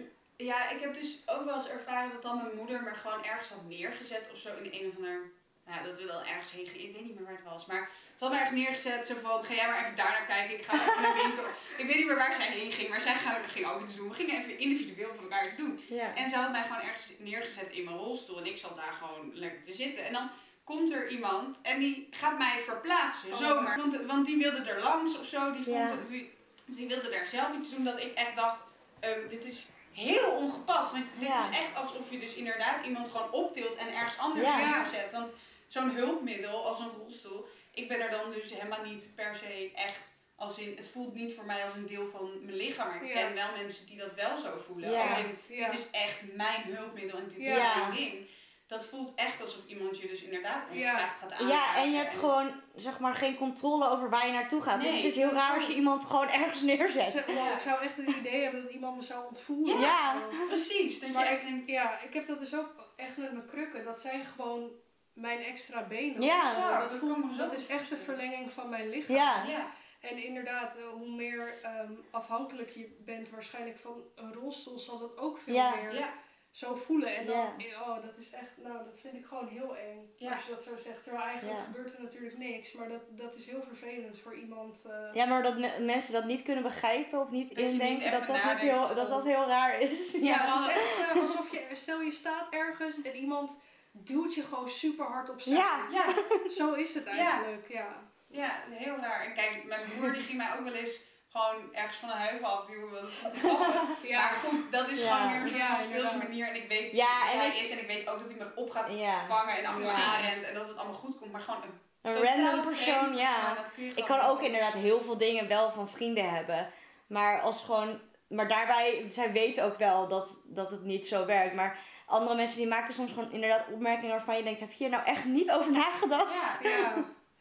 ja, 0.45 0.69
ik 0.69 0.79
heb 0.81 0.93
dus 0.93 1.21
ook 1.25 1.45
wel 1.45 1.53
eens 1.53 1.69
ervaren 1.69 2.11
dat 2.11 2.21
dan 2.21 2.37
mijn 2.37 2.55
moeder 2.55 2.83
me 2.83 2.93
gewoon 2.93 3.23
ergens 3.25 3.49
had 3.49 3.63
neergezet 3.67 4.29
of 4.33 4.37
zo 4.39 4.49
in 4.55 4.69
een 4.73 4.87
of 4.89 4.95
ander. 4.95 5.21
Ja, 5.67 5.83
dat 5.83 5.97
we 5.97 6.05
dan 6.05 6.23
ergens 6.25 6.51
heen 6.51 6.67
gingen. 6.67 6.87
Ik 6.87 6.93
weet 6.95 7.05
niet 7.05 7.15
meer 7.15 7.23
waar 7.25 7.35
het 7.35 7.43
was. 7.53 7.65
Maar 7.65 7.89
ze 8.15 8.23
had 8.23 8.33
me 8.33 8.39
ergens 8.39 8.59
neergezet. 8.59 9.05
Zo 9.07 9.15
van: 9.21 9.43
ga 9.43 9.53
jij 9.53 9.67
maar 9.67 9.83
even 9.83 9.95
daar 9.95 10.11
naar 10.11 10.25
kijken. 10.25 10.55
Ik 10.59 10.65
ga 10.65 10.73
even 10.73 11.01
naar 11.01 11.13
de 11.15 11.21
winkel. 11.23 11.43
Ik 11.77 11.85
weet 11.87 11.95
niet 11.95 12.05
meer 12.05 12.15
waar 12.15 12.33
zij 12.33 12.47
heen 12.47 12.71
ging. 12.71 12.89
Maar 12.89 13.01
zij 13.01 13.15
ging 13.47 13.65
ook 13.67 13.81
iets 13.81 13.95
doen. 13.95 14.09
We 14.09 14.15
gingen 14.15 14.39
even 14.39 14.59
individueel 14.59 15.13
voor 15.13 15.23
elkaar 15.23 15.45
iets 15.45 15.55
doen. 15.57 15.83
Ja. 15.89 16.15
En 16.15 16.29
ze 16.29 16.35
had 16.35 16.51
mij 16.51 16.61
gewoon 16.63 16.81
ergens 16.81 17.05
neergezet 17.17 17.71
in 17.71 17.83
mijn 17.83 17.97
rolstoel. 17.97 18.37
En 18.37 18.45
ik 18.45 18.57
zat 18.57 18.75
daar 18.75 18.93
gewoon 18.93 19.31
lekker 19.33 19.63
te 19.63 19.73
zitten. 19.73 20.05
En 20.05 20.13
dan 20.13 20.29
komt 20.63 20.91
er 20.91 21.09
iemand 21.09 21.57
en 21.61 21.79
die 21.79 22.07
gaat 22.11 22.37
mij 22.37 22.61
verplaatsen. 22.61 23.31
Oh. 23.31 23.37
Zomaar. 23.37 23.77
Want, 23.77 24.01
want 24.05 24.25
die 24.25 24.37
wilde 24.37 24.61
er 24.69 24.81
langs 24.81 25.17
of 25.19 25.25
zo. 25.25 25.51
Die, 25.51 25.63
vond 25.63 25.75
Ja. 25.89 25.95
het- 25.95 26.09
die, 26.09 26.33
die 26.65 26.87
wilde 26.87 27.09
daar 27.09 27.27
zelf 27.27 27.53
iets 27.57 27.69
doen. 27.75 27.83
Dat 27.83 27.99
ik 27.99 28.13
echt 28.13 28.35
dacht, 28.35 28.63
ehm, 28.99 29.27
dit 29.29 29.45
is 29.45 29.67
heel 29.99 30.31
ongepast. 30.31 30.91
Want 30.91 31.05
dit 31.19 31.27
Ja. 31.27 31.49
is 31.49 31.57
echt 31.57 31.75
alsof 31.75 32.11
je 32.11 32.19
dus 32.19 32.33
inderdaad 32.33 32.85
iemand 32.85 33.07
gewoon 33.07 33.31
optilt 33.31 33.75
en 33.75 33.93
ergens 33.95 34.17
anders 34.17 34.47
Ja. 34.47 34.57
neerzet. 34.81 35.11
Want 35.11 35.33
zo'n 35.67 35.89
hulpmiddel 35.89 36.67
als 36.67 36.79
een 36.79 36.91
rolstoel. 36.97 37.47
Ik 37.71 37.87
ben 37.87 37.99
er 37.99 38.09
dan 38.11 38.31
dus 38.31 38.51
helemaal 38.53 38.83
niet 38.83 39.11
per 39.15 39.35
se 39.35 39.71
echt... 39.75 40.17
Als 40.35 40.59
in, 40.59 40.75
het 40.77 40.87
voelt 40.87 41.13
niet 41.15 41.33
voor 41.33 41.45
mij 41.45 41.63
als 41.63 41.73
een 41.73 41.85
deel 41.85 42.09
van 42.09 42.31
mijn 42.45 42.55
lichaam. 42.57 42.87
Maar 42.87 43.03
ik 43.03 43.11
ken 43.13 43.33
wel 43.33 43.51
mensen 43.57 43.85
die 43.85 43.97
dat 43.97 44.13
wel 44.13 44.37
zo 44.37 44.63
voelen. 44.67 44.99
Als 44.99 45.09
in, 45.19 45.37
dit 45.47 45.73
is 45.73 45.89
echt 45.91 46.21
mijn 46.33 46.61
hulpmiddel 46.63 47.17
en 47.17 47.27
dit 47.27 47.37
is 47.37 47.47
mijn 47.47 47.91
ding. 47.95 48.27
Dat 48.69 48.85
voelt 48.85 49.15
echt 49.15 49.41
alsof 49.41 49.65
iemand 49.67 49.99
je 49.99 50.07
dus 50.07 50.21
inderdaad 50.21 50.65
Ja. 50.71 50.91
ongevraagd 50.91 51.17
gaat 51.19 51.31
aanraken. 51.31 51.47
Ja, 51.47 51.75
en 51.75 51.91
je 51.91 51.97
hebt 51.97 52.13
gewoon 52.13 52.51
zeg 52.75 52.99
maar 52.99 53.15
geen 53.15 53.35
controle 53.37 53.89
over 53.89 54.09
waar 54.09 54.25
je 54.25 54.31
naartoe 54.31 54.61
gaat. 54.61 54.81
dus 54.81 54.95
het 54.95 55.03
is 55.03 55.15
heel 55.15 55.31
raar 55.31 55.55
als 55.55 55.67
je 55.67 55.73
iemand 55.75 56.05
gewoon 56.05 56.27
ergens 56.29 56.61
neerzet. 56.61 57.25
Wow, 57.25 57.51
ik 57.53 57.59
zou 57.59 57.81
echt 57.83 57.95
het 57.95 58.09
idee 58.15 58.43
hebben 58.43 58.63
dat 58.63 58.71
iemand 58.71 58.95
me 58.95 59.01
zou 59.01 59.27
ontvoeren. 59.27 59.79
Ja. 59.79 60.15
Precies, 60.47 60.99
dat 60.99 61.09
je 61.09 61.15
Maar 61.15 61.25
echt 61.25 61.41
ik, 61.41 61.47
denkt... 61.47 61.67
ja, 61.69 61.99
ik 61.99 62.13
heb 62.13 62.27
dat 62.27 62.39
dus 62.39 62.55
ook 62.55 62.73
echt 62.95 63.17
met 63.17 63.31
mijn 63.33 63.45
krukken. 63.47 63.83
Dat 63.83 63.99
zijn 63.99 64.25
gewoon 64.25 64.69
mijn 65.13 65.39
extra 65.39 65.83
benen. 65.83 66.21
Ja. 66.21 66.53
zo. 66.53 66.79
Dat, 66.79 66.89
dat 66.89 66.99
voelt- 66.99 67.37
dat 67.37 67.53
is 67.53 67.67
echt 67.67 67.89
de 67.89 67.97
verlenging 67.97 68.51
van 68.51 68.69
mijn 68.69 68.89
lichaam. 68.89 69.15
Ja. 69.15 69.43
Ja, 69.47 69.65
En 70.01 70.23
inderdaad, 70.23 70.75
eh, 70.75 70.83
hoe 70.93 71.15
meer 71.15 71.53
ehm, 71.63 71.91
afhankelijk 72.11 72.69
je 72.69 72.97
bent 73.05 73.29
waarschijnlijk 73.29 73.77
van 73.79 74.01
een 74.15 74.33
rolstoel, 74.33 74.79
zal 74.79 74.99
dat 74.99 75.17
ook 75.17 75.37
veel 75.37 75.53
Ja. 75.53 75.75
meer 75.75 75.93
ja, 75.99 76.09
zo 76.51 76.75
voelen. 76.75 77.15
En 77.15 77.25
dan, 77.25 77.53
Ja. 77.57 77.81
oh, 77.81 78.03
dat 78.03 78.17
is 78.17 78.29
echt, 78.31 78.51
nou, 78.57 78.77
dat 78.83 78.99
vind 78.99 79.15
ik 79.15 79.25
gewoon 79.25 79.47
heel 79.47 79.77
eng. 79.77 80.11
Ja. 80.17 80.33
Als 80.33 80.43
je 80.45 80.49
dat 80.51 80.61
zo 80.63 80.77
zegt. 80.77 81.03
Terwijl 81.03 81.23
eigenlijk 81.25 81.57
Ja. 81.59 81.63
gebeurt 81.63 81.93
er 81.95 82.01
natuurlijk 82.03 82.37
niks. 82.37 82.71
Maar 82.71 82.89
dat, 82.89 83.01
dat 83.09 83.35
is 83.35 83.45
heel 83.49 83.61
vervelend 83.67 84.19
voor 84.19 84.35
iemand. 84.35 84.75
eh, 84.85 85.13
Ja, 85.13 85.25
maar 85.25 85.43
dat 85.43 85.57
me- 85.57 85.79
mensen 85.79 86.13
dat 86.13 86.25
niet 86.25 86.43
kunnen 86.43 86.63
begrijpen 86.63 87.19
of 87.19 87.31
niet 87.31 87.49
Dat 87.49 87.57
indenken, 87.57 88.11
dat 88.11 88.27
dat, 88.27 88.35
heel, 88.37 88.95
dat 88.95 89.09
dat 89.09 89.25
heel 89.25 89.45
raar 89.47 89.79
is. 89.79 90.11
Ja, 90.11 90.19
Ja, 90.19 90.63
het 90.63 90.75
is 90.75 90.75
echt 90.75 91.11
eh, 91.15 91.21
alsof 91.21 91.51
je, 91.51 91.65
stel 91.71 92.01
je 92.01 92.11
staat 92.11 92.47
ergens 92.53 93.01
en 93.01 93.15
iemand 93.15 93.57
duwt 93.91 94.33
je 94.35 94.43
gewoon 94.43 94.69
super 94.69 95.05
hard 95.05 95.29
opzij. 95.29 95.53
Ja. 95.53 95.87
ja, 95.91 96.05
Zo 96.49 96.73
is 96.73 96.93
het 96.93 97.05
eigenlijk, 97.05 97.67
ja. 97.69 97.87
ja, 98.27 98.51
heel 98.69 98.95
raar. 98.97 99.25
En 99.25 99.33
kijk, 99.33 99.63
mijn 99.67 99.81
broer 99.97 100.11
die 100.13 100.21
ging 100.21 100.37
mij 100.37 100.53
ook 100.57 100.63
wel 100.63 100.73
eens 100.73 101.01
gewoon 101.31 101.73
ergens 101.73 101.97
van 101.97 102.09
een 102.09 102.17
heuvel 102.17 102.47
afduwen. 102.47 102.91
want 102.91 103.13
Dat 103.23 103.33
vond 103.33 103.59
ik 103.59 103.65
grappig. 103.75 104.09
Ja, 104.09 104.19
Maar 104.21 104.39
goed, 104.45 104.71
dat 104.71 104.87
is 104.89 105.01
Ja. 105.01 105.15
gewoon 105.15 105.31
meer 105.31 105.41
een 105.41 105.47
soort 105.47 105.59
Ja, 105.61 105.67
van 105.77 105.79
speelse 105.85 106.17
manier. 106.17 106.47
En 106.47 106.55
ik 106.55 106.67
weet 106.67 106.91
Ja, 106.91 107.07
wie 107.23 107.31
en 107.31 107.39
hij 107.39 107.47
ik- 107.47 107.63
is. 107.63 107.69
En 107.71 107.79
ik 107.79 107.87
weet 107.87 108.07
ook 108.09 108.19
dat 108.19 108.27
hij 108.29 108.37
me 108.37 108.51
op 108.55 108.69
gaat 108.71 108.89
Ja. 108.91 109.27
vangen 109.27 109.57
en 109.57 109.65
achter 109.65 109.85
Ja. 109.85 109.97
me 109.97 110.03
aan 110.03 110.21
rent. 110.21 110.43
En 110.43 110.53
dat 110.53 110.67
het 110.67 110.77
allemaal 110.77 110.95
goed 110.97 111.17
komt. 111.19 111.31
Maar 111.31 111.41
gewoon 111.41 111.61
een, 111.63 111.87
Een 112.01 112.23
random 112.23 112.61
persoon, 112.65 113.15
ja. 113.15 113.55
Ik 113.95 114.05
kan 114.05 114.19
ook 114.19 114.41
inderdaad 114.41 114.73
heel 114.73 115.01
veel 115.01 115.17
dingen 115.17 115.47
wel 115.47 115.71
van 115.71 115.89
vrienden 115.89 116.29
hebben. 116.29 116.71
Maar 117.07 117.41
als 117.41 117.63
gewoon. 117.63 117.99
Maar 118.27 118.47
daarbij, 118.47 119.05
zij 119.09 119.31
weten 119.31 119.63
ook 119.65 119.77
wel 119.77 120.07
dat, 120.07 120.41
dat 120.45 120.69
het 120.69 120.83
niet 120.83 121.07
zo 121.07 121.25
werkt. 121.25 121.55
Maar 121.55 121.77
andere 122.05 122.35
mensen 122.35 122.57
die 122.57 122.67
maken 122.67 122.93
soms 122.93 123.11
gewoon 123.11 123.31
inderdaad 123.31 123.67
opmerkingen 123.71 124.15
waarvan 124.15 124.37
je 124.37 124.43
denkt, 124.43 124.59
heb 124.59 124.69
je 124.71 124.77
hier 124.77 124.89
nou 124.89 125.03
echt 125.05 125.25
niet 125.25 125.51
over 125.51 125.71
nagedacht? 125.71 126.59
Ja, 126.63 126.69
ja. 126.69 126.93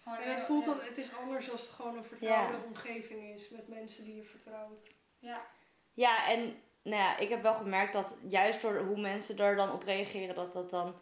Gewoon 0.09 0.23
En 0.25 0.29
het 0.31 0.39
heel- 0.39 0.47
voelt 0.47 0.65
dan, 0.65 0.81
het 0.81 0.99
is 0.99 1.15
anders 1.17 1.51
als 1.51 1.61
het 1.61 1.71
gewoon 1.71 1.97
een 1.97 2.05
vertrouwde 2.05 2.59
omgeving 2.67 3.35
is 3.35 3.49
met 3.49 3.69
mensen 3.69 4.05
die 4.05 4.15
je 4.17 4.23
vertrouwt. 4.23 4.89
Ja. 5.19 5.47
Ja, 5.95 6.29
en 6.29 6.63
nou 6.83 7.03
ja, 7.03 7.17
ik 7.19 7.29
heb 7.29 7.43
wel 7.43 7.55
gemerkt 7.55 7.93
dat 7.93 8.15
juist 8.29 8.61
door 8.61 8.79
hoe 8.79 9.01
mensen 9.01 9.39
er 9.39 9.57
dan 9.57 9.73
op 9.73 9.83
reageren, 9.83 10.35
dat 10.35 10.53
dat 10.53 10.71
dan, 10.71 11.01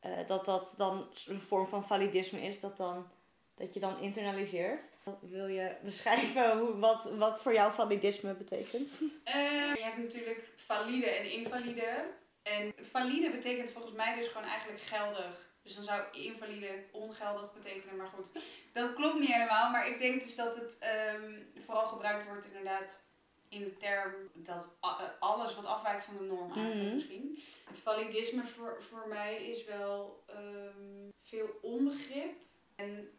eh, 0.00 0.26
dat, 0.26 0.44
dat 0.44 0.74
dan 0.76 1.08
een 1.26 1.40
vorm 1.40 1.66
van 1.68 1.86
validisme 1.86 2.40
is. 2.40 2.60
Dat, 2.60 2.76
dan, 2.76 3.10
dat 3.54 3.74
je 3.74 3.80
dan 3.80 3.98
internaliseert. 3.98 4.82
Wil 5.20 5.46
je 5.46 5.76
beschrijven 5.82 6.58
hoe, 6.58 6.78
wat, 6.78 7.10
wat 7.16 7.42
voor 7.42 7.52
jou 7.52 7.72
validisme 7.72 8.34
betekent? 8.34 9.02
Eh, 9.24 9.74
je 9.74 9.82
hebt 9.82 9.98
natuurlijk 9.98 10.48
valide 10.56 11.10
en 11.10 11.30
invalide. 11.32 12.06
En 12.42 12.72
valide 12.80 13.30
betekent 13.30 13.70
volgens 13.70 13.94
mij 13.94 14.14
dus 14.16 14.28
gewoon 14.28 14.48
eigenlijk 14.48 14.82
geldig. 14.82 15.49
Dus 15.70 15.86
dan 15.86 15.96
zou 15.96 16.22
invalide 16.24 16.84
ongeldig 16.90 17.52
betekenen. 17.52 17.96
Maar 17.96 18.06
goed, 18.06 18.26
dat 18.72 18.94
klopt 18.94 19.18
niet 19.18 19.32
helemaal. 19.32 19.70
Maar 19.70 19.88
ik 19.88 19.98
denk 19.98 20.22
dus 20.22 20.36
dat 20.36 20.54
het 20.54 20.78
ehm, 20.78 21.32
vooral 21.64 21.86
gebruikt 21.88 22.26
wordt 22.28 22.46
inderdaad 22.46 23.02
in 23.48 23.60
de 23.64 23.76
term 23.76 24.14
dat 24.34 24.68
eh, 24.80 25.02
alles 25.18 25.54
wat 25.54 25.66
afwijkt 25.66 26.04
van 26.04 26.16
de 26.16 26.22
norm 26.24 26.52
eigenlijk 26.52 26.84
Mhm. 26.86 26.94
misschien. 26.94 27.42
Validisme 27.82 28.46
voor, 28.46 28.82
voor 28.82 29.08
mij 29.08 29.44
is 29.44 29.64
wel 29.64 30.24
ehm, 30.26 31.10
veel 31.22 31.58
onbegrip. 31.62 32.32
En 32.76 33.10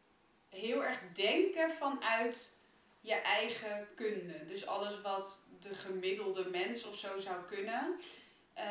heel 0.49 0.83
erg 0.83 0.99
denken 1.13 1.71
vanuit 1.71 2.55
je 3.01 3.13
eigen 3.13 3.87
kunde. 3.95 4.45
Dus 4.47 4.65
alles 4.67 5.01
wat 5.01 5.45
de 5.59 5.75
gemiddelde 5.75 6.49
mens 6.49 6.85
of 6.87 6.97
zo 6.97 7.19
zou 7.19 7.43
kunnen. 7.47 7.99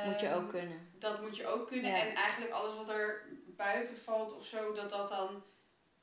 Moet 0.06 0.20
je 0.20 0.26
ehm, 0.26 0.38
ook 0.38 0.48
kunnen. 0.48 0.88
Dat 0.98 1.20
moet 1.20 1.36
je 1.36 1.46
ook 1.46 1.66
kunnen. 1.66 1.90
Ja. 1.90 2.00
En 2.06 2.14
eigenlijk 2.14 2.52
alles 2.52 2.76
wat 2.76 2.88
er 2.88 3.24
buiten 3.64 3.96
valt 3.96 4.37
of 4.37 4.44
zo, 4.46 4.73
dat 4.73 4.90
dat 4.90 5.09
dan 5.09 5.42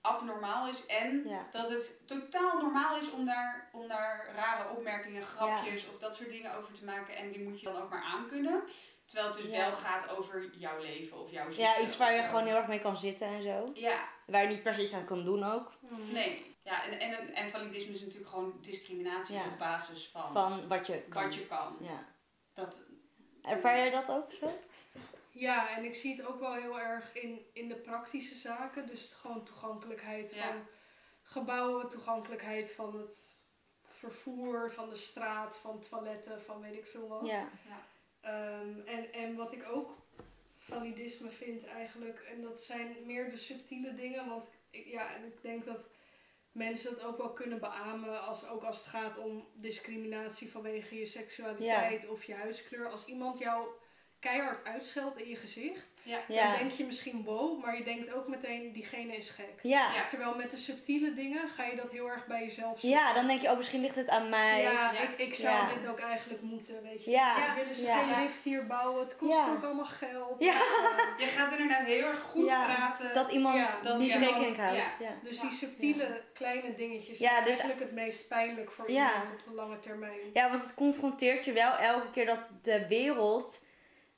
abnormaal 0.02 0.68
is. 0.68 0.86
En 0.86 1.24
Ja. 1.28 1.48
dat 1.52 1.70
het 1.70 2.08
totaal 2.08 2.58
normaal 2.62 2.98
is 2.98 3.12
om 3.12 3.26
daar, 3.26 3.70
om 3.72 3.88
daar 3.88 4.30
rare 4.36 4.70
opmerkingen, 4.70 5.26
grapjes 5.26 5.88
of 5.90 5.98
dat 6.00 6.16
soort 6.16 6.30
dingen 6.30 6.54
over 6.56 6.74
te 6.74 6.86
maken. 6.86 7.16
En 7.16 7.32
die 7.32 7.44
moet 7.44 7.60
je 7.60 7.66
dan 7.66 7.82
ook 7.82 7.90
maar 7.90 8.04
aankunnen. 8.04 8.62
Terwijl 9.06 9.28
het 9.28 9.38
dus 9.38 9.52
Ja. 9.52 9.58
wel 9.58 9.72
gaat 9.78 10.10
over 10.18 10.50
jouw 10.58 10.80
leven 10.82 11.18
of 11.24 11.32
jouw 11.32 11.46
ziekte. 11.46 11.62
Ja, 11.62 11.80
iets 11.80 11.98
waar 11.98 12.14
je 12.14 12.22
gewoon 12.22 12.46
heel 12.46 12.56
erg 12.56 12.68
mee 12.68 12.80
kan 12.80 12.98
zitten 12.98 13.28
en 13.28 13.42
zo. 13.44 13.72
Ja, 13.74 14.00
Waar 14.26 14.42
je 14.42 14.48
niet 14.48 14.64
per 14.64 14.74
se 14.74 14.84
iets 14.84 14.94
aan 14.94 15.06
kan 15.06 15.24
doen 15.24 15.44
ook. 15.44 15.72
nee. 16.12 16.56
Ja, 16.64 16.84
en, 16.84 17.00
en, 17.00 17.34
en 17.34 17.52
validisme 17.52 17.94
is 17.94 18.02
natuurlijk 18.02 18.30
gewoon 18.30 18.58
discriminatie 18.62 19.36
op 19.36 19.58
basis 19.58 20.08
van, 20.12 20.34
Van 20.34 20.68
wat 20.68 20.88
je 20.88 21.02
kan. 21.10 21.24
wat 21.24 21.36
je 21.36 21.48
kan. 21.48 21.76
Ja. 21.80 22.06
Dat, 22.54 22.80
Ervaar 23.42 23.78
jij 23.78 23.90
dat 23.90 24.12
ook 24.12 24.32
zo? 24.40 24.60
Ja, 25.40 25.76
en 25.78 25.84
ik 25.86 25.94
zie 25.94 26.16
het 26.16 26.26
ook 26.26 26.40
wel 26.40 26.54
heel 26.54 26.80
erg 26.80 27.16
in, 27.16 27.46
in 27.54 27.68
de 27.68 27.76
praktische 27.76 28.36
zaken. 28.36 28.88
Dus 28.88 29.14
gewoon 29.14 29.46
toegankelijkheid 29.46 30.34
Ja. 30.34 30.52
van 30.52 30.68
gebouwen, 31.22 31.90
toegankelijkheid 31.90 32.72
van 32.72 32.98
het 33.00 33.36
vervoer, 33.84 34.72
van 34.72 34.90
de 34.90 34.96
straat, 34.96 35.56
van 35.58 35.80
toiletten, 35.80 36.42
van 36.42 36.62
weet 36.62 36.76
ik 36.76 36.86
veel 36.86 37.08
wat. 37.08 37.26
Ja. 37.26 37.50
Ehm, 38.22 38.80
en, 38.86 39.14
en 39.14 39.36
wat 39.36 39.52
ik 39.52 39.70
ook 39.70 39.96
validisme 40.58 41.30
vind 41.30 41.66
eigenlijk, 41.66 42.20
en 42.20 42.42
dat 42.42 42.60
zijn 42.60 42.96
meer 43.06 43.30
de 43.30 43.38
subtiele 43.38 43.94
dingen, 43.94 44.28
want 44.28 44.48
ik, 44.70 44.86
ja, 44.86 45.16
en 45.16 45.26
ik 45.26 45.42
denk 45.42 45.66
dat 45.66 45.90
mensen 46.52 46.96
dat 46.96 47.04
ook 47.04 47.18
wel 47.18 47.34
kunnen 47.34 47.60
beamen, 47.60 48.22
als, 48.22 48.48
ook 48.48 48.64
als 48.64 48.78
het 48.78 48.88
gaat 48.88 49.18
om 49.18 49.48
discriminatie 49.54 50.52
vanwege 50.52 50.98
je 51.00 51.06
seksualiteit 51.06 52.08
of 52.08 52.24
je 52.24 52.34
huidskleur. 52.34 52.90
Als 52.90 53.06
iemand 53.06 53.38
jou 53.38 53.68
keihard 54.20 54.64
uitscheldt 54.66 55.18
in 55.18 55.30
je 55.30 55.36
gezicht, 55.36 55.88
ja. 56.04 56.18
Ja. 56.28 56.50
dan 56.50 56.58
denk 56.60 56.72
je 56.72 56.86
misschien 56.86 57.24
wow, 57.24 57.64
maar 57.64 57.78
je 57.78 57.84
denkt 57.84 58.14
ook 58.14 58.28
meteen, 58.28 58.72
diegene 58.74 59.16
is 59.16 59.30
gek. 59.30 59.54
Ja. 59.62 59.94
Ja. 59.94 60.08
Terwijl 60.08 60.36
met 60.36 60.52
de 60.52 60.58
subtiele 60.58 61.14
dingen 61.14 61.48
ga 61.50 61.64
je 61.64 61.76
dat 61.76 61.92
heel 61.92 62.10
erg 62.10 62.26
bij 62.26 62.42
jezelf 62.42 62.80
zoeken. 62.80 63.00
Ja, 63.00 63.14
dan 63.14 63.28
denk 63.28 63.42
je, 63.42 63.50
oh, 63.52 63.58
misschien 63.58 63.82
ligt 63.82 63.96
het 63.96 64.10
aan 64.10 64.30
mij. 64.30 64.62
Ja, 64.62 64.72
Ja. 64.72 64.92
Ik, 65.02 65.18
ik 65.18 65.34
zou 65.36 65.56
Ja. 65.56 65.74
dit 65.74 65.88
ook 65.88 66.00
eigenlijk 66.00 66.42
moeten, 66.42 66.82
weet 66.84 67.04
je. 67.06 67.12
Ja. 67.12 67.56
Willen 67.56 67.76
ze 67.76 67.82
Ja. 67.86 68.04
geen 68.04 68.22
lift 68.24 68.44
hier 68.44 68.68
bouwen? 68.68 69.00
Het 69.04 69.16
kost 69.16 69.34
Ja. 69.38 69.52
ook 69.52 69.64
allemaal 69.64 69.86
geld. 69.86 70.36
Ja. 70.44 70.54
Je 71.18 71.26
gaat 71.36 71.52
inderdaad 71.52 71.86
heel 71.86 72.06
erg 72.08 72.20
goed 72.22 72.46
Ja, 72.46 72.64
praten. 72.66 73.14
Dat 73.14 73.32
iemand 73.32 73.84
dat 73.84 73.98
niet 73.98 74.12
rekening 74.16 74.56
houdt. 74.58 74.78
ja. 74.78 74.92
Ja. 75.00 75.10
Dus 75.24 75.36
Ja. 75.36 75.42
die 75.42 75.52
subtiele 75.58 76.22
kleine 76.34 76.76
dingetjes 76.76 77.18
Ja, 77.18 77.30
zijn 77.30 77.44
dus- 77.44 77.60
eigenlijk 77.60 77.80
het 77.80 77.92
meest 77.92 78.28
pijnlijk 78.28 78.72
voor 78.72 78.92
Ja. 78.92 79.12
iemand 79.14 79.30
op 79.32 79.44
de 79.44 79.54
lange 79.54 79.80
termijn. 79.80 80.20
Ja, 80.34 80.50
want 80.50 80.62
het 80.64 80.74
confronteert 80.74 81.46
je 81.46 81.52
wel 81.52 81.72
elke 81.78 82.10
keer 82.10 82.26
dat 82.26 82.52
de 82.62 82.88
wereld 82.88 83.66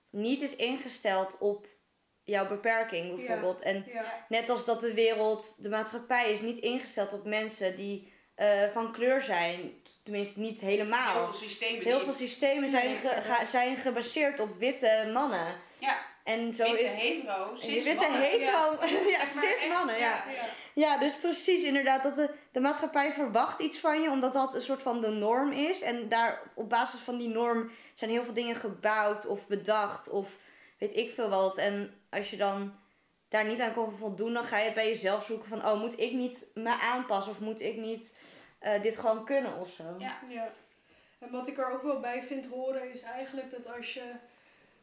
niet 0.09 0.41
is 0.41 0.55
ingesteld 0.55 1.37
op 1.39 1.67
jouw 2.23 2.47
beperking 2.47 3.15
bijvoorbeeld. 3.15 3.61
En 3.61 3.85
Ja, 3.93 4.25
net 4.29 4.49
als 4.49 4.65
dat 4.65 4.81
de 4.81 4.93
wereld, 4.93 5.63
de 5.63 5.69
maatschappij 5.69 6.31
is 6.31 6.41
niet 6.41 6.57
ingesteld 6.57 7.13
op 7.13 7.25
mensen 7.25 7.75
die 7.75 8.13
eh, 8.35 8.67
van 8.67 8.91
kleur 8.91 9.21
zijn. 9.21 9.81
Tenminste, 10.03 10.39
niet 10.39 10.59
helemaal. 10.59 11.13
Heel 11.13 11.23
veel 11.33 11.33
systemen 11.49 11.83
Heel 11.83 11.99
veel 12.01 12.13
systemen 12.13 12.69
zijn, 12.69 12.95
ge- 12.95 13.21
ga- 13.21 13.45
zijn 13.45 13.75
gebaseerd 13.77 14.39
op 14.39 14.57
witte 14.57 15.09
mannen. 15.13 15.55
Ja, 15.79 15.97
En 16.29 16.53
zo 16.53 16.63
witte 16.63 16.83
is. 16.83 16.95
hetero, 16.95 17.55
cis 17.55 17.83
witte 17.83 18.01
mannen. 18.01 18.21
hetero. 18.21 18.77
Ja, 19.09 19.25
cis 19.25 19.43
echt, 19.43 19.69
mannen, 19.73 19.99
ja. 19.99 20.23
ja. 20.73 20.97
dus 20.97 21.15
precies 21.15 21.63
inderdaad 21.63 22.03
dat 22.03 22.15
de, 22.15 22.29
de 22.51 22.59
maatschappij 22.59 23.11
verwacht 23.11 23.59
iets 23.59 23.79
van 23.79 24.01
je, 24.01 24.09
omdat 24.09 24.33
dat 24.33 24.53
een 24.55 24.61
soort 24.61 24.81
van 24.81 25.01
de 25.01 25.07
norm 25.07 25.51
is. 25.51 25.81
En 25.81 26.09
daar 26.09 26.41
op 26.55 26.69
basis 26.69 26.99
van 26.99 27.17
die 27.17 27.27
norm 27.27 27.71
zijn 27.93 28.11
heel 28.11 28.23
veel 28.23 28.33
dingen 28.33 28.55
gebouwd 28.55 29.25
of 29.25 29.47
bedacht 29.47 30.09
of 30.09 30.35
weet 30.77 30.95
ik 30.95 31.11
veel 31.11 31.29
wat. 31.29 31.57
En 31.57 31.93
als 32.09 32.29
je 32.29 32.37
dan 32.37 32.73
daar 33.29 33.45
niet 33.45 33.59
aan 33.59 33.73
kan 33.73 33.97
voldoen, 33.97 34.33
dan 34.33 34.43
ga 34.43 34.57
je 34.57 34.65
het 34.65 34.73
bij 34.73 34.87
jezelf 34.87 35.25
zoeken 35.25 35.49
van, 35.49 35.65
oh, 35.65 35.79
moet 35.79 35.99
ik 35.99 36.13
niet 36.13 36.45
me 36.53 36.79
aanpassen 36.79 37.31
of 37.31 37.39
moet 37.39 37.61
ik 37.61 37.77
niet 37.77 38.13
eh, 38.59 38.81
dit 38.81 38.97
gewoon 38.97 39.25
kunnen 39.25 39.57
of 39.57 39.69
zo. 39.69 39.83
Ja. 39.97 40.19
Ja. 40.27 40.47
En 41.19 41.31
wat 41.31 41.47
ik 41.47 41.57
er 41.57 41.71
ook 41.71 41.83
wel 41.83 41.99
bij 41.99 42.23
vind 42.23 42.45
horen 42.45 42.91
is 42.91 43.01
eigenlijk 43.01 43.51
dat 43.51 43.75
als 43.75 43.93
je 43.93 44.11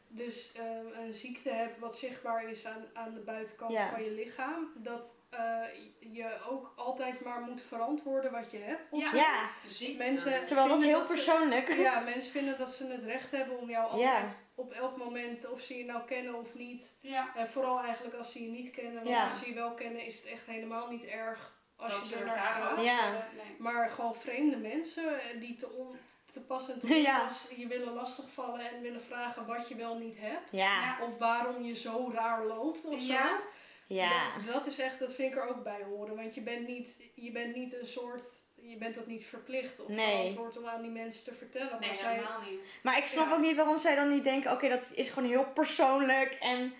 dus 0.09 0.53
ehm, 0.53 0.87
een 1.05 1.15
ziekte 1.15 1.51
hebt 1.51 1.79
wat 1.79 1.97
zichtbaar 1.97 2.49
is 2.49 2.67
aan, 2.67 2.85
aan 2.95 3.15
de 3.15 3.21
buitenkant 3.21 3.73
Ja. 3.73 3.91
van 3.91 4.03
je 4.05 4.11
lichaam, 4.11 4.73
dat 4.75 5.15
eh, 5.31 5.63
je 5.99 6.37
ook 6.49 6.73
altijd 6.77 7.21
maar 7.21 7.41
moet 7.41 7.61
verantwoorden 7.63 8.33
wat 8.33 8.51
je 8.51 8.59
hebt. 8.59 8.81
of 8.91 9.01
Ja. 9.03 9.09
zo. 9.11 9.17
Ja, 9.17 9.49
Ziek. 9.67 9.99
Mensen 9.99 10.45
terwijl 10.45 10.69
dat 10.69 10.79
is 10.81 10.85
heel 10.87 10.99
dat 10.99 11.07
ze- 11.07 11.13
persoonlijk. 11.15 11.73
Ja, 11.77 12.01
mensen 12.01 12.33
vinden 12.33 12.59
dat 12.59 12.71
ze 12.71 12.87
het 12.87 13.03
recht 13.03 13.31
hebben 13.31 13.59
om 13.59 13.71
jou 13.71 13.85
altijd 13.85 14.03
Ja. 14.09 14.35
op 14.55 14.73
elk 14.73 14.97
moment, 14.97 15.51
of 15.51 15.61
ze 15.61 15.77
je 15.79 15.85
nou 15.85 16.05
kennen 16.07 16.35
of 16.35 16.55
niet. 16.55 16.93
Ja. 17.01 17.33
En 17.37 17.49
vooral 17.49 17.81
eigenlijk 17.81 18.15
als 18.15 18.33
ze 18.33 18.43
je 18.43 18.49
niet 18.51 18.71
kennen. 18.71 18.95
Want 18.95 19.09
Ja. 19.09 19.25
als 19.25 19.39
ze 19.39 19.49
je 19.49 19.55
wel 19.55 19.75
kennen 19.75 20.05
is 20.05 20.15
het 20.17 20.25
echt 20.27 20.47
helemaal 20.47 20.89
niet 20.89 21.05
erg 21.05 21.55
als 21.77 21.93
Dat 21.95 22.09
je 22.09 22.17
er 22.17 22.27
naar 22.27 22.71
over 22.73 22.85
Ja. 22.85 23.11
Nee. 23.11 23.57
Maar 23.59 23.89
gewoon 23.89 24.15
vreemde 24.15 24.57
mensen 24.57 25.21
eh, 25.21 25.41
die 25.41 25.57
te, 25.57 25.71
on, 25.71 25.97
te 26.37 26.43
pas 26.43 26.71
en 26.71 26.81
te 26.81 26.87
Ja. 27.09 27.21
onpas 27.21 27.47
je 27.57 27.67
willen 27.67 27.93
lastigvallen 27.93 28.71
en 28.71 28.81
willen 28.83 29.03
vragen 29.03 29.47
wat 29.47 29.69
je 29.69 29.75
wel 29.75 29.99
niet 29.99 30.17
hebt. 30.19 30.49
Ja. 30.51 30.99
Of 31.03 31.19
waarom 31.19 31.63
je 31.63 31.75
zo 31.75 32.11
raar 32.15 32.45
loopt 32.47 32.85
of 32.85 33.01
zo. 33.01 33.13
Ja. 33.13 33.41
ja. 33.87 34.33
Dat, 34.45 34.55
dat 34.55 34.67
is 34.67 34.79
echt, 34.79 34.99
dat 34.99 35.15
vind 35.15 35.33
ik 35.33 35.39
er 35.39 35.49
ook 35.49 35.63
bij 35.63 35.83
horen. 35.83 36.17
Want 36.17 36.35
je 36.35 36.41
bent 36.41 36.67
niet, 36.67 36.97
je 37.15 37.33
bent 37.33 37.55
niet 37.55 37.79
een 37.79 37.87
soort, 37.87 38.25
je 38.55 38.77
bent 38.77 38.95
dat 38.95 39.07
niet 39.07 39.25
verplicht 39.25 39.81
of 39.81 39.89
Nee. 39.89 40.17
verantwoord 40.17 40.59
om 40.59 40.67
aan 40.67 40.83
die 40.83 40.91
mensen 40.91 41.25
te 41.25 41.35
vertellen. 41.35 41.81
Nee, 41.81 41.89
maar 41.89 41.99
zij, 41.99 42.15
helemaal 42.15 42.41
niet. 42.51 42.61
Maar 42.83 42.99
ik 42.99 43.07
snap 43.07 43.29
Ja. 43.29 43.35
ook 43.35 43.41
niet 43.41 43.57
waarom 43.57 43.79
zij 43.79 43.95
dan 43.95 44.09
niet 44.09 44.25
denken, 44.25 44.53
oké, 44.53 44.69
dat 44.69 44.91
is 44.95 45.09
gewoon 45.09 45.29
heel 45.29 45.47
persoonlijk 45.55 46.33
en... 46.41 46.75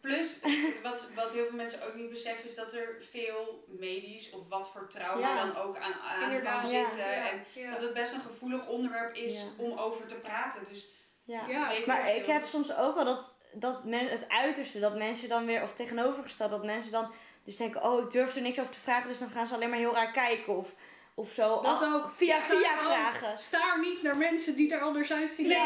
Plus, 0.00 0.40
wat, 0.82 1.08
wat 1.14 1.30
heel 1.30 1.46
veel 1.46 1.56
mensen 1.56 1.86
ook 1.86 1.94
niet 1.94 2.10
beseffen, 2.10 2.44
is 2.48 2.54
dat 2.54 2.72
er 2.72 2.96
veel 3.10 3.64
medisch 3.68 4.30
of 4.30 4.48
wat 4.48 4.70
voor 4.70 4.88
trauma 4.88 5.28
Ja. 5.28 5.46
dan 5.46 5.56
ook 5.62 5.76
aan, 5.76 5.92
aan 5.92 6.30
kan. 6.30 6.42
Ja. 6.42 6.62
zitten. 6.62 6.98
Ja, 6.98 7.30
En 7.30 7.44
ja. 7.54 7.70
dat 7.70 7.80
het 7.80 7.94
best 7.94 8.14
een 8.14 8.20
gevoelig 8.20 8.66
onderwerp 8.68 9.14
is 9.14 9.34
Ja. 9.40 9.44
om 9.56 9.78
over 9.78 10.06
te 10.06 10.14
praten. 10.14 10.60
Dus 10.72 10.88
Ja. 11.24 11.72
Maar 11.86 12.16
ik 12.16 12.26
heb 12.26 12.44
soms 12.44 12.74
ook 12.76 12.94
wel 12.94 13.04
dat, 13.04 13.34
dat 13.52 13.84
men, 13.84 14.08
het 14.08 14.28
uiterste, 14.28 14.80
dat 14.80 14.96
mensen 14.96 15.28
dan 15.28 15.46
weer, 15.46 15.62
of 15.62 15.74
tegenovergesteld, 15.74 16.50
dat 16.50 16.64
mensen 16.64 16.92
dan 16.92 17.12
dus 17.44 17.56
denken, 17.56 17.82
oh 17.82 18.04
ik 18.04 18.10
durf 18.10 18.34
er 18.36 18.42
niks 18.42 18.60
over 18.60 18.72
te 18.72 18.78
vragen, 18.78 19.08
dus 19.08 19.18
dan 19.18 19.30
gaan 19.30 19.46
ze 19.46 19.54
alleen 19.54 19.70
maar 19.70 19.78
heel 19.78 19.94
raar 19.94 20.12
kijken 20.12 20.56
of, 20.56 20.74
of 21.14 21.30
zo. 21.30 21.60
Dat 21.60 21.82
ook. 21.82 22.10
Via 22.16 22.40
via 22.40 22.78
vragen. 22.78 23.38
Sta 23.38 23.72
er 23.72 23.80
niet 23.80 24.02
naar 24.02 24.16
mensen 24.16 24.56
die 24.56 24.74
er 24.74 24.80
anders 24.80 25.12
uitzien. 25.12 25.46
Nee. 25.46 25.58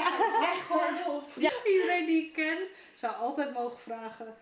Echt 0.52 0.68
hardop. 0.68 1.28
Ja. 1.34 1.50
Iedereen 1.64 2.06
die 2.06 2.26
ik 2.26 2.32
ken 2.32 2.58
zou 2.94 3.14
altijd 3.14 3.52
mogen 3.52 3.78
vragen: 3.78 4.36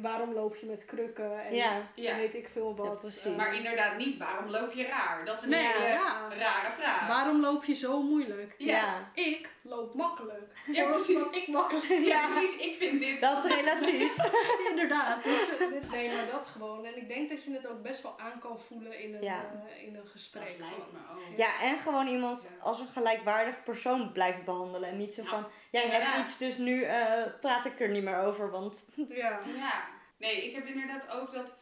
waarom 0.00 0.32
loop 0.32 0.56
je 0.56 0.66
met 0.66 0.84
krukken? 0.84 1.44
En 1.44 1.54
Ja. 1.54 1.82
Ja. 1.94 2.16
weet 2.16 2.34
ik 2.34 2.48
veel 2.52 2.76
wat. 2.76 2.86
Ja, 2.86 2.92
precies. 2.92 3.24
Eh, 3.24 3.36
Maar 3.36 3.54
inderdaad 3.56 3.96
niet, 3.96 4.16
waarom 4.16 4.48
loop 4.50 4.72
je 4.72 4.84
raar? 4.86 5.24
Dat 5.24 5.36
is 5.38 5.42
een 5.42 5.50
nee, 5.50 5.66
hele 5.66 5.86
ja. 5.88 6.28
rare 6.38 6.72
vraag. 6.72 7.06
Waarom 7.08 7.40
loop 7.40 7.64
je 7.64 7.74
zo 7.74 8.02
moeilijk? 8.02 8.54
Ja. 8.58 8.76
Ja. 8.76 9.10
Ik 9.22 9.48
loop 9.62 9.94
makkelijk. 9.94 10.52
Ja, 10.66 10.84
precies. 10.92 11.30
ik 11.30 11.48
makkelijk 11.48 11.86
Ja, 12.04 12.28
precies. 12.28 12.56
Ik 12.60 12.76
vind 12.76 13.00
dit... 13.00 13.20
Dat 13.20 13.44
is 13.44 13.54
relatief. 13.54 14.16
Inderdaad. 14.70 15.24
Dit 15.24 15.56
dit- 15.58 15.90
nee, 15.90 16.08
maar 16.12 16.26
dat 16.32 16.46
gewoon. 16.46 16.84
En 16.84 16.96
ik 16.96 17.08
denk 17.08 17.30
dat 17.30 17.44
je 17.44 17.52
het 17.52 17.66
ook 17.66 17.82
best 17.82 18.02
wel 18.02 18.18
aan 18.18 18.38
kan 18.38 18.60
voelen 18.60 19.00
in 19.02 19.14
een, 19.14 19.22
Ja. 19.22 19.44
eh, 19.76 19.86
in 19.86 19.96
een 19.96 20.06
gesprek. 20.06 20.48
Dat 20.48 20.58
lijkt 20.58 20.74
gewoon. 20.74 20.88
me 20.92 20.98
ook. 21.32 21.36
Ja, 21.38 21.60
en 21.62 21.78
gewoon 21.78 22.06
iemand 22.06 22.50
als 22.60 22.80
een 22.80 22.86
gelijkwaardig 22.86 23.62
persoon 23.62 24.12
blijven 24.12 24.44
behandelen. 24.44 24.88
En 24.88 24.96
niet 24.96 25.14
zo 25.14 25.22
Ja. 25.22 25.28
van, 25.28 25.44
jij 25.70 25.84
Inderdaad. 25.84 26.12
hebt 26.14 26.28
iets, 26.28 26.38
dus 26.38 26.56
nu 26.56 26.82
eh, 26.82 27.22
praat 27.40 27.64
ik 27.64 27.80
er 27.80 27.88
niet 27.88 28.02
meer 28.02 28.18
over. 28.18 28.50
Want 28.50 28.74
Ja. 29.08 29.40
Ja, 29.62 29.88
nee, 30.16 30.44
ik 30.48 30.54
heb 30.54 30.66
inderdaad 30.66 31.08
ook 31.08 31.32
dat. 31.32 31.58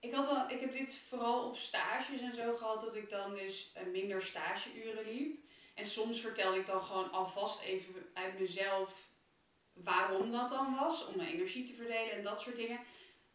Ik, 0.00 0.14
had 0.14 0.28
al, 0.28 0.50
ik 0.50 0.60
heb 0.60 0.72
dit 0.72 0.94
vooral 1.08 1.48
op 1.48 1.56
stages 1.56 2.20
en 2.20 2.34
zo 2.34 2.56
gehad, 2.56 2.80
dat 2.80 2.94
ik 2.96 3.10
dan 3.10 3.34
dus 3.34 3.72
eh, 3.74 3.86
minder 3.86 4.22
stageuren 4.22 5.04
liep. 5.04 5.38
En 5.74 5.86
soms 5.86 6.20
vertelde 6.20 6.58
ik 6.58 6.66
dan 6.66 6.82
gewoon 6.82 7.10
alvast 7.10 7.62
even 7.62 8.10
uit 8.14 8.38
mezelf 8.38 8.94
waarom 9.72 10.32
dat 10.32 10.48
dan 10.48 10.74
was, 10.74 11.06
om 11.06 11.16
mijn 11.16 11.28
energie 11.28 11.64
te 11.66 11.74
verdelen 11.74 12.12
en 12.12 12.22
dat 12.22 12.40
soort 12.40 12.56
dingen. 12.56 12.80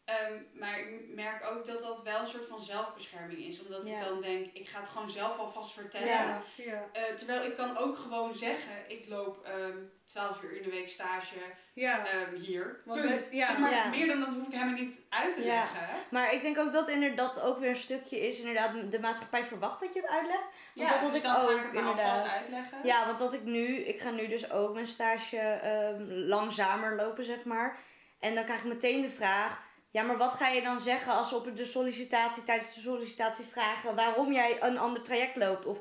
Ehm, 0.06 0.40
maar 0.54 0.80
ik 0.80 1.08
merk 1.08 1.44
ook 1.44 1.66
dat 1.66 1.80
dat 1.80 2.04
wel 2.04 2.20
een 2.20 2.28
soort 2.28 2.46
van 2.46 2.62
zelfbescherming 2.62 3.40
is, 3.40 3.60
omdat 3.60 3.86
Ja. 3.88 4.00
ik 4.00 4.06
dan 4.06 4.22
denk, 4.22 4.54
ik 4.54 4.68
ga 4.70 4.80
het 4.80 4.90
gewoon 4.90 5.10
zelf 5.10 5.38
alvast 5.38 5.72
vertellen. 5.72 6.08
Ja. 6.08 6.42
Ja. 6.58 6.90
Eh, 6.94 7.16
terwijl 7.16 7.44
ik 7.44 7.56
kan 7.56 7.78
ook 7.78 7.98
gewoon 7.98 8.34
zeggen, 8.34 8.90
ik 8.90 9.08
loop 9.08 9.44
ehm 9.44 9.78
12 10.06 10.42
uur 10.44 10.58
in 10.58 10.64
de 10.64 10.70
week 10.70 10.90
stage 10.90 11.36
Ja. 11.74 12.06
ehm, 12.06 12.36
hier. 12.36 12.82
Want 12.86 13.28
ja. 13.32 13.46
Zeg 13.48 13.58
maar, 13.58 13.72
Ja. 13.72 13.90
meer 13.90 14.08
dan 14.08 14.20
dat 14.20 14.34
hoef 14.34 14.46
ik 14.48 14.52
helemaal 14.54 14.74
niet 14.80 15.00
uit 15.10 15.34
te 15.34 15.44
Ja. 15.44 15.54
leggen. 15.54 15.88
Maar 16.10 16.34
ik 16.34 16.42
denk 16.42 16.58
ook 16.58 16.72
dat 16.72 16.90
inderdaad 16.90 17.42
ook 17.42 17.60
weer 17.60 17.70
een 17.70 17.76
stukje 17.76 18.28
is, 18.28 18.40
inderdaad, 18.40 18.92
de 18.92 19.00
maatschappij 19.00 19.46
verwacht 19.46 19.80
dat 19.80 19.94
je 19.94 20.02
het 20.02 20.10
uitlegt. 20.10 20.42
Want 20.44 20.54
Ja, 20.74 20.88
dat 20.90 20.98
had 21.00 21.10
dus 21.10 21.18
ik 21.18 21.24
dan 21.26 21.36
ook, 21.36 21.50
ga 21.50 21.56
ik 21.56 21.62
het 21.64 21.74
maar 21.74 21.84
alvast 21.84 22.08
inderdaad. 22.08 22.32
uitleggen. 22.42 22.78
Ja, 22.84 23.06
want 23.06 23.20
dat 23.20 23.34
ik 23.34 23.44
nu, 23.44 23.78
ik 23.78 24.00
ga 24.02 24.10
nu 24.10 24.28
dus 24.28 24.52
ook 24.52 24.74
mijn 24.74 24.88
stage 24.88 25.38
ehm, 25.38 26.04
langzamer 26.12 26.96
lopen, 26.96 27.26
zeg 27.26 27.44
maar. 27.44 27.78
En 28.20 28.36
dan 28.36 28.44
krijg 28.44 28.60
ik 28.60 28.66
meteen 28.66 29.02
de 29.02 29.10
vraag, 29.10 29.62
ja, 29.92 30.04
maar 30.04 30.18
wat 30.18 30.34
ga 30.34 30.48
je 30.48 30.62
dan 30.62 30.80
zeggen 30.80 31.14
als 31.14 31.30
ze 31.30 31.36
op 31.36 31.56
de 31.58 31.66
sollicitatie, 31.66 32.44
tijdens 32.44 32.74
de 32.74 32.82
sollicitatie 32.82 33.46
vragen 33.46 33.96
waarom 33.96 34.32
jij 34.34 34.58
een 34.62 34.78
ander 34.78 35.02
traject 35.02 35.36
loopt? 35.36 35.66
Of 35.66 35.78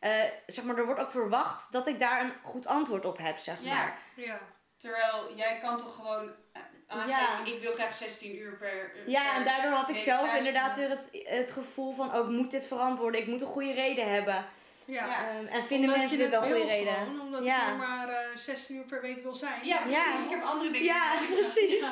eh, 0.00 0.20
zeg 0.46 0.64
maar, 0.64 0.76
er 0.76 0.84
wordt 0.84 1.00
ook 1.00 1.10
verwacht 1.10 1.72
dat 1.72 1.86
ik 1.86 1.98
daar 1.98 2.20
een 2.20 2.32
goed 2.42 2.66
antwoord 2.66 3.04
op 3.04 3.18
heb, 3.18 3.38
zeg 3.38 3.60
Ja. 3.60 3.74
maar. 3.74 3.98
Ja. 4.14 4.38
Terwijl 4.78 5.34
jij 5.36 5.58
kan 5.62 5.78
toch 5.78 5.94
gewoon 5.94 6.30
eh, 6.52 6.62
aangeven, 6.86 7.08
Ja. 7.08 7.44
ik 7.44 7.60
wil 7.62 7.72
graag 7.72 7.94
16 7.94 8.36
uur 8.36 8.56
per... 8.56 8.92
Ja, 9.06 9.22
per 9.22 9.34
en 9.34 9.44
daardoor 9.44 9.70
had 9.70 9.88
ik 9.88 9.98
zelf 9.98 10.34
inderdaad 10.34 10.76
weer 10.76 10.88
het, 10.88 11.08
het 11.12 11.50
gevoel 11.50 11.92
van, 11.92 12.12
ook 12.12 12.28
moet 12.28 12.50
dit 12.50 12.66
verantwoorden, 12.66 13.20
ik 13.20 13.26
moet 13.26 13.40
een 13.42 13.46
goede 13.46 13.72
reden 13.72 14.12
hebben. 14.12 14.46
Ja. 14.86 15.28
Ehm, 15.28 15.46
en 15.46 15.64
vinden 15.66 15.84
Omdat 15.88 15.96
mensen 15.96 16.18
dit 16.18 16.30
wel 16.30 16.42
goede 16.42 16.64
reden? 16.64 16.94
Gewoon, 16.94 17.20
omdat 17.20 17.44
Ja. 17.44 17.62
ik 17.62 17.68
er 17.68 17.76
maar 17.76 18.08
eh 18.08 18.36
16 18.36 18.76
uur 18.76 18.84
per 18.84 19.00
week 19.00 19.22
wil 19.22 19.34
zijn. 19.34 19.66
Ja, 19.66 19.78
precies. 19.78 20.04
Ja. 20.04 20.24
Ik 20.24 20.30
heb 20.30 20.42
andere 20.42 20.70
dingen. 20.70 20.86
Ja, 20.94 21.12
precies. 21.32 21.84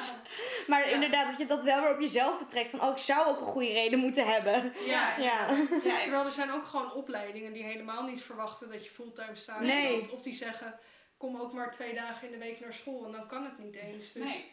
Maar 0.66 0.88
Ja. 0.88 0.95
inderdaad, 0.95 1.28
dat 1.28 1.38
je 1.38 1.47
dat 1.47 1.62
wel 1.62 1.80
weer 1.82 1.92
op 1.92 2.01
jezelf 2.01 2.38
betrekt. 2.38 2.70
Van, 2.70 2.82
oh, 2.82 2.90
ik 2.90 2.99
zou 2.99 3.26
ook 3.26 3.40
een 3.40 3.47
goede 3.47 3.72
reden 3.72 3.99
moeten 3.99 4.26
hebben. 4.26 4.72
Ja, 4.86 5.16
Ja. 5.18 5.47
Terwijl 5.82 6.24
er 6.24 6.30
zijn 6.30 6.51
ook 6.51 6.64
gewoon 6.64 6.92
opleidingen 6.92 7.53
die 7.53 7.64
helemaal 7.64 8.03
niet 8.03 8.22
verwachten 8.22 8.70
dat 8.70 8.84
je 8.84 8.90
fulltime 8.90 9.36
stage 9.36 9.62
Nee. 9.64 9.97
loopt. 10.01 10.12
Of 10.12 10.22
die 10.22 10.32
zeggen, 10.34 10.78
kom 11.16 11.40
ook 11.40 11.53
maar 11.53 11.70
twee 11.70 11.95
dagen 11.95 12.26
in 12.26 12.32
de 12.32 12.38
week 12.45 12.61
naar 12.61 12.72
school. 12.72 13.05
En 13.07 13.12
dan 13.12 13.26
kan 13.26 13.45
het 13.45 13.59
niet 13.59 13.74
eens. 13.74 14.12
Dus, 14.12 14.24
nee. 14.24 14.53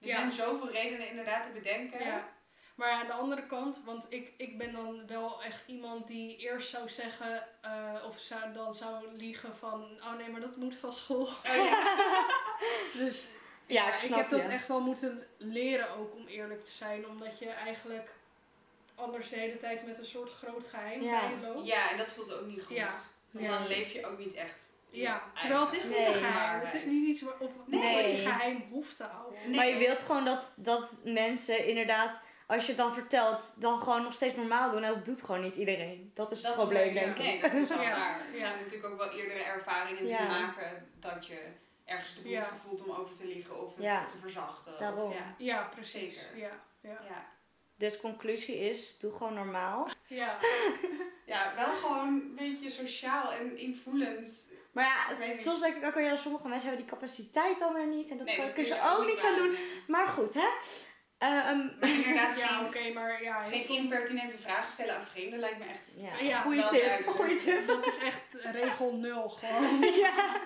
Er 0.00 0.08
ja. 0.08 0.16
zijn 0.16 0.32
zoveel 0.32 0.70
redenen 0.70 1.08
inderdaad 1.08 1.42
te 1.42 1.48
bedenken. 1.52 2.04
Ja. 2.04 2.28
Maar 2.74 2.90
aan 2.90 3.06
de 3.06 3.12
andere 3.12 3.46
kant, 3.46 3.80
want 3.84 4.04
ik, 4.08 4.32
ik 4.36 4.58
ben 4.58 4.72
dan 4.72 5.06
wel 5.06 5.42
echt 5.42 5.62
iemand 5.66 6.06
die 6.06 6.36
eerst 6.36 6.68
zou 6.70 6.88
zeggen, 6.88 7.46
eh, 7.60 7.94
of 8.08 8.18
zou, 8.18 8.52
dan 8.52 8.74
zou 8.74 9.04
liegen 9.16 9.56
van, 9.56 9.82
oh 10.02 10.12
nee, 10.18 10.28
maar 10.30 10.40
dat 10.40 10.56
moet 10.56 10.76
van 10.76 10.92
school. 10.92 11.22
Oh, 11.22 11.38
ja. 11.44 11.96
Dus 13.04 13.26
Ja, 13.66 13.86
ja, 13.88 13.96
ik 13.96 14.02
ik, 14.02 14.14
heb 14.14 14.30
dat 14.30 14.40
echt 14.40 14.68
wel 14.68 14.80
moeten 14.80 15.26
leren 15.38 15.90
ook 15.96 16.14
om 16.14 16.26
eerlijk 16.26 16.64
te 16.64 16.70
zijn. 16.70 17.08
Omdat 17.08 17.38
je 17.38 17.48
eigenlijk 17.48 18.08
anders 18.94 19.28
de 19.28 19.36
hele 19.36 19.58
tijd 19.58 19.86
met 19.86 19.98
een 19.98 20.04
soort 20.04 20.32
groot 20.32 20.64
geheim 20.68 21.02
Ja. 21.02 21.20
bij 21.20 21.30
je 21.38 21.46
loopt. 21.54 21.66
ja, 21.66 21.90
en 21.90 21.96
dat 21.96 22.06
voelt 22.08 22.32
ook 22.32 22.46
niet 22.46 22.62
goed. 22.62 22.76
Ja. 22.76 22.90
Want 23.30 23.44
Ja. 23.46 23.58
dan 23.58 23.66
leef 23.66 23.92
je 23.92 24.06
ook 24.06 24.18
niet 24.18 24.34
echt. 24.34 24.72
Ja, 24.90 25.22
terwijl 25.38 25.66
het 25.66 25.74
is 25.74 25.84
niet 25.84 25.96
Nee. 25.96 26.06
een 26.06 26.14
geheim. 26.14 26.34
waarheid. 26.34 26.72
Het 26.72 26.74
is 26.74 26.86
niet 26.86 27.08
iets 27.08 27.22
wa- 27.22 27.34
of 27.38 27.50
iets 27.70 27.92
wat 27.92 28.10
je 28.10 28.16
geheim 28.18 28.64
hoeft 28.70 28.96
te 28.96 29.02
houden. 29.04 29.38
Nee. 29.46 29.54
Maar 29.56 29.66
je 29.66 29.76
wilt 29.76 30.00
gewoon 30.00 30.24
dat, 30.24 30.52
dat 30.56 30.96
mensen 31.04 31.66
inderdaad, 31.66 32.20
als 32.46 32.62
je 32.62 32.68
het 32.68 32.76
dan 32.80 32.94
vertelt, 32.94 33.54
dan 33.60 33.78
gewoon 33.78 34.02
nog 34.02 34.14
steeds 34.14 34.34
normaal 34.34 34.70
doen. 34.70 34.82
En 34.84 34.94
dat 34.94 35.04
doet 35.04 35.22
gewoon 35.22 35.42
niet 35.42 35.56
iedereen. 35.56 36.10
Dat 36.14 36.30
is 36.30 36.36
het 36.38 36.46
Dat 36.46 36.54
probleem, 36.56 36.88
is- 36.96 37.02
denk 37.02 37.18
Nee, 37.18 37.34
ik. 37.36 37.42
dat 37.42 37.52
is 37.52 37.68
wel 37.68 37.80
Ja. 37.88 37.90
waar. 37.98 38.18
Er 38.20 38.32
Ja. 38.32 38.38
zijn 38.38 38.58
natuurlijk 38.60 38.92
ook 38.92 38.98
wel 38.98 39.10
eerdere 39.10 39.42
ervaringen 39.42 40.06
Ja. 40.06 40.18
die 40.18 40.26
maken 40.28 40.88
dat 41.00 41.26
je 41.26 41.42
ergens 41.84 42.14
de 42.14 42.22
behoefte 42.22 42.54
Ja. 42.54 42.60
voelt 42.68 42.84
om 42.84 42.90
over 42.90 43.16
te 43.16 43.26
liegen 43.26 43.66
of 43.66 43.74
het 43.74 43.84
Ja. 43.84 44.04
te 44.06 44.16
verzachten. 44.20 44.72
Of- 44.72 44.78
Daarom. 44.78 45.12
ja. 45.12 45.34
Ja, 45.38 45.68
precies. 45.74 46.30
Ja, 46.34 46.50
ja. 46.80 46.90
Ja. 47.08 47.32
Dus 47.76 48.00
conclusie 48.00 48.58
is, 48.70 48.98
doe 48.98 49.12
gewoon 49.12 49.34
normaal. 49.34 49.88
ja. 50.06 50.36
ja, 51.26 51.52
wel 51.56 51.72
gewoon 51.80 52.08
een 52.08 52.34
beetje 52.36 52.70
sociaal 52.70 53.32
en 53.32 53.58
invoelend. 53.58 54.52
Maar 54.72 54.84
ja, 55.18 55.36
soms 55.36 55.60
denk 55.60 55.76
ik 55.76 55.84
ook 55.84 55.94
weer, 55.94 56.04
ja, 56.04 56.16
sommige 56.16 56.48
mensen 56.48 56.68
hebben 56.68 56.86
die 56.86 56.94
capaciteit 56.98 57.58
dan 57.58 57.74
weer 57.74 57.86
niet. 57.86 58.10
En 58.10 58.16
dat 58.16 58.26
Nee, 58.26 58.36
kan, 58.36 58.44
dat 58.44 58.54
kunnen 58.54 58.72
kun 58.72 58.80
ze 58.82 58.88
je 58.88 58.96
ook 58.98 59.06
niks 59.06 59.24
aan 59.24 59.34
doen. 59.36 59.56
Maar 59.86 60.06
goed, 60.08 60.34
hè. 60.34 60.48
Ehm, 61.18 61.58
Maar 61.80 61.88
inderdaad, 61.88 62.38
Ja, 62.44 62.64
oké, 62.66 62.92
maar 62.92 63.22
ja. 63.22 63.44
geen 63.44 63.68
impertinente 63.68 64.38
vragen 64.38 64.72
stellen 64.72 64.96
aan 64.96 65.06
vreemden 65.06 65.38
lijkt 65.38 65.58
me 65.58 65.64
echt... 65.64 65.94
ja, 65.96 66.18
Ja, 66.26 66.40
goeie 66.40 66.60
wel 66.60 66.68
tip, 66.68 66.82
tip. 67.38 67.66
Dat 67.66 67.86
is 67.86 67.98
echt 67.98 68.34
regel 68.52 68.96
nul 68.96 69.28
gewoon. 69.28 69.80
ja. 70.06 70.40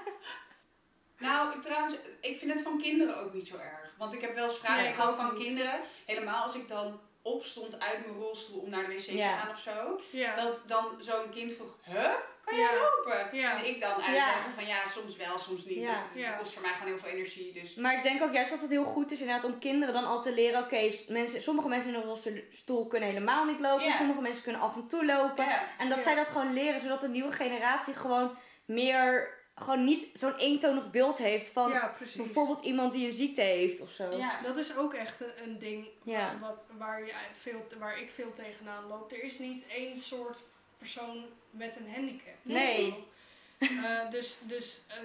Nou, 1.19 1.61
trouwens, 1.62 1.95
ik 2.21 2.39
vind 2.39 2.53
het 2.53 2.62
van 2.62 2.81
kinderen 2.81 3.16
ook 3.19 3.33
niet 3.35 3.47
zo 3.47 3.57
erg. 3.57 3.95
Want 3.99 4.12
ik 4.12 4.21
heb 4.21 4.35
wel 4.35 4.45
eens 4.49 4.59
vragen 4.59 4.85
Nee, 4.85 4.93
gehad 4.93 5.14
van 5.16 5.35
niet. 5.35 5.43
kinderen. 5.43 5.81
Helemaal 6.07 6.43
als 6.43 6.55
ik 6.55 6.69
dan 6.69 7.01
opstond 7.35 7.81
uit 7.81 8.07
mijn 8.07 8.18
rolstoel 8.18 8.61
om 8.61 8.70
naar 8.70 8.87
de 8.87 8.95
wc 8.95 9.01
Ja. 9.01 9.31
te 9.31 9.39
gaan 9.43 9.51
of 9.55 9.61
zo. 9.61 10.01
Ja. 10.18 10.35
Dat 10.35 10.64
dan 10.66 10.85
zo'n 11.01 11.31
kind 11.31 11.53
vroeg, 11.53 11.74
huh? 11.85 12.11
Kan 12.45 12.57
jij 12.57 12.64
Ja. 12.74 12.81
lopen? 12.81 13.37
Ja. 13.39 13.53
Dus 13.53 13.62
ik 13.62 13.81
dan 13.81 14.03
uitleggen 14.03 14.53
van 14.55 14.66
ja, 14.66 14.85
soms 14.85 15.16
wel, 15.16 15.39
soms 15.39 15.64
niet. 15.64 15.89
Ja. 16.14 16.31
kost 16.39 16.53
voor 16.53 16.62
mij 16.62 16.72
gewoon 16.72 16.89
heel 16.89 16.99
veel 16.99 17.11
energie. 17.11 17.53
Dus 17.53 17.74
Maar 17.74 17.95
ik 17.97 18.03
denk 18.03 18.22
ook 18.22 18.33
juist 18.33 18.51
dat 18.51 18.61
het 18.61 18.70
heel 18.70 18.85
goed 18.85 19.11
is 19.11 19.20
inderdaad 19.20 19.45
om 19.45 19.59
kinderen 19.59 19.95
dan 19.95 20.05
al 20.07 20.22
te 20.22 20.33
leren. 20.33 20.62
Oké, 20.62 20.91
mensen, 21.09 21.43
sommige 21.43 21.68
mensen 21.68 21.89
in 21.89 21.95
een 21.95 22.03
rolstoel 22.03 22.87
kunnen 22.87 23.09
helemaal 23.09 23.45
niet 23.45 23.61
lopen. 23.61 23.85
Ja. 23.87 23.97
Sommige 23.97 24.20
mensen 24.20 24.43
kunnen 24.43 24.61
af 24.61 24.74
en 24.74 24.87
toe 24.87 25.05
lopen. 25.05 25.45
ja. 25.45 25.62
En 25.79 25.89
dat 25.89 25.97
Ja. 25.99 26.03
zij 26.05 26.14
dat 26.14 26.26
gewoon 26.31 26.53
leren, 26.53 26.81
zodat 26.81 27.01
de 27.01 27.09
nieuwe 27.09 27.33
generatie 27.33 27.95
gewoon 27.95 28.37
meer, 28.64 29.37
gewoon 29.61 29.85
niet 29.85 30.07
zo'n 30.13 30.37
eentonig 30.37 30.91
beeld 30.91 31.19
heeft 31.19 31.49
van 31.49 31.71
ja, 31.71 31.95
bijvoorbeeld 32.17 32.65
iemand 32.65 32.93
die 32.93 33.07
een 33.07 33.13
ziekte 33.13 33.41
heeft 33.41 33.81
of 33.81 33.91
zo. 33.91 34.17
ja. 34.17 34.43
Dat 34.43 34.57
is 34.57 34.77
ook 34.77 34.95
echt 34.95 35.21
een, 35.21 35.33
een 35.43 35.59
ding 35.59 35.89
Ja. 36.03 36.39
wat, 36.41 36.57
waar, 36.79 37.01
je 37.07 37.13
veel, 37.33 37.67
waar 37.79 38.01
ik 38.01 38.11
veel 38.11 38.33
tegenaan 38.35 38.87
loop. 38.87 39.13
Er 39.13 39.23
is 39.25 39.39
niet 39.39 39.65
één 39.69 39.99
soort 39.99 40.39
persoon 40.79 41.25
met 41.51 41.77
een 41.77 41.95
handicap. 41.95 42.35
Nee. 42.43 42.95
Eh, 43.59 44.11
dus 44.11 44.39
dus 44.43 44.81
eh, 44.89 44.97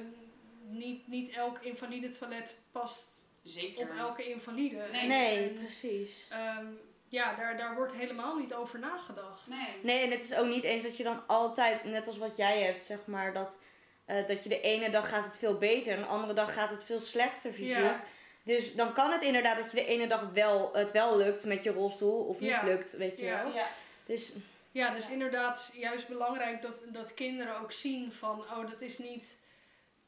niet, 0.70 1.08
niet 1.08 1.32
elk 1.32 1.60
invalide 1.62 2.10
toilet 2.10 2.56
past 2.72 3.08
Zeker. 3.44 3.82
op 3.84 3.98
elke 3.98 4.30
invalide. 4.30 4.88
Nee. 4.92 5.08
Nee, 5.08 5.48
En, 5.50 5.54
precies. 5.56 6.26
ehm, 6.30 6.66
ja, 7.08 7.36
daar, 7.36 7.58
daar 7.58 7.76
wordt 7.76 7.94
helemaal 7.94 8.36
niet 8.38 8.54
over 8.54 8.80
nagedacht. 8.80 9.48
Nee. 9.48 9.68
Nee, 9.82 10.04
en 10.06 10.12
het 10.12 10.24
is 10.24 10.36
ook 10.36 10.48
niet 10.48 10.64
eens 10.64 10.84
dat 10.84 10.98
je 10.98 11.04
dan 11.04 11.24
altijd, 11.28 11.84
net 11.84 12.08
als 12.08 12.18
wat 12.18 12.38
jij 12.38 12.62
hebt, 12.62 12.84
zeg 12.84 13.00
maar, 13.06 13.34
dat, 13.34 13.58
eh, 14.06 14.28
dat 14.28 14.44
je 14.44 14.50
de 14.50 14.62
ene 14.62 14.90
dag 14.90 15.10
gaat 15.10 15.26
het 15.26 15.38
veel 15.38 15.58
beter 15.58 15.94
en 15.94 16.00
de 16.00 16.06
andere 16.06 16.34
dag 16.34 16.54
gaat 16.54 16.70
het 16.70 16.84
veel 16.84 17.00
slechter 17.00 17.52
fysiek. 17.54 17.92
Dus 18.44 18.76
dan 18.76 18.94
kan 18.94 19.12
het 19.12 19.22
inderdaad 19.22 19.58
dat 19.58 19.72
je 19.72 19.78
de 19.78 19.86
ene 19.86 20.08
dag 20.08 20.30
wel, 20.34 20.70
het 20.74 20.92
wel 20.92 21.18
lukt 21.18 21.46
met 21.46 21.64
je 21.64 21.72
rolstoel 21.72 22.24
of 22.24 22.40
niet 22.40 22.62
lukt, 22.64 22.92
weet 22.98 23.18
je 23.18 23.24
wel. 23.26 23.52
Ja. 23.54 23.68
Dus 24.06 24.34
Ja, 24.72 24.94
dus 24.94 25.06
Ja. 25.08 25.12
inderdaad 25.14 25.72
juist 25.74 26.08
belangrijk 26.08 26.62
dat, 26.62 26.76
dat 26.88 27.14
kinderen 27.14 27.60
ook 27.62 27.72
zien 27.72 28.12
van, 28.12 28.40
oh, 28.40 28.70
dat 28.70 28.82
is 28.82 28.98
niet... 28.98 29.36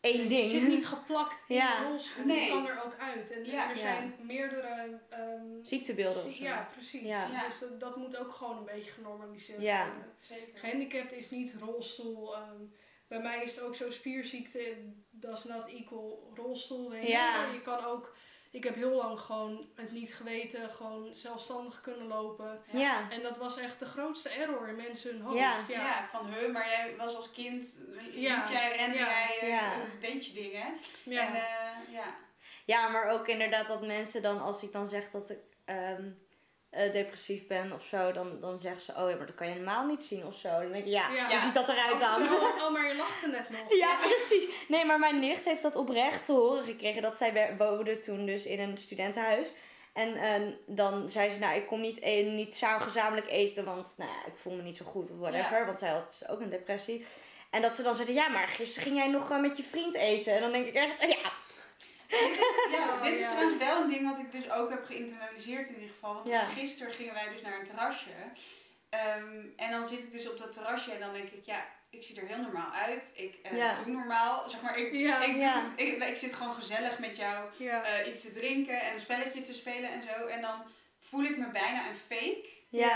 één 0.02 0.30
Je 0.30 0.44
zit 0.50 0.60
ding. 0.62 0.74
niet 0.74 0.86
geplakt 0.88 1.36
in 1.48 1.56
Ja. 1.56 1.80
de 1.80 1.88
rolstoel, 1.88 2.26
Nee. 2.26 2.42
je 2.44 2.50
kan 2.50 2.68
er 2.68 2.84
ook 2.86 2.96
uit. 3.00 3.32
En 3.32 3.46
Ja. 3.46 3.70
er 3.70 3.76
Ja. 3.76 3.82
zijn 3.82 4.16
meerdere... 4.22 5.00
ehm, 5.10 5.42
Ziektebeelden 5.64 6.26
of 6.26 6.36
zo. 6.36 6.44
Ja, 6.44 6.70
precies. 6.74 7.02
Ja. 7.02 7.28
Ja. 7.32 7.48
Dus 7.48 7.60
dat, 7.60 7.80
dat 7.80 7.96
moet 7.96 8.18
ook 8.18 8.32
gewoon 8.32 8.58
een 8.58 8.66
beetje 8.66 8.92
genormaliseerd 8.92 9.62
Ja. 9.62 9.86
worden. 9.86 10.12
Zeker. 10.20 10.58
Gehandicapt 10.60 11.12
is 11.12 11.30
niet 11.30 11.54
rolstoel. 11.60 12.36
ehm, 12.36 12.62
bij 13.08 13.20
mij 13.22 13.44
is 13.44 13.56
het 13.56 13.64
ook 13.64 13.76
zo 13.76 13.92
spierziekte, 13.92 14.94
does 15.12 15.44
not 15.44 15.68
equal 15.68 16.32
rolstoel. 16.36 16.90
Weet 16.90 17.02
je. 17.04 17.10
Ja. 17.10 17.52
je 17.54 17.62
kan 17.62 17.86
ook, 17.86 18.16
ik 18.52 18.64
heb 18.64 18.76
heel 18.76 18.96
lang 18.96 19.20
gewoon 19.20 19.70
het 19.76 19.92
niet 19.92 20.16
geweten, 20.16 20.70
gewoon 20.70 21.16
zelfstandig 21.16 21.82
kunnen 21.82 22.08
lopen. 22.08 22.62
Ja. 22.72 23.10
En 23.12 23.22
dat 23.22 23.38
was 23.38 23.58
echt 23.58 23.80
de 23.80 23.86
grootste 23.86 24.30
error 24.30 24.68
in 24.68 24.76
mensen 24.76 25.12
hun 25.12 25.22
hoofd. 25.22 25.38
Ja. 25.38 25.58
Ja. 25.68 25.80
ja. 25.80 26.08
van 26.12 26.30
he, 26.30 26.48
maar 26.48 26.68
jij 26.70 26.96
was 26.98 27.16
als 27.16 27.32
kind, 27.32 27.86
Ja. 28.12 28.42
liep 28.44 28.52
jij, 28.52 28.76
rende 28.76 28.98
Ja. 28.98 29.10
jij, 29.10 29.40
eh, 29.40 29.48
Ja. 29.48 29.74
deed 30.02 30.26
je 30.26 30.34
dingen. 30.34 30.80
Ja. 31.04 31.28
En 31.28 31.36
eh, 31.36 31.94
ja. 31.94 32.16
Ja, 32.66 32.88
maar 32.88 33.10
ook 33.12 33.28
inderdaad 33.28 33.68
dat 33.68 33.86
mensen 33.86 34.22
dan, 34.22 34.42
als 34.42 34.64
ik 34.64 34.72
dan 34.72 34.88
zeg 34.88 35.12
dat 35.12 35.30
ik 35.30 35.40
ehm, 35.66 36.12
eh, 36.76 36.92
depressief 36.92 37.48
ben 37.48 37.72
of 37.72 37.84
zo, 37.84 38.12
dan, 38.12 38.40
dan 38.40 38.60
zeggen 38.60 38.82
ze, 38.82 38.92
oh 38.92 39.10
ja, 39.10 39.16
maar 39.16 39.26
dat 39.26 39.36
kan 39.36 39.48
je 39.48 39.54
helemaal 39.54 39.86
niet 39.86 40.04
zien 40.04 40.26
of 40.26 40.36
zo. 40.36 40.50
Dan 40.50 40.72
denk 40.72 40.86
ik, 40.86 40.92
ja, 40.92 41.10
Ja. 41.12 41.30
hoe 41.30 41.40
ziet 41.40 41.54
dat 41.54 41.70
eruit 41.70 42.00
dan? 42.00 42.22
Oh, 42.66 42.72
maar 42.72 42.88
je 42.88 42.96
lachte 42.96 43.28
net 43.28 43.50
nog. 43.50 43.74
Ja, 43.78 43.96
precies. 44.02 44.48
Nee, 44.68 44.86
maar 44.86 45.00
mijn 45.00 45.20
nicht 45.20 45.46
heeft 45.46 45.62
dat 45.62 45.76
oprecht 45.76 46.26
te 46.26 46.32
horen 46.32 46.64
gekregen. 46.64 47.02
Dat 47.02 47.18
zij 47.18 47.56
woonde 47.58 48.00
toen 48.00 48.26
dus 48.26 48.46
in 48.46 48.60
een 48.60 48.78
studentenhuis. 48.78 49.48
En 49.94 50.16
ehm, 50.16 50.52
dan 50.66 51.10
zei 51.10 51.30
ze, 51.30 51.40
nou, 51.40 51.56
ik 51.58 51.68
kom 51.68 51.82
niet, 51.82 52.02
e- 52.02 52.22
niet 52.24 52.56
samen 52.56 52.82
gezamenlijk 52.82 53.30
eten, 53.30 53.66
want 53.66 53.94
nou, 53.98 54.10
ja, 54.12 54.26
ik 54.26 54.38
voel 54.42 54.54
me 54.56 54.62
niet 54.62 54.78
zo 54.78 54.86
goed 54.86 55.12
of 55.12 55.18
whatever. 55.18 55.58
Ja. 55.60 55.66
Want 55.66 55.80
zij 55.80 55.90
had 55.90 56.16
dus 56.20 56.28
ook 56.30 56.40
een 56.40 56.50
depressie. 56.50 57.06
En 57.50 57.62
dat 57.62 57.76
ze 57.76 57.84
dan 57.84 57.96
zeiden, 57.96 58.16
ja, 58.16 58.28
maar 58.28 58.48
gisteren 58.48 58.84
ging 58.84 58.98
jij 58.98 59.08
nog 59.08 59.32
eh, 59.32 59.40
met 59.40 59.58
je 59.58 59.64
vriend 59.64 59.94
eten. 59.94 60.34
En 60.34 60.42
dan 60.42 60.52
denk 60.52 60.66
ik 60.66 60.74
echt, 60.74 61.02
ja, 61.08 61.32
Dit 62.08 62.20
is, 62.20 62.38
ja, 62.72 62.94
Oh, 62.96 63.04
dit 63.04 63.20
is 63.20 63.26
trouwens 63.26 63.58
wel 63.58 63.82
een 63.82 63.90
ding 63.90 64.10
wat 64.10 64.20
ik 64.20 64.32
dus 64.32 64.52
ook 64.52 64.70
heb 64.70 64.86
geïnternaliseerd 64.86 65.68
in 65.70 65.74
ieder 65.76 65.90
geval. 65.90 66.14
Want 66.14 66.28
Ja. 66.28 66.46
gisteren 66.46 66.94
gingen 66.94 67.14
wij 67.14 67.30
dus 67.30 67.42
naar 67.42 67.60
een 67.60 67.66
terrasje. 67.66 68.10
Ehm, 68.90 69.46
en 69.56 69.72
dan 69.72 69.86
zit 69.86 70.04
ik 70.04 70.12
dus 70.12 70.30
op 70.32 70.38
dat 70.38 70.54
terrasje 70.54 70.92
en 70.92 71.00
dan 71.00 71.14
denk 71.14 71.30
ik, 71.30 71.46
ja, 71.46 71.66
ik 71.90 72.04
zie 72.04 72.22
er 72.22 72.28
heel 72.28 72.42
normaal 72.42 72.72
uit. 72.72 73.12
Ik 73.14 73.36
eh, 73.44 73.58
Ja. 73.58 73.84
doe 73.84 73.94
normaal. 73.94 74.50
Zeg 74.50 74.62
maar, 74.62 74.78
ik, 74.78 74.94
Ja. 74.94 75.24
ik, 75.24 75.34
doe- 75.34 75.86
ik, 75.86 76.04
ik 76.04 76.16
zit 76.16 76.34
gewoon 76.34 76.54
gezellig 76.54 77.00
met 77.00 77.18
jou 77.18 77.50
eh, 77.60 78.08
iets 78.08 78.22
te 78.22 78.34
drinken 78.34 78.82
en 78.82 78.94
een 78.94 79.00
spelletje 79.00 79.42
te 79.42 79.54
spelen 79.54 79.90
en 79.92 80.02
zo. 80.02 80.26
En 80.26 80.42
dan 80.42 80.64
voel 81.00 81.24
ik 81.24 81.38
me 81.38 81.48
bijna 81.48 81.88
een 81.90 81.96
fake. 81.96 82.54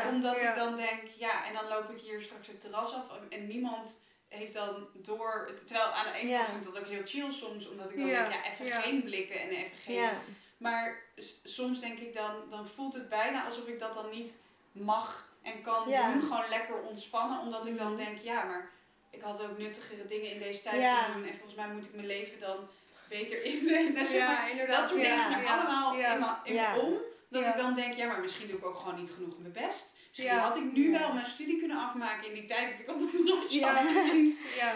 Omdat 0.09 0.41
ik 0.41 0.55
dan 0.55 0.75
denk, 0.75 1.01
ja, 1.17 1.45
en 1.45 1.53
dan 1.53 1.67
loop 1.67 1.89
ik 1.89 1.99
hier 2.01 2.21
straks 2.21 2.47
het 2.47 2.61
terras 2.61 2.93
af 2.93 3.03
en 3.29 3.47
niemand 3.47 4.03
heeft 4.29 4.53
dan 4.53 4.87
door. 4.93 5.51
Terwijl 5.65 5.85
aan 5.87 6.05
de 6.05 6.11
ene 6.11 6.33
kant 6.33 6.47
vind 6.47 6.65
ik 6.65 6.73
dat 6.73 6.77
ook 6.83 6.89
heel 6.89 7.05
chill 7.05 7.31
soms, 7.31 7.67
omdat 7.67 7.89
ik 7.89 7.97
dan 7.97 8.05
denk, 8.07 8.31
ja, 8.31 8.43
even 8.51 8.81
geen 8.81 9.03
blikken 9.03 9.39
en 9.41 9.49
even 9.49 9.77
geen. 9.77 10.09
Maar 10.57 11.01
soms 11.43 11.79
denk 11.79 11.99
ik 11.99 12.13
dan, 12.13 12.49
dan 12.49 12.67
voelt 12.67 12.93
het 12.93 13.09
bijna 13.09 13.45
alsof 13.45 13.67
ik 13.67 13.79
dat 13.79 13.93
dan 13.93 14.09
niet 14.09 14.37
mag 14.71 15.27
en 15.41 15.61
kan 15.61 15.89
Ja. 15.89 16.11
doen. 16.11 16.21
Gewoon 16.21 16.49
lekker 16.49 16.81
ontspannen, 16.81 17.39
omdat 17.39 17.65
ik 17.65 17.77
dan 17.77 17.87
Mhm. 17.87 17.97
denk, 17.97 18.17
ja, 18.17 18.43
maar 18.43 18.69
ik 19.11 19.21
had 19.21 19.41
ook 19.41 19.57
nuttigere 19.57 20.05
dingen 20.05 20.31
in 20.31 20.39
deze 20.39 20.61
tijd 20.61 20.81
Ja. 20.81 20.99
kunnen 21.03 21.17
doen. 21.21 21.29
En 21.31 21.35
volgens 21.37 21.55
mij 21.55 21.67
moet 21.67 21.85
ik 21.85 21.93
mijn 21.93 22.07
leven 22.07 22.39
dan 22.39 22.67
beter 23.07 23.43
indelen. 23.51 23.93
Maar, 23.93 24.11
Ja, 24.11 24.47
inderdaad. 24.47 24.79
dat 24.79 24.87
soort 24.89 25.01
dingen 25.01 25.17
gaan 25.19 25.45
allemaal 25.45 25.93
in, 25.93 26.19
me, 26.19 26.33
in 26.43 26.79
om. 26.81 26.93
Dat 27.29 27.41
Ja. 27.43 27.51
ik 27.51 27.57
dan 27.57 27.73
denk, 27.73 27.95
ja, 27.95 28.07
maar 28.07 28.19
misschien 28.19 28.47
doe 28.47 28.57
ik 28.57 28.65
ook 28.65 28.77
gewoon 28.77 28.99
niet 28.99 29.11
genoeg 29.11 29.37
mijn 29.39 29.53
best. 29.53 29.95
Misschien 30.07 30.29
Ja. 30.29 30.37
had 30.37 30.55
ik 30.55 30.71
nu 30.73 30.91
wel 30.91 31.13
mijn 31.13 31.25
studie 31.27 31.59
kunnen 31.59 31.77
afmaken 31.77 32.27
in 32.27 32.33
die 32.33 32.45
tijd 32.45 32.71
dat 32.71 32.79
ik 32.79 32.89
op 32.89 32.99
het 32.99 33.29
randje 33.29 33.59
Ja, 33.59 33.73
had. 33.73 33.91
precies. 33.93 34.39
Ja. 34.57 34.73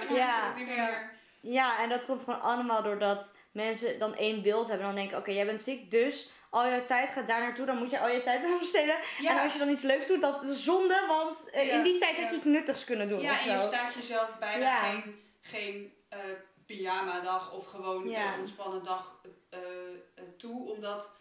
Ja. 0.65 1.11
Ja, 1.41 1.79
en 1.79 1.89
dat 1.89 2.05
komt 2.05 2.23
gewoon 2.23 2.41
allemaal 2.41 2.83
doordat 2.83 3.31
mensen 3.51 3.99
dan 3.99 4.15
één 4.15 4.41
beeld 4.41 4.67
hebben. 4.67 4.87
En 4.87 4.93
dan 4.93 5.01
denken, 5.01 5.17
oké, 5.17 5.31
jij 5.31 5.45
bent 5.45 5.61
ziek, 5.61 5.91
dus 5.91 6.31
al 6.49 6.65
je 6.65 6.83
tijd 6.83 7.09
gaat 7.09 7.27
daar 7.27 7.39
naartoe. 7.41 7.65
Dan 7.65 7.77
moet 7.77 7.89
je 7.89 7.99
al 7.99 8.09
je 8.09 8.21
tijd 8.21 8.41
naar 8.43 8.59
besteden. 8.59 8.95
Ja. 9.19 9.31
En 9.31 9.43
als 9.43 9.53
je 9.53 9.59
dan 9.59 9.69
iets 9.69 9.83
leuks 9.83 10.07
doet, 10.07 10.21
dat 10.21 10.43
is 10.43 10.63
zonde. 10.63 11.03
Want 11.07 11.49
eh, 11.49 11.67
Ja, 11.67 11.73
in 11.73 11.83
die 11.83 11.97
tijd 11.99 12.15
had 12.15 12.23
ja. 12.23 12.29
je 12.29 12.35
iets 12.37 12.45
nuttigs 12.45 12.83
kunnen 12.83 13.07
doen 13.07 13.19
Ja, 13.21 13.31
of 13.31 13.45
en 13.45 13.51
je 13.51 13.57
zo. 13.59 13.65
staat 13.65 13.93
jezelf 13.93 14.37
bijna 14.39 14.65
Ja. 14.65 14.75
geen, 14.79 15.15
geen 15.41 15.93
eh, 16.09 16.19
pyjama 16.65 17.19
dag 17.19 17.51
of 17.53 17.67
gewoon 17.67 18.09
Ja. 18.09 18.33
een 18.33 18.39
ontspannen 18.39 18.83
dag 18.83 19.21
eh, 19.49 19.59
toe. 20.37 20.71
Omdat, 20.71 21.15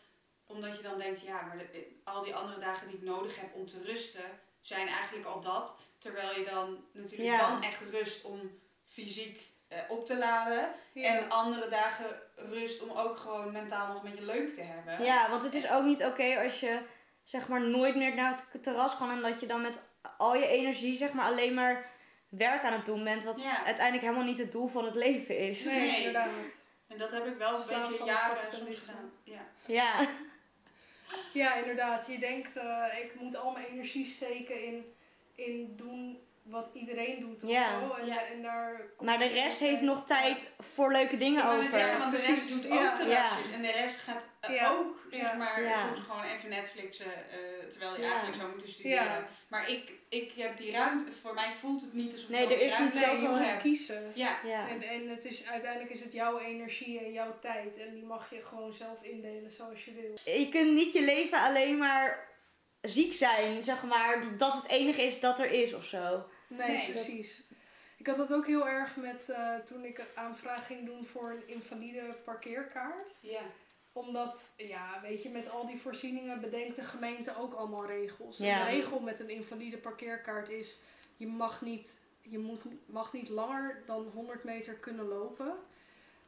omdat 0.53 0.77
je 0.77 0.83
dan 0.83 0.99
denkt, 0.99 1.21
ja, 1.21 1.41
maar 1.43 1.57
de- 1.57 2.01
al 2.05 2.23
die 2.25 2.35
andere 2.35 2.61
dagen 2.61 2.89
die 2.89 2.97
ik 2.97 3.03
nodig 3.03 3.41
heb 3.41 3.55
om 3.55 3.67
te 3.67 3.83
rusten, 3.85 4.25
zijn 4.61 4.89
eigenlijk 4.89 5.27
al 5.27 5.41
dat. 5.41 5.81
Terwijl 5.99 6.39
je 6.39 6.45
dan 6.45 6.85
natuurlijk 6.93 7.31
Ja. 7.31 7.49
dan 7.51 7.63
echt 7.63 7.81
rust 7.91 8.25
om 8.25 8.59
fysiek 8.89 9.51
eh, 9.69 9.79
op 9.89 10.07
te 10.07 10.19
laden. 10.19 10.69
Ja. 10.93 11.17
En 11.17 11.31
andere 11.31 11.69
dagen 11.69 12.07
rust 12.37 12.83
om 12.83 12.97
ook 12.99 13.17
gewoon 13.17 13.53
mentaal 13.53 13.87
nog 13.93 14.03
een 14.03 14.11
beetje 14.11 14.25
leuk 14.27 14.55
te 14.55 14.61
hebben. 14.63 15.05
Ja, 15.05 15.31
want 15.31 15.43
het 15.43 15.55
is 15.55 15.71
ook 15.71 15.85
niet 15.85 16.05
oké 16.05 16.41
als 16.45 16.61
je 16.61 16.79
zeg 17.25 17.49
maar 17.49 17.61
nooit 17.61 17.97
meer 17.97 18.15
naar 18.15 18.31
het 18.53 18.63
terras 18.63 18.97
kan. 18.97 19.11
En 19.11 19.21
dat 19.23 19.41
je 19.41 19.47
dan 19.47 19.61
met 19.61 19.75
al 20.17 20.35
je 20.37 20.47
energie 20.47 20.97
zeg 20.97 21.13
maar 21.13 21.25
alleen 21.27 21.55
maar 21.55 21.91
werk 22.29 22.63
aan 22.63 22.73
het 22.73 22.87
doen 22.87 23.05
bent. 23.05 23.25
Wat 23.25 23.43
Ja. 23.43 23.65
uiteindelijk 23.65 24.05
helemaal 24.05 24.27
niet 24.27 24.39
het 24.39 24.53
doel 24.53 24.67
van 24.69 24.85
het 24.85 24.95
leven 24.95 25.39
is. 25.39 25.65
Nee, 25.65 25.97
inderdaad. 25.97 26.31
En 26.89 26.99
dat 26.99 27.11
heb 27.11 27.27
ik 27.27 27.37
wel 27.39 27.53
een 27.53 27.89
beetje 27.89 28.05
jaren 28.05 28.57
soms 28.57 28.81
gedaan. 28.81 29.13
Ja. 29.25 29.41
Ja. 29.67 30.07
Ja, 31.33 31.55
inderdaad. 31.55 32.07
Je 32.07 32.19
denkt, 32.19 32.57
eh, 32.57 32.85
ik 33.03 33.15
moet 33.21 33.37
al 33.37 33.51
mijn 33.53 33.67
energie 33.67 34.07
steken 34.07 34.65
in, 34.65 34.85
in 35.35 35.77
doen 35.77 36.19
wat 36.43 36.69
iedereen 36.73 37.21
doet 37.21 37.45
of 37.45 37.51
Ja. 37.51 37.81
zo. 37.81 37.95
En, 37.95 38.07
Ja. 38.07 38.25
en 38.25 38.43
daar 38.43 38.77
komt 38.97 39.09
Maar 39.11 39.19
de 39.19 39.27
rest 39.27 39.59
heeft 39.59 39.81
nog 39.81 40.05
tijd 40.07 40.41
voor 40.59 40.93
leuke 40.93 41.17
dingen 41.17 41.45
over. 41.47 41.63
net 41.63 41.73
zeggen, 41.73 41.99
want 41.99 42.13
de 42.13 42.19
rest 42.27 42.49
doet 42.49 42.67
ook 42.67 42.79
ja. 42.79 42.95
terrasjes. 42.95 43.51
En 43.53 43.63
de 43.63 43.71
rest 43.71 44.01
gaat 44.01 44.27
eh, 44.41 44.55
Ja. 44.55 44.71
ook, 44.71 45.07
zeg 45.11 45.21
Ja. 45.21 45.33
maar, 45.33 45.63
Ja. 45.63 45.87
soms 45.87 46.07
gewoon 46.09 46.23
even 46.25 46.49
Netflixen, 46.49 47.07
eh, 47.31 47.69
terwijl 47.71 47.95
je 47.95 48.01
Ja. 48.03 48.07
eigenlijk 48.09 48.37
zou 48.39 48.51
moeten 48.51 48.69
studeren. 48.69 49.05
Ja. 49.05 49.27
Maar 49.49 49.71
ik, 49.71 49.93
ik 50.09 50.33
heb 50.37 50.57
die 50.57 50.73
ruimte, 50.73 51.13
voor 51.13 51.35
mij 51.35 51.53
voelt 51.61 51.83
het 51.83 51.93
niet 51.93 52.13
alsof 52.13 52.29
Nee, 52.29 52.45
er 52.47 52.61
is 52.61 52.71
ruimte 52.73 52.97
niet 52.99 53.05
zoveel 53.07 53.57
kiezen. 53.63 54.13
Ja, 54.15 54.39
Ja. 54.45 54.69
En, 54.69 54.83
en 54.83 55.09
het 55.09 55.25
is, 55.25 55.47
uiteindelijk 55.47 55.91
is 55.93 56.03
het 56.03 56.13
jouw 56.13 56.39
energie 56.39 56.99
en 57.01 57.13
jouw 57.13 57.39
tijd. 57.41 57.77
En 57.79 57.93
die 57.95 58.05
mag 58.05 58.31
je 58.31 58.43
gewoon 58.49 58.73
zelf 58.73 59.03
indelen 59.03 59.51
zoals 59.51 59.85
je 59.85 59.93
wil. 59.93 60.35
Je 60.35 60.49
kunt 60.49 60.73
niet 60.73 60.93
je 60.93 61.03
leven 61.03 61.39
alleen 61.41 61.79
maar 61.79 62.29
ziek 62.81 63.13
zijn, 63.13 63.63
zeg 63.65 63.83
maar. 63.83 64.37
Dat 64.37 64.53
het 64.55 64.69
enige 64.69 65.03
is 65.03 65.21
dat 65.21 65.41
er 65.41 65.51
is 65.51 65.75
of 65.75 65.85
zo. 65.85 66.25
Nee, 66.57 66.69
Nee, 66.77 66.93
dat- 66.93 66.93
precies. 67.05 67.43
Ik 67.97 68.07
had 68.07 68.17
dat 68.17 68.33
ook 68.33 68.47
heel 68.47 68.69
erg 68.69 68.97
met 68.97 69.29
eh, 69.31 69.57
toen 69.57 69.85
ik 69.85 69.99
een 69.99 70.05
aanvraag 70.15 70.67
ging 70.67 70.87
doen 70.87 71.05
voor 71.05 71.31
een 71.31 71.49
invalide 71.49 72.03
parkeerkaart. 72.25 73.11
ja. 73.21 73.41
Omdat, 73.95 74.37
ja, 74.57 74.99
weet 75.03 75.23
je, 75.23 75.29
met 75.29 75.51
al 75.51 75.67
die 75.67 75.81
voorzieningen 75.81 76.41
bedenkt 76.41 76.77
de 76.77 76.83
gemeente 76.83 77.37
ook 77.37 77.55
allemaal 77.55 77.87
regels. 77.87 78.39
Ja. 78.39 78.59
En 78.61 78.65
de 78.67 78.71
regel 78.81 79.01
met 79.01 79.21
een 79.21 79.29
invalide 79.31 79.77
parkeerkaart 79.79 80.49
is, 80.49 80.79
je 81.17 81.27
mag 81.27 81.61
niet, 81.63 81.97
je 82.21 82.39
moet, 82.39 82.61
mag 82.87 83.13
niet 83.13 83.29
langer 83.29 83.83
dan 83.87 84.11
100 84.15 84.45
meter 84.45 84.75
kunnen 84.75 85.05
lopen. 85.09 85.55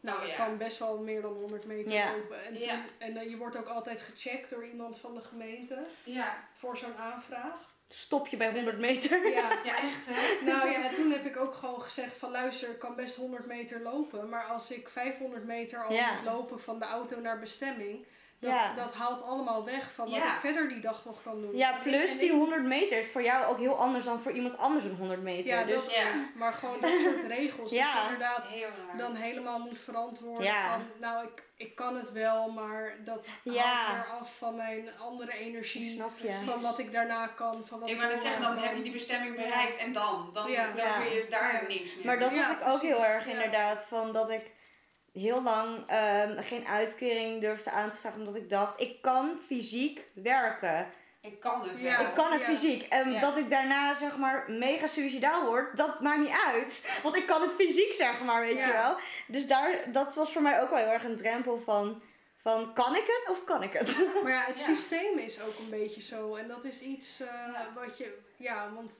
Nou, 0.00 0.18
Oh, 0.18 0.24
ik 0.24 0.30
ja. 0.30 0.36
kan 0.46 0.58
best 0.58 0.78
wel 0.78 0.98
meer 0.98 1.22
dan 1.22 1.32
100 1.32 1.64
meter 1.64 1.92
Ja. 1.92 2.16
lopen. 2.16 2.44
En, 2.44 2.60
toen, 2.60 2.70
en 2.98 3.16
eh, 3.16 3.30
je 3.30 3.36
wordt 3.36 3.56
ook 3.56 3.68
altijd 3.68 4.00
gecheckt 4.00 4.50
door 4.50 4.66
iemand 4.66 4.98
van 4.98 5.14
de 5.14 5.20
gemeente 5.20 5.84
Ja. 6.04 6.44
voor 6.52 6.76
zo'n 6.76 6.96
aanvraag. 6.96 7.73
Stop 7.88 8.26
je 8.26 8.36
bij 8.36 8.52
100 8.52 8.78
meter. 8.78 9.26
Ja, 9.34 9.58
ja, 9.64 9.76
echt 9.76 10.06
hè? 10.10 10.44
nou 10.44 10.70
ja, 10.70 10.88
en 10.88 10.94
toen 10.94 11.10
heb 11.10 11.24
ik 11.24 11.36
ook 11.36 11.54
gewoon 11.54 11.80
gezegd 11.80 12.16
van 12.16 12.30
luister, 12.30 12.70
ik 12.70 12.78
kan 12.78 12.94
best 12.96 13.16
100 13.16 13.46
meter 13.46 13.80
lopen. 13.82 14.28
Maar 14.28 14.44
als 14.44 14.70
ik 14.70 14.88
500 14.88 15.44
meter 15.44 15.84
al 15.84 15.92
Ja. 15.92 16.14
moet 16.14 16.24
lopen 16.24 16.60
van 16.60 16.78
de 16.78 16.84
auto 16.84 17.20
naar 17.20 17.38
bestemming, 17.38 18.06
dat, 18.40 18.50
Ja. 18.50 18.74
dat 18.74 18.94
haalt 18.94 19.22
allemaal 19.22 19.64
weg 19.64 19.92
van 19.92 20.10
wat 20.10 20.14
Ja. 20.18 20.34
ik 20.34 20.40
verder 20.40 20.68
die 20.68 20.80
dag 20.80 21.04
nog 21.04 21.22
kan 21.22 21.40
doen. 21.40 21.56
Ja, 21.56 21.78
plus 21.82 22.10
die 22.10 22.18
en 22.28 22.34
ik- 22.34 22.40
100 22.40 22.62
meter 22.64 22.98
is 22.98 23.06
voor 23.10 23.22
jou 23.22 23.44
ook 23.46 23.58
heel 23.58 23.76
anders 23.76 24.04
dan 24.04 24.20
voor 24.20 24.32
iemand 24.32 24.58
anders 24.58 24.84
een 24.84 24.96
100 24.96 25.22
meter. 25.22 25.46
Ja, 25.54 25.64
dus 25.64 25.74
dat, 25.74 25.90
Ja. 25.94 26.06
maar 26.34 26.52
gewoon 26.52 26.80
dat 26.80 26.90
soort 26.90 27.24
regels. 27.26 27.72
Ja. 27.72 27.94
Dat 27.94 28.02
je 28.02 28.12
inderdaad 28.12 28.98
dan 28.98 29.14
helemaal 29.14 29.58
moet 29.58 29.78
verantwoorden 29.78 30.44
Ja. 30.44 30.72
van, 30.72 30.82
nou 31.00 31.26
ik, 31.26 31.42
ik 31.56 31.74
kan 31.74 31.96
het 31.96 32.12
wel, 32.12 32.50
maar 32.50 32.96
dat 33.04 33.26
Ja. 33.42 33.62
haalt 33.62 34.06
weer 34.06 34.14
af 34.14 34.36
van 34.38 34.56
mijn 34.56 34.88
andere 34.98 35.32
energie. 35.38 35.92
snap 35.94 36.18
je. 36.18 36.28
Van 36.44 36.60
wat 36.60 36.78
ik 36.78 36.92
daarna 36.92 37.26
kan, 37.26 37.62
van 37.66 37.80
wat 37.80 37.88
ik 37.90 37.98
net 37.98 38.22
zeggen, 38.22 38.42
dan 38.42 38.56
heb 38.58 38.76
je 38.76 38.82
die 38.82 38.92
bestemming 38.92 39.36
bereikt 39.36 39.76
en 39.76 39.92
dan? 39.92 40.30
Dan, 40.32 40.50
Ja. 40.50 40.66
dan 40.66 40.76
Ja. 40.76 40.98
kun 41.00 41.10
je 41.12 41.26
daar 41.30 41.52
Ja. 41.62 41.68
niks 41.68 41.96
meer 41.96 42.06
Maar 42.06 42.18
dat 42.18 42.36
had 42.36 42.50
ik 42.52 42.58
ook 42.62 42.78
precies. 42.78 42.88
heel 42.88 43.04
erg 43.04 43.24
Ja. 43.26 43.30
inderdaad. 43.32 43.84
Van 43.84 44.12
dat 44.12 44.30
ik 44.30 44.50
heel 45.14 45.42
lang 45.42 45.78
ehm, 45.86 46.38
geen 46.42 46.66
uitkering 46.66 47.40
durfde 47.40 47.70
aan 47.70 47.90
te 47.90 47.96
vragen. 47.96 48.18
Omdat 48.18 48.36
ik 48.36 48.50
dacht, 48.50 48.80
ik 48.80 49.02
kan 49.02 49.38
fysiek 49.46 50.04
werken. 50.14 50.86
Ik 51.20 51.40
kan 51.40 51.68
het 51.68 51.80
Ja. 51.80 51.96
wel. 51.98 52.06
Ik 52.08 52.14
kan 52.14 52.32
het 52.32 52.40
Ja. 52.40 52.46
fysiek. 52.46 52.82
En 52.88 53.10
Ja. 53.12 53.20
dat 53.20 53.36
ik 53.36 53.50
daarna 53.50 53.94
zeg 53.94 54.16
maar 54.16 54.44
mega 54.50 54.86
suicidaal 54.86 55.44
word, 55.46 55.76
dat 55.76 56.00
maakt 56.00 56.18
niet 56.20 56.36
uit. 56.46 56.98
Want 57.02 57.16
ik 57.16 57.26
kan 57.26 57.42
het 57.42 57.54
fysiek 57.54 57.92
zeg 57.92 58.22
maar, 58.24 58.40
weet 58.40 58.56
Ja. 58.58 58.66
je 58.66 58.72
wel. 58.72 58.96
Dus 59.26 59.46
daar, 59.46 59.92
dat 59.92 60.14
was 60.14 60.32
voor 60.32 60.42
mij 60.42 60.60
ook 60.62 60.70
wel 60.70 60.78
heel 60.78 60.88
erg 60.88 61.04
een 61.04 61.16
drempel 61.16 61.58
van, 61.58 62.02
van 62.36 62.72
kan 62.72 62.94
ik 62.96 63.04
het 63.06 63.28
of 63.30 63.44
kan 63.44 63.62
ik 63.62 63.72
het? 63.72 64.06
Maar 64.22 64.32
ja, 64.32 64.44
het 64.44 64.58
Ja. 64.60 64.64
systeem 64.64 65.18
is 65.18 65.40
ook 65.42 65.58
een 65.58 65.70
beetje 65.70 66.00
zo. 66.00 66.34
En 66.34 66.48
dat 66.48 66.64
is 66.64 66.80
iets 66.80 67.20
eh, 67.20 67.26
Ja. 67.52 67.68
wat 67.74 67.98
je... 67.98 68.18
Ja, 68.36 68.70
want 68.74 68.92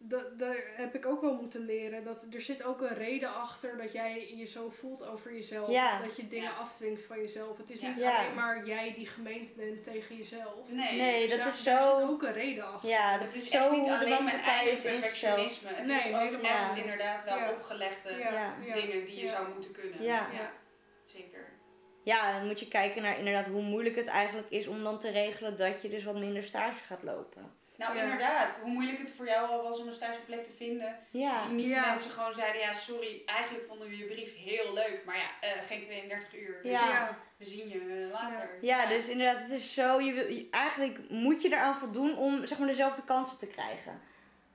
dat, 0.00 0.38
daar 0.38 0.56
heb 0.76 0.94
ik 0.94 1.06
ook 1.06 1.20
wel 1.20 1.34
moeten 1.34 1.64
leren. 1.64 2.04
Dat 2.04 2.24
er 2.30 2.40
zit 2.40 2.62
ook 2.62 2.80
een 2.80 2.94
reden 2.94 3.34
achter 3.34 3.76
dat 3.76 3.92
jij 3.92 4.34
je 4.36 4.44
zo 4.44 4.68
voelt 4.70 5.06
over 5.06 5.32
jezelf. 5.34 5.70
Ja. 5.70 6.02
Dat 6.02 6.16
je 6.16 6.28
dingen 6.28 6.50
Ja. 6.50 6.56
afdwingt 6.56 7.02
van 7.02 7.18
jezelf. 7.18 7.56
Het 7.58 7.70
is 7.70 7.80
Ja. 7.80 7.88
niet 7.88 7.98
Ja. 7.98 8.16
alleen 8.18 8.34
maar 8.34 8.66
jij 8.66 8.94
die 8.94 9.06
gemeend 9.06 9.54
bent 9.56 9.84
tegen 9.84 10.16
jezelf. 10.16 10.70
Nee. 10.70 10.96
Nee, 10.96 11.26
Dus 11.28 11.36
dat 11.38 11.46
is 11.46 11.62
zo... 11.62 11.98
zit 11.98 12.08
ook 12.08 12.22
een 12.22 12.32
reden 12.32 12.66
achter. 12.72 12.88
Ja, 12.88 13.12
dat 13.18 13.24
Het 13.26 13.34
is 13.34 13.42
is 13.42 13.50
zo 13.50 13.58
echt 13.58 13.70
niet 13.70 13.88
alleen 13.88 14.24
mijn 14.24 14.40
eigen 14.40 14.90
perfectionisme. 14.90 15.68
Het 15.68 15.86
Nee, 15.86 15.96
is 15.98 16.04
ook 16.06 16.20
helemaal 16.20 16.68
echt 16.68 16.76
inderdaad 16.76 17.24
wel 17.24 17.36
Ja. 17.36 17.50
opgelegde 17.52 18.10
Ja, 18.12 18.18
Ja. 18.32 18.54
ja. 18.64 18.74
dingen 18.74 19.06
die 19.06 19.14
je 19.16 19.22
Ja. 19.24 19.32
zou 19.32 19.52
moeten 19.54 19.72
kunnen. 19.72 20.02
Ja. 20.02 20.28
Ja. 20.32 20.52
Zeker. 21.06 21.46
Ja, 22.02 22.38
dan 22.38 22.46
moet 22.46 22.60
je 22.60 22.68
kijken 22.68 23.02
naar 23.02 23.18
inderdaad 23.18 23.46
hoe 23.46 23.62
moeilijk 23.62 23.96
het 23.96 24.06
eigenlijk 24.06 24.50
is 24.50 24.66
om 24.66 24.82
dan 24.82 24.98
te 24.98 25.10
regelen 25.10 25.56
dat 25.56 25.82
je 25.82 25.88
dus 25.88 26.04
wat 26.04 26.14
minder 26.18 26.42
stage 26.44 26.84
gaat 26.84 27.02
lopen. 27.02 27.57
Nou, 27.78 27.96
Ja. 27.96 28.02
inderdaad. 28.02 28.56
Hoe 28.62 28.70
moeilijk 28.70 28.98
het 28.98 29.12
voor 29.12 29.26
jou 29.26 29.48
al 29.50 29.62
was 29.62 29.80
om 29.80 29.86
een 29.86 29.92
stageplek 29.92 30.44
te 30.44 30.50
vinden. 30.56 30.98
Ja. 31.10 31.44
Die 31.46 31.54
niet 31.54 31.66
Ja. 31.66 31.82
de 31.82 31.88
mensen 31.88 32.10
gewoon 32.10 32.34
zeiden, 32.34 32.60
ja 32.60 32.72
sorry, 32.72 33.22
eigenlijk 33.26 33.66
vonden 33.66 33.88
we 33.88 33.96
je 33.98 34.04
brief 34.04 34.36
heel 34.36 34.74
leuk. 34.74 35.02
Maar 35.06 35.16
ja, 35.16 35.28
eh, 35.40 35.62
geen 35.66 35.80
32 35.82 36.34
uur. 36.40 36.58
Dus 36.62 36.70
Ja. 36.70 37.18
We 37.36 37.44
zien 37.44 37.68
je 37.68 38.04
eh, 38.06 38.12
later. 38.12 38.50
Ja, 38.60 38.86
dus 38.86 39.08
inderdaad, 39.08 39.42
het 39.42 39.50
is 39.50 39.74
zo, 39.74 40.00
je 40.00 40.12
wil, 40.12 40.28
je- 40.28 40.48
eigenlijk 40.50 40.98
moet 41.10 41.42
je 41.42 41.48
eraan 41.48 41.76
voldoen 41.78 42.16
om 42.16 42.46
zeg 42.46 42.58
maar 42.58 42.68
dezelfde 42.68 43.04
kansen 43.04 43.38
te 43.38 43.46
krijgen. 43.46 44.00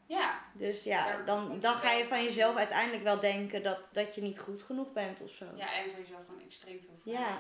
Ja, 0.06 0.40
Dus 0.54 0.84
ja, 0.84 1.18
dan, 1.26 1.60
dan 1.60 1.74
ga 1.76 1.92
je 1.92 2.00
van 2.06 2.08
van 2.18 2.24
jezelf 2.24 2.56
uiteindelijk 2.56 3.04
wel 3.04 3.20
denken 3.20 3.64
dat, 3.64 3.80
dat 3.92 4.16
je 4.16 4.22
niet 4.22 4.40
goed 4.40 4.62
genoeg 4.62 4.92
bent 4.94 5.22
of 5.22 5.32
zo. 5.32 5.46
ja, 5.56 5.74
en 5.74 5.84
voor 5.90 6.00
jezelf 6.00 6.26
gewoon 6.28 6.42
extreem 6.46 6.80
veel 6.80 7.14
Ja. 7.14 7.40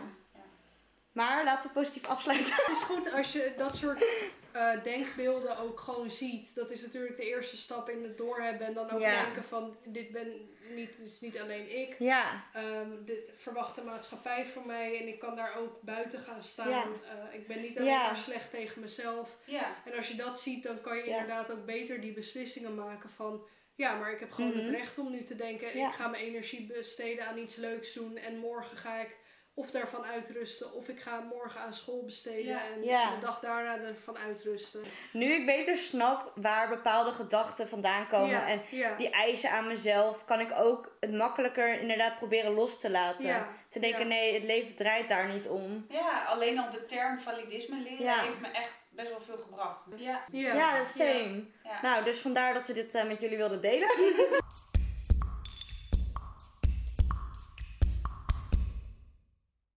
Maar 1.13 1.43
laten 1.43 1.67
we 1.67 1.73
positief 1.73 2.07
afsluiten. 2.07 2.53
Het 2.55 2.69
is 2.77 2.81
goed 2.83 3.11
als 3.11 3.31
je 3.33 3.53
dat 3.57 3.75
soort 3.75 4.05
eh, 4.51 4.83
denkbeelden 4.83 5.57
ook 5.57 5.79
gewoon 5.79 6.11
ziet. 6.11 6.55
Dat 6.55 6.71
is 6.71 6.81
natuurlijk 6.81 7.17
de 7.17 7.25
eerste 7.27 7.57
stap 7.57 7.89
in 7.89 8.03
het 8.03 8.17
doorhebben. 8.17 8.67
En 8.67 8.73
dan 8.73 8.89
ook 8.91 8.99
Ja. 8.99 9.23
denken 9.23 9.43
van, 9.43 9.77
dit 9.85 10.11
ben 10.11 10.27
niet, 10.69 10.89
dit 10.97 11.07
is 11.07 11.19
niet 11.21 11.39
alleen 11.39 11.79
ik. 11.81 11.95
Ja, 11.99 12.43
Ehm, 12.53 12.89
dit 13.05 13.31
verwacht 13.35 13.75
de 13.75 13.81
maatschappij 13.81 14.45
van 14.45 14.65
mij 14.65 14.99
en 15.01 15.07
ik 15.07 15.19
kan 15.19 15.35
daar 15.35 15.57
ook 15.57 15.81
buiten 15.81 16.19
gaan 16.19 16.43
staan. 16.43 16.69
Ja. 16.69 16.83
Eh, 16.83 17.39
ik 17.39 17.47
ben 17.47 17.61
niet 17.61 17.77
alleen 17.77 17.89
Ja. 17.91 18.05
maar 18.05 18.17
slecht 18.17 18.49
tegen 18.51 18.81
mezelf. 18.81 19.37
Ja, 19.45 19.75
En 19.85 19.93
als 19.97 20.07
je 20.07 20.15
dat 20.15 20.39
ziet, 20.39 20.63
dan 20.63 20.81
kan 20.81 20.97
je 20.97 21.05
Ja. 21.05 21.11
inderdaad 21.11 21.51
ook 21.51 21.65
beter 21.65 22.01
die 22.01 22.13
beslissingen 22.13 22.75
maken 22.75 23.09
van... 23.09 23.45
Ja, 23.75 23.95
maar 23.99 24.11
ik 24.11 24.19
heb 24.19 24.31
gewoon 24.31 24.49
Mhm. 24.51 24.59
het 24.59 24.69
recht 24.75 24.97
om 24.97 25.11
nu 25.11 25.23
te 25.23 25.35
denken... 25.35 25.77
Ja. 25.77 25.87
ik 25.87 25.93
ga 25.93 26.07
mijn 26.07 26.23
energie 26.23 26.65
besteden 26.73 27.27
aan 27.27 27.37
iets 27.37 27.55
leuks 27.55 27.93
doen... 27.93 28.17
en 28.17 28.37
morgen 28.37 28.77
ga 28.77 28.99
ik 28.99 29.15
of 29.55 29.71
daarvan 29.71 30.05
uitrusten... 30.05 30.73
of 30.73 30.87
ik 30.87 30.99
ga 31.01 31.19
morgen 31.19 31.61
aan 31.61 31.73
school 31.73 32.03
besteden 32.05 32.45
Ja. 32.45 32.61
en 32.75 32.83
Ja. 32.83 33.09
de 33.11 33.19
dag 33.25 33.39
daarna 33.39 33.77
ervan 33.77 34.17
uitrusten. 34.17 34.81
nu 35.11 35.33
ik 35.33 35.45
beter 35.45 35.77
snap 35.77 36.31
waar 36.35 36.69
bepaalde 36.69 37.11
gedachten 37.11 37.67
vandaan 37.67 38.07
komen 38.07 38.29
ja, 38.29 38.47
en 38.47 38.61
ja, 38.69 38.95
die 38.95 39.09
eisen 39.09 39.51
aan 39.51 39.67
mezelf, 39.67 40.25
kan 40.25 40.39
ik 40.39 40.51
ook 40.57 40.95
het 40.99 41.11
makkelijker 41.13 41.79
inderdaad 41.79 42.17
proberen 42.17 42.53
los 42.53 42.79
te 42.79 42.89
laten. 42.91 43.27
ja, 43.27 43.47
Te 43.69 43.79
denken, 43.79 43.99
Ja. 44.01 44.05
nee, 44.07 44.33
het 44.33 44.43
leven 44.43 44.75
draait 44.75 45.07
daar 45.07 45.27
niet 45.27 45.47
om. 45.47 45.85
ja, 45.89 46.23
alleen 46.27 46.59
al 46.59 46.69
de 46.71 46.85
term 46.85 47.19
validisme 47.19 47.79
leren 47.79 48.03
Ja. 48.05 48.21
heeft 48.21 48.39
me 48.41 48.47
echt 48.47 48.85
best 48.89 49.09
wel 49.09 49.21
veel 49.21 49.37
gebracht. 49.37 49.81
Ja, 49.95 50.23
ja, 50.31 50.53
Ja, 50.53 50.85
same. 50.85 51.43
Ja. 51.63 51.81
Nou, 51.81 52.03
dus 52.03 52.19
vandaar 52.19 52.53
dat 52.53 52.67
we 52.67 52.73
dit 52.73 52.95
eh, 52.95 53.03
met 53.07 53.19
jullie 53.21 53.37
wilden 53.37 53.61
delen. 53.61 53.89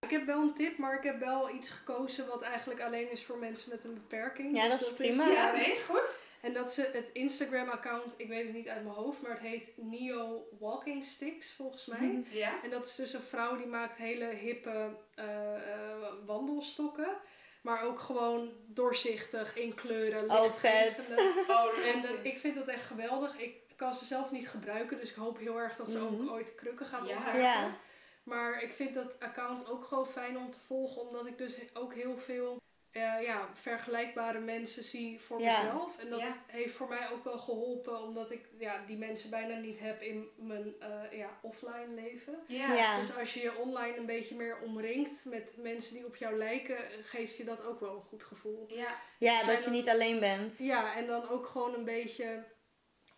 Ik 0.06 0.12
heb 0.18 0.26
wel 0.26 0.40
een 0.42 0.54
tip, 0.54 0.78
maar 0.78 0.94
ik 0.96 1.02
heb 1.02 1.18
wel 1.20 1.50
iets 1.50 1.70
gekozen 1.70 2.26
wat 2.26 2.42
eigenlijk 2.42 2.80
alleen 2.82 3.10
is 3.10 3.24
voor 3.24 3.38
mensen 3.38 3.70
met 3.70 3.84
een 3.84 3.94
beperking. 3.94 4.56
Ja, 4.56 4.68
Dus 4.68 4.78
dat 4.78 4.88
is 4.90 4.94
prima. 4.96 5.26
ja, 5.26 5.32
Ja, 5.32 5.52
nee, 5.52 5.78
goed. 5.88 6.24
En 6.40 6.52
dat 6.52 6.72
ze 6.72 6.90
het 6.92 7.08
Instagram-account, 7.12 8.14
ik 8.16 8.28
weet 8.28 8.44
het 8.44 8.54
niet 8.54 8.68
uit 8.68 8.82
mijn 8.82 8.94
hoofd, 8.94 9.22
maar 9.22 9.30
het 9.30 9.40
heet 9.40 9.68
Neo 9.76 10.46
Walking 10.58 11.04
Sticks 11.04 11.52
volgens 11.54 11.86
mij. 11.86 12.22
Ja. 12.30 12.62
En 12.62 12.70
dat 12.70 12.86
is 12.86 12.94
dus 12.94 13.12
een 13.12 13.20
vrouw 13.20 13.56
die 13.56 13.66
maakt 13.66 13.96
hele 13.96 14.24
hippe 14.24 14.88
eh, 15.14 15.54
eh, 15.54 16.12
wandelstokken. 16.26 17.08
Maar 17.62 17.82
ook 17.84 18.00
gewoon 18.00 18.52
doorzichtig, 18.66 19.56
in 19.56 19.74
kleuren, 19.74 20.30
Oh, 20.30 20.42
lichtgevende. 20.42 21.22
Oh, 21.48 21.86
En 21.86 22.02
dat, 22.02 22.10
ik 22.22 22.36
vind 22.36 22.54
dat 22.54 22.66
echt 22.66 22.84
geweldig. 22.84 23.38
Ik 23.38 23.54
kan 23.76 23.94
ze 23.94 24.04
zelf 24.04 24.30
niet 24.30 24.48
gebruiken, 24.48 24.98
dus 24.98 25.10
ik 25.10 25.16
hoop 25.16 25.38
heel 25.38 25.58
erg 25.60 25.76
dat 25.76 25.88
ze 25.88 25.98
Mhm. 25.98 26.06
ook 26.22 26.30
ooit 26.30 26.54
krukken 26.54 26.86
gaat 26.86 27.06
Ja. 27.08 27.14
ontwerpen. 27.14 27.42
Ja. 27.42 27.76
Maar 28.26 28.62
ik 28.62 28.72
vind 28.72 28.94
dat 28.94 29.20
account 29.20 29.68
ook 29.70 29.84
gewoon 29.84 30.06
fijn 30.06 30.36
om 30.38 30.50
te 30.50 30.60
volgen, 30.60 31.02
omdat 31.02 31.26
ik 31.26 31.38
dus 31.38 31.58
ook 31.74 31.94
heel 31.94 32.16
veel 32.18 32.60
eh, 32.90 33.22
ja, 33.22 33.48
vergelijkbare 33.54 34.38
mensen 34.38 34.82
zie 34.84 35.20
voor 35.20 35.40
Ja. 35.40 35.62
mezelf. 35.62 35.98
En 35.98 36.10
dat 36.10 36.20
Ja. 36.20 36.36
heeft 36.46 36.74
voor 36.74 36.88
mij 36.88 37.10
ook 37.10 37.24
wel 37.24 37.38
geholpen, 37.38 38.02
omdat 38.02 38.30
ik 38.30 38.48
ja, 38.58 38.84
die 38.86 38.96
mensen 38.96 39.30
bijna 39.30 39.56
niet 39.56 39.78
heb 39.78 40.00
in 40.02 40.28
mijn 40.36 40.74
eh, 40.80 41.18
ja, 41.18 41.38
offline 41.42 41.94
leven. 41.94 42.38
Ja. 42.46 42.74
Ja. 42.74 42.98
Dus 42.98 43.16
als 43.16 43.34
je 43.34 43.40
je 43.40 43.56
online 43.56 43.96
een 43.96 44.06
beetje 44.06 44.36
meer 44.36 44.58
omringt 44.60 45.24
met 45.24 45.56
mensen 45.56 45.94
die 45.94 46.06
op 46.06 46.16
jou 46.16 46.36
lijken, 46.36 46.76
geeft 47.02 47.36
je 47.36 47.44
dat 47.44 47.64
ook 47.64 47.80
wel 47.80 47.94
een 47.94 48.02
goed 48.08 48.24
gevoel. 48.24 48.64
Ja. 48.68 48.94
Ja, 49.18 49.42
dat 49.44 49.64
je 49.64 49.70
niet 49.70 49.88
alleen 49.88 50.20
bent. 50.20 50.58
Ja, 50.58 50.96
en 50.96 51.06
dan 51.06 51.28
ook 51.28 51.46
gewoon 51.46 51.74
een 51.74 51.84
beetje 51.84 52.44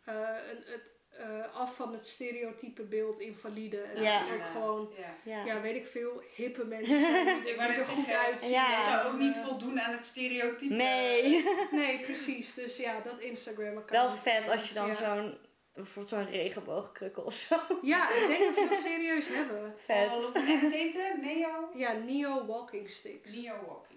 eh, 0.05 0.37
een, 0.51 0.63
het, 0.67 0.83
eh, 1.19 1.55
af 1.55 1.77
van 1.77 1.93
het 1.93 2.07
stereotype 2.07 2.83
beeld 2.83 3.21
invalide. 3.21 3.81
En 3.81 4.03
Ja. 4.03 4.23
gewoon, 4.53 4.93
Ja. 5.25 5.61
Weet 5.61 5.77
ik 5.77 5.87
veel, 5.87 6.23
hippe 6.35 6.65
mensen 6.75 7.01
zijn 7.01 7.25
die, 7.45 7.53
Ik 7.53 7.61
er- 7.61 7.85
goed 7.85 8.09
uitzien. 8.13 8.51
Ja. 8.51 8.89
Zou 8.91 9.13
ook 9.15 9.19
niet 9.21 9.35
Eh, 9.35 9.45
voldoen 9.47 9.81
aan 9.81 9.93
het 9.93 10.05
stereotype. 10.05 10.75
Nee. 10.75 11.45
Nee, 11.71 11.99
precies. 12.01 12.55
Dus 12.55 12.77
ja, 12.77 13.01
dat 13.01 13.19
Instagram-account. 13.21 13.91
Wel 13.91 14.11
vet 14.35 14.51
als 14.51 14.69
je 14.69 14.75
dan 14.75 14.87
ja. 14.87 14.95
zo'n, 14.95 15.39
bijvoorbeeld 15.75 16.09
zo'n 16.09 16.27
regenboogkrukkel 16.39 17.23
of 17.23 17.35
zo. 17.35 17.57
Ja, 17.83 18.11
ik 18.11 18.27
denk 18.29 18.41
dat 18.43 18.55
ze 18.55 18.67
dat 18.71 18.79
serieus 18.93 19.29
hebben. 19.29 19.75
Vet. 19.77 20.07
Oh, 20.11 20.23
wat 20.23 20.35
echt 20.35 20.73
eten? 20.73 21.21
Neo? 21.21 21.71
Ja, 21.75 21.93
Neo 21.93 22.47
Walking 22.47 22.89
Sticks. 22.89 23.35
Neo 23.35 23.55
Walking 23.67 23.67
Sticks. 23.67 23.88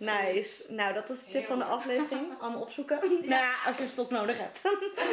Nice. 0.00 0.64
Nou, 0.68 0.92
dat 0.94 1.10
is 1.10 1.18
de 1.18 1.24
tip 1.24 1.32
Heel 1.32 1.42
van 1.44 1.58
de 1.58 1.64
aflevering. 1.64 2.26
Allemaal 2.40 2.60
opzoeken. 2.60 2.98
Nou 3.02 3.26
ja, 3.28 3.54
als 3.66 3.76
je 3.76 3.82
een 3.82 3.88
stok 3.88 4.10
nodig 4.10 4.38
hebt. 4.38 4.60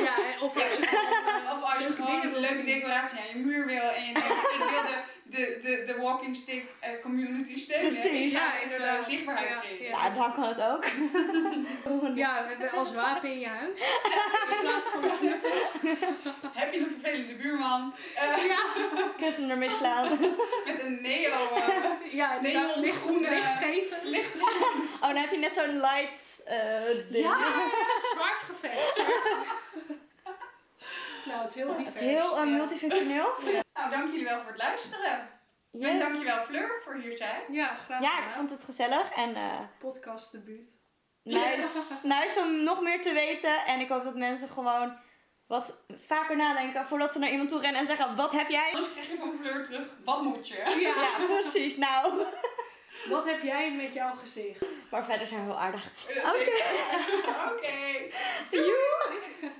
Ja, 0.03 0.15
en- 0.15 0.41
of 0.41 0.53
als 0.55 0.63
je 0.63 0.81
gewoon, 0.87 1.45
eh, 1.45 1.57
Of 1.57 1.63
als 1.63 1.73
je 1.73 1.79
leuke 1.79 1.93
gewoon 2.03 2.21
dingen 2.21 2.35
een 2.35 2.41
leuke 2.41 2.63
decoratie 2.63 3.19
aan 3.19 3.27
je 3.27 3.35
muur 3.45 3.65
wil 3.65 3.81
en 3.81 4.05
je 4.05 4.13
denkt, 4.13 4.29
ik 4.29 4.57
wil 4.69 4.81
de, 4.81 4.97
de, 5.29 5.57
de, 5.61 5.83
de 5.93 5.95
walking 6.01 6.35
stick 6.35 6.65
eh, 6.79 6.89
community 7.01 7.59
steunen. 7.59 7.89
Precies. 7.89 8.31
Ja, 8.33 8.59
inderdaad. 8.63 9.05
zichtbaarheid 9.05 9.49
Ja, 9.49 9.59
geven. 9.59 9.85
ja. 9.85 9.89
Ja, 10.05 10.09
dan 10.09 10.33
kan 10.33 10.43
het 10.47 10.61
ook. 10.61 10.85
Ja, 12.15 12.45
als 12.75 12.93
wapen 12.93 13.29
in 13.31 13.39
je 13.39 13.47
huis. 13.47 13.79
In 14.51 14.57
plaats 14.61 14.85
van. 14.87 15.01
Heb 16.53 16.73
je 16.73 16.79
een 16.79 16.97
vervelende 17.01 17.33
buurman 17.35 17.93
eh, 18.15 18.45
Ja, 18.47 18.57
Kunt 19.21 19.37
hem 19.37 19.49
ermee 19.49 19.69
slaan. 19.69 20.09
met 20.65 20.79
een 20.81 20.99
neo 21.01 21.31
eh, 21.55 22.13
ja. 22.13 22.41
Neon 22.41 22.79
Licht, 22.79 22.97
groene- 23.01 23.29
lichtgeven. 23.29 24.09
licht? 24.09 24.41
Oh, 24.95 25.01
dan 25.01 25.15
heb 25.15 25.31
je 25.31 25.37
net 25.37 25.53
zo'n 25.53 25.79
light 25.79 26.43
eh 26.45 26.57
ding. 27.11 27.25
Ja, 27.25 27.37
zwaard 28.13 28.39
gevecht. 28.47 29.01
Nou, 31.25 31.41
het 31.41 31.49
is 31.49 31.55
heel 31.55 31.67
divers. 31.75 31.85
Het 31.87 31.95
is 31.95 32.07
heel 32.07 32.37
Ja. 32.37 32.43
multifunctioneel. 32.43 33.27
Nou, 33.77 33.89
dank 33.89 34.11
jullie 34.11 34.25
wel 34.25 34.39
voor 34.41 34.51
het 34.51 34.61
luisteren. 34.61 35.11
En 35.71 35.79
Yes. 35.79 35.99
dankjewel 35.99 36.37
Fleur 36.37 36.81
voor 36.83 36.95
hier 36.95 37.17
zijn. 37.17 37.41
Ja, 37.51 37.73
graag 37.73 38.01
Ja, 38.01 38.11
ik 38.11 38.17
gedaan. 38.17 38.31
vond 38.31 38.51
het 38.51 38.63
gezellig. 38.63 39.11
En 39.11 39.35
eh 39.35 39.59
Podcast 39.79 40.31
debuut. 40.31 40.75
nice, 41.23 41.79
nice 42.03 42.39
om 42.39 42.63
nog 42.63 42.81
meer 42.81 43.01
te 43.01 43.13
weten. 43.13 43.65
En 43.65 43.79
ik 43.79 43.89
hoop 43.89 44.03
dat 44.03 44.15
mensen 44.15 44.49
gewoon 44.49 44.97
wat 45.47 45.83
vaker 46.05 46.35
nadenken 46.35 46.87
voordat 46.87 47.13
ze 47.13 47.19
naar 47.19 47.29
iemand 47.29 47.49
toe 47.49 47.61
rennen 47.61 47.81
en 47.81 47.87
zeggen: 47.87 48.15
Wat 48.15 48.31
heb 48.31 48.49
jij? 48.49 48.71
Anders 48.73 48.91
krijg 48.93 49.09
je 49.09 49.17
van 49.17 49.37
Fleur 49.39 49.63
terug, 49.63 49.87
wat 50.05 50.21
moet 50.21 50.47
je? 50.47 50.55
Ja. 50.55 51.01
Ja, 51.01 51.25
precies. 51.39 51.77
Nou, 51.77 52.25
Wat 53.09 53.25
heb 53.25 53.41
jij 53.43 53.71
met 53.75 53.93
jouw 53.93 54.15
gezicht? 54.15 54.65
maar 54.91 55.05
verder 55.05 55.27
zijn 55.27 55.39
we 55.45 55.45
heel 55.51 55.59
aardig. 55.59 55.91
Oké. 56.09 56.51
Oké. 57.53 58.09
Doei! 58.51 59.51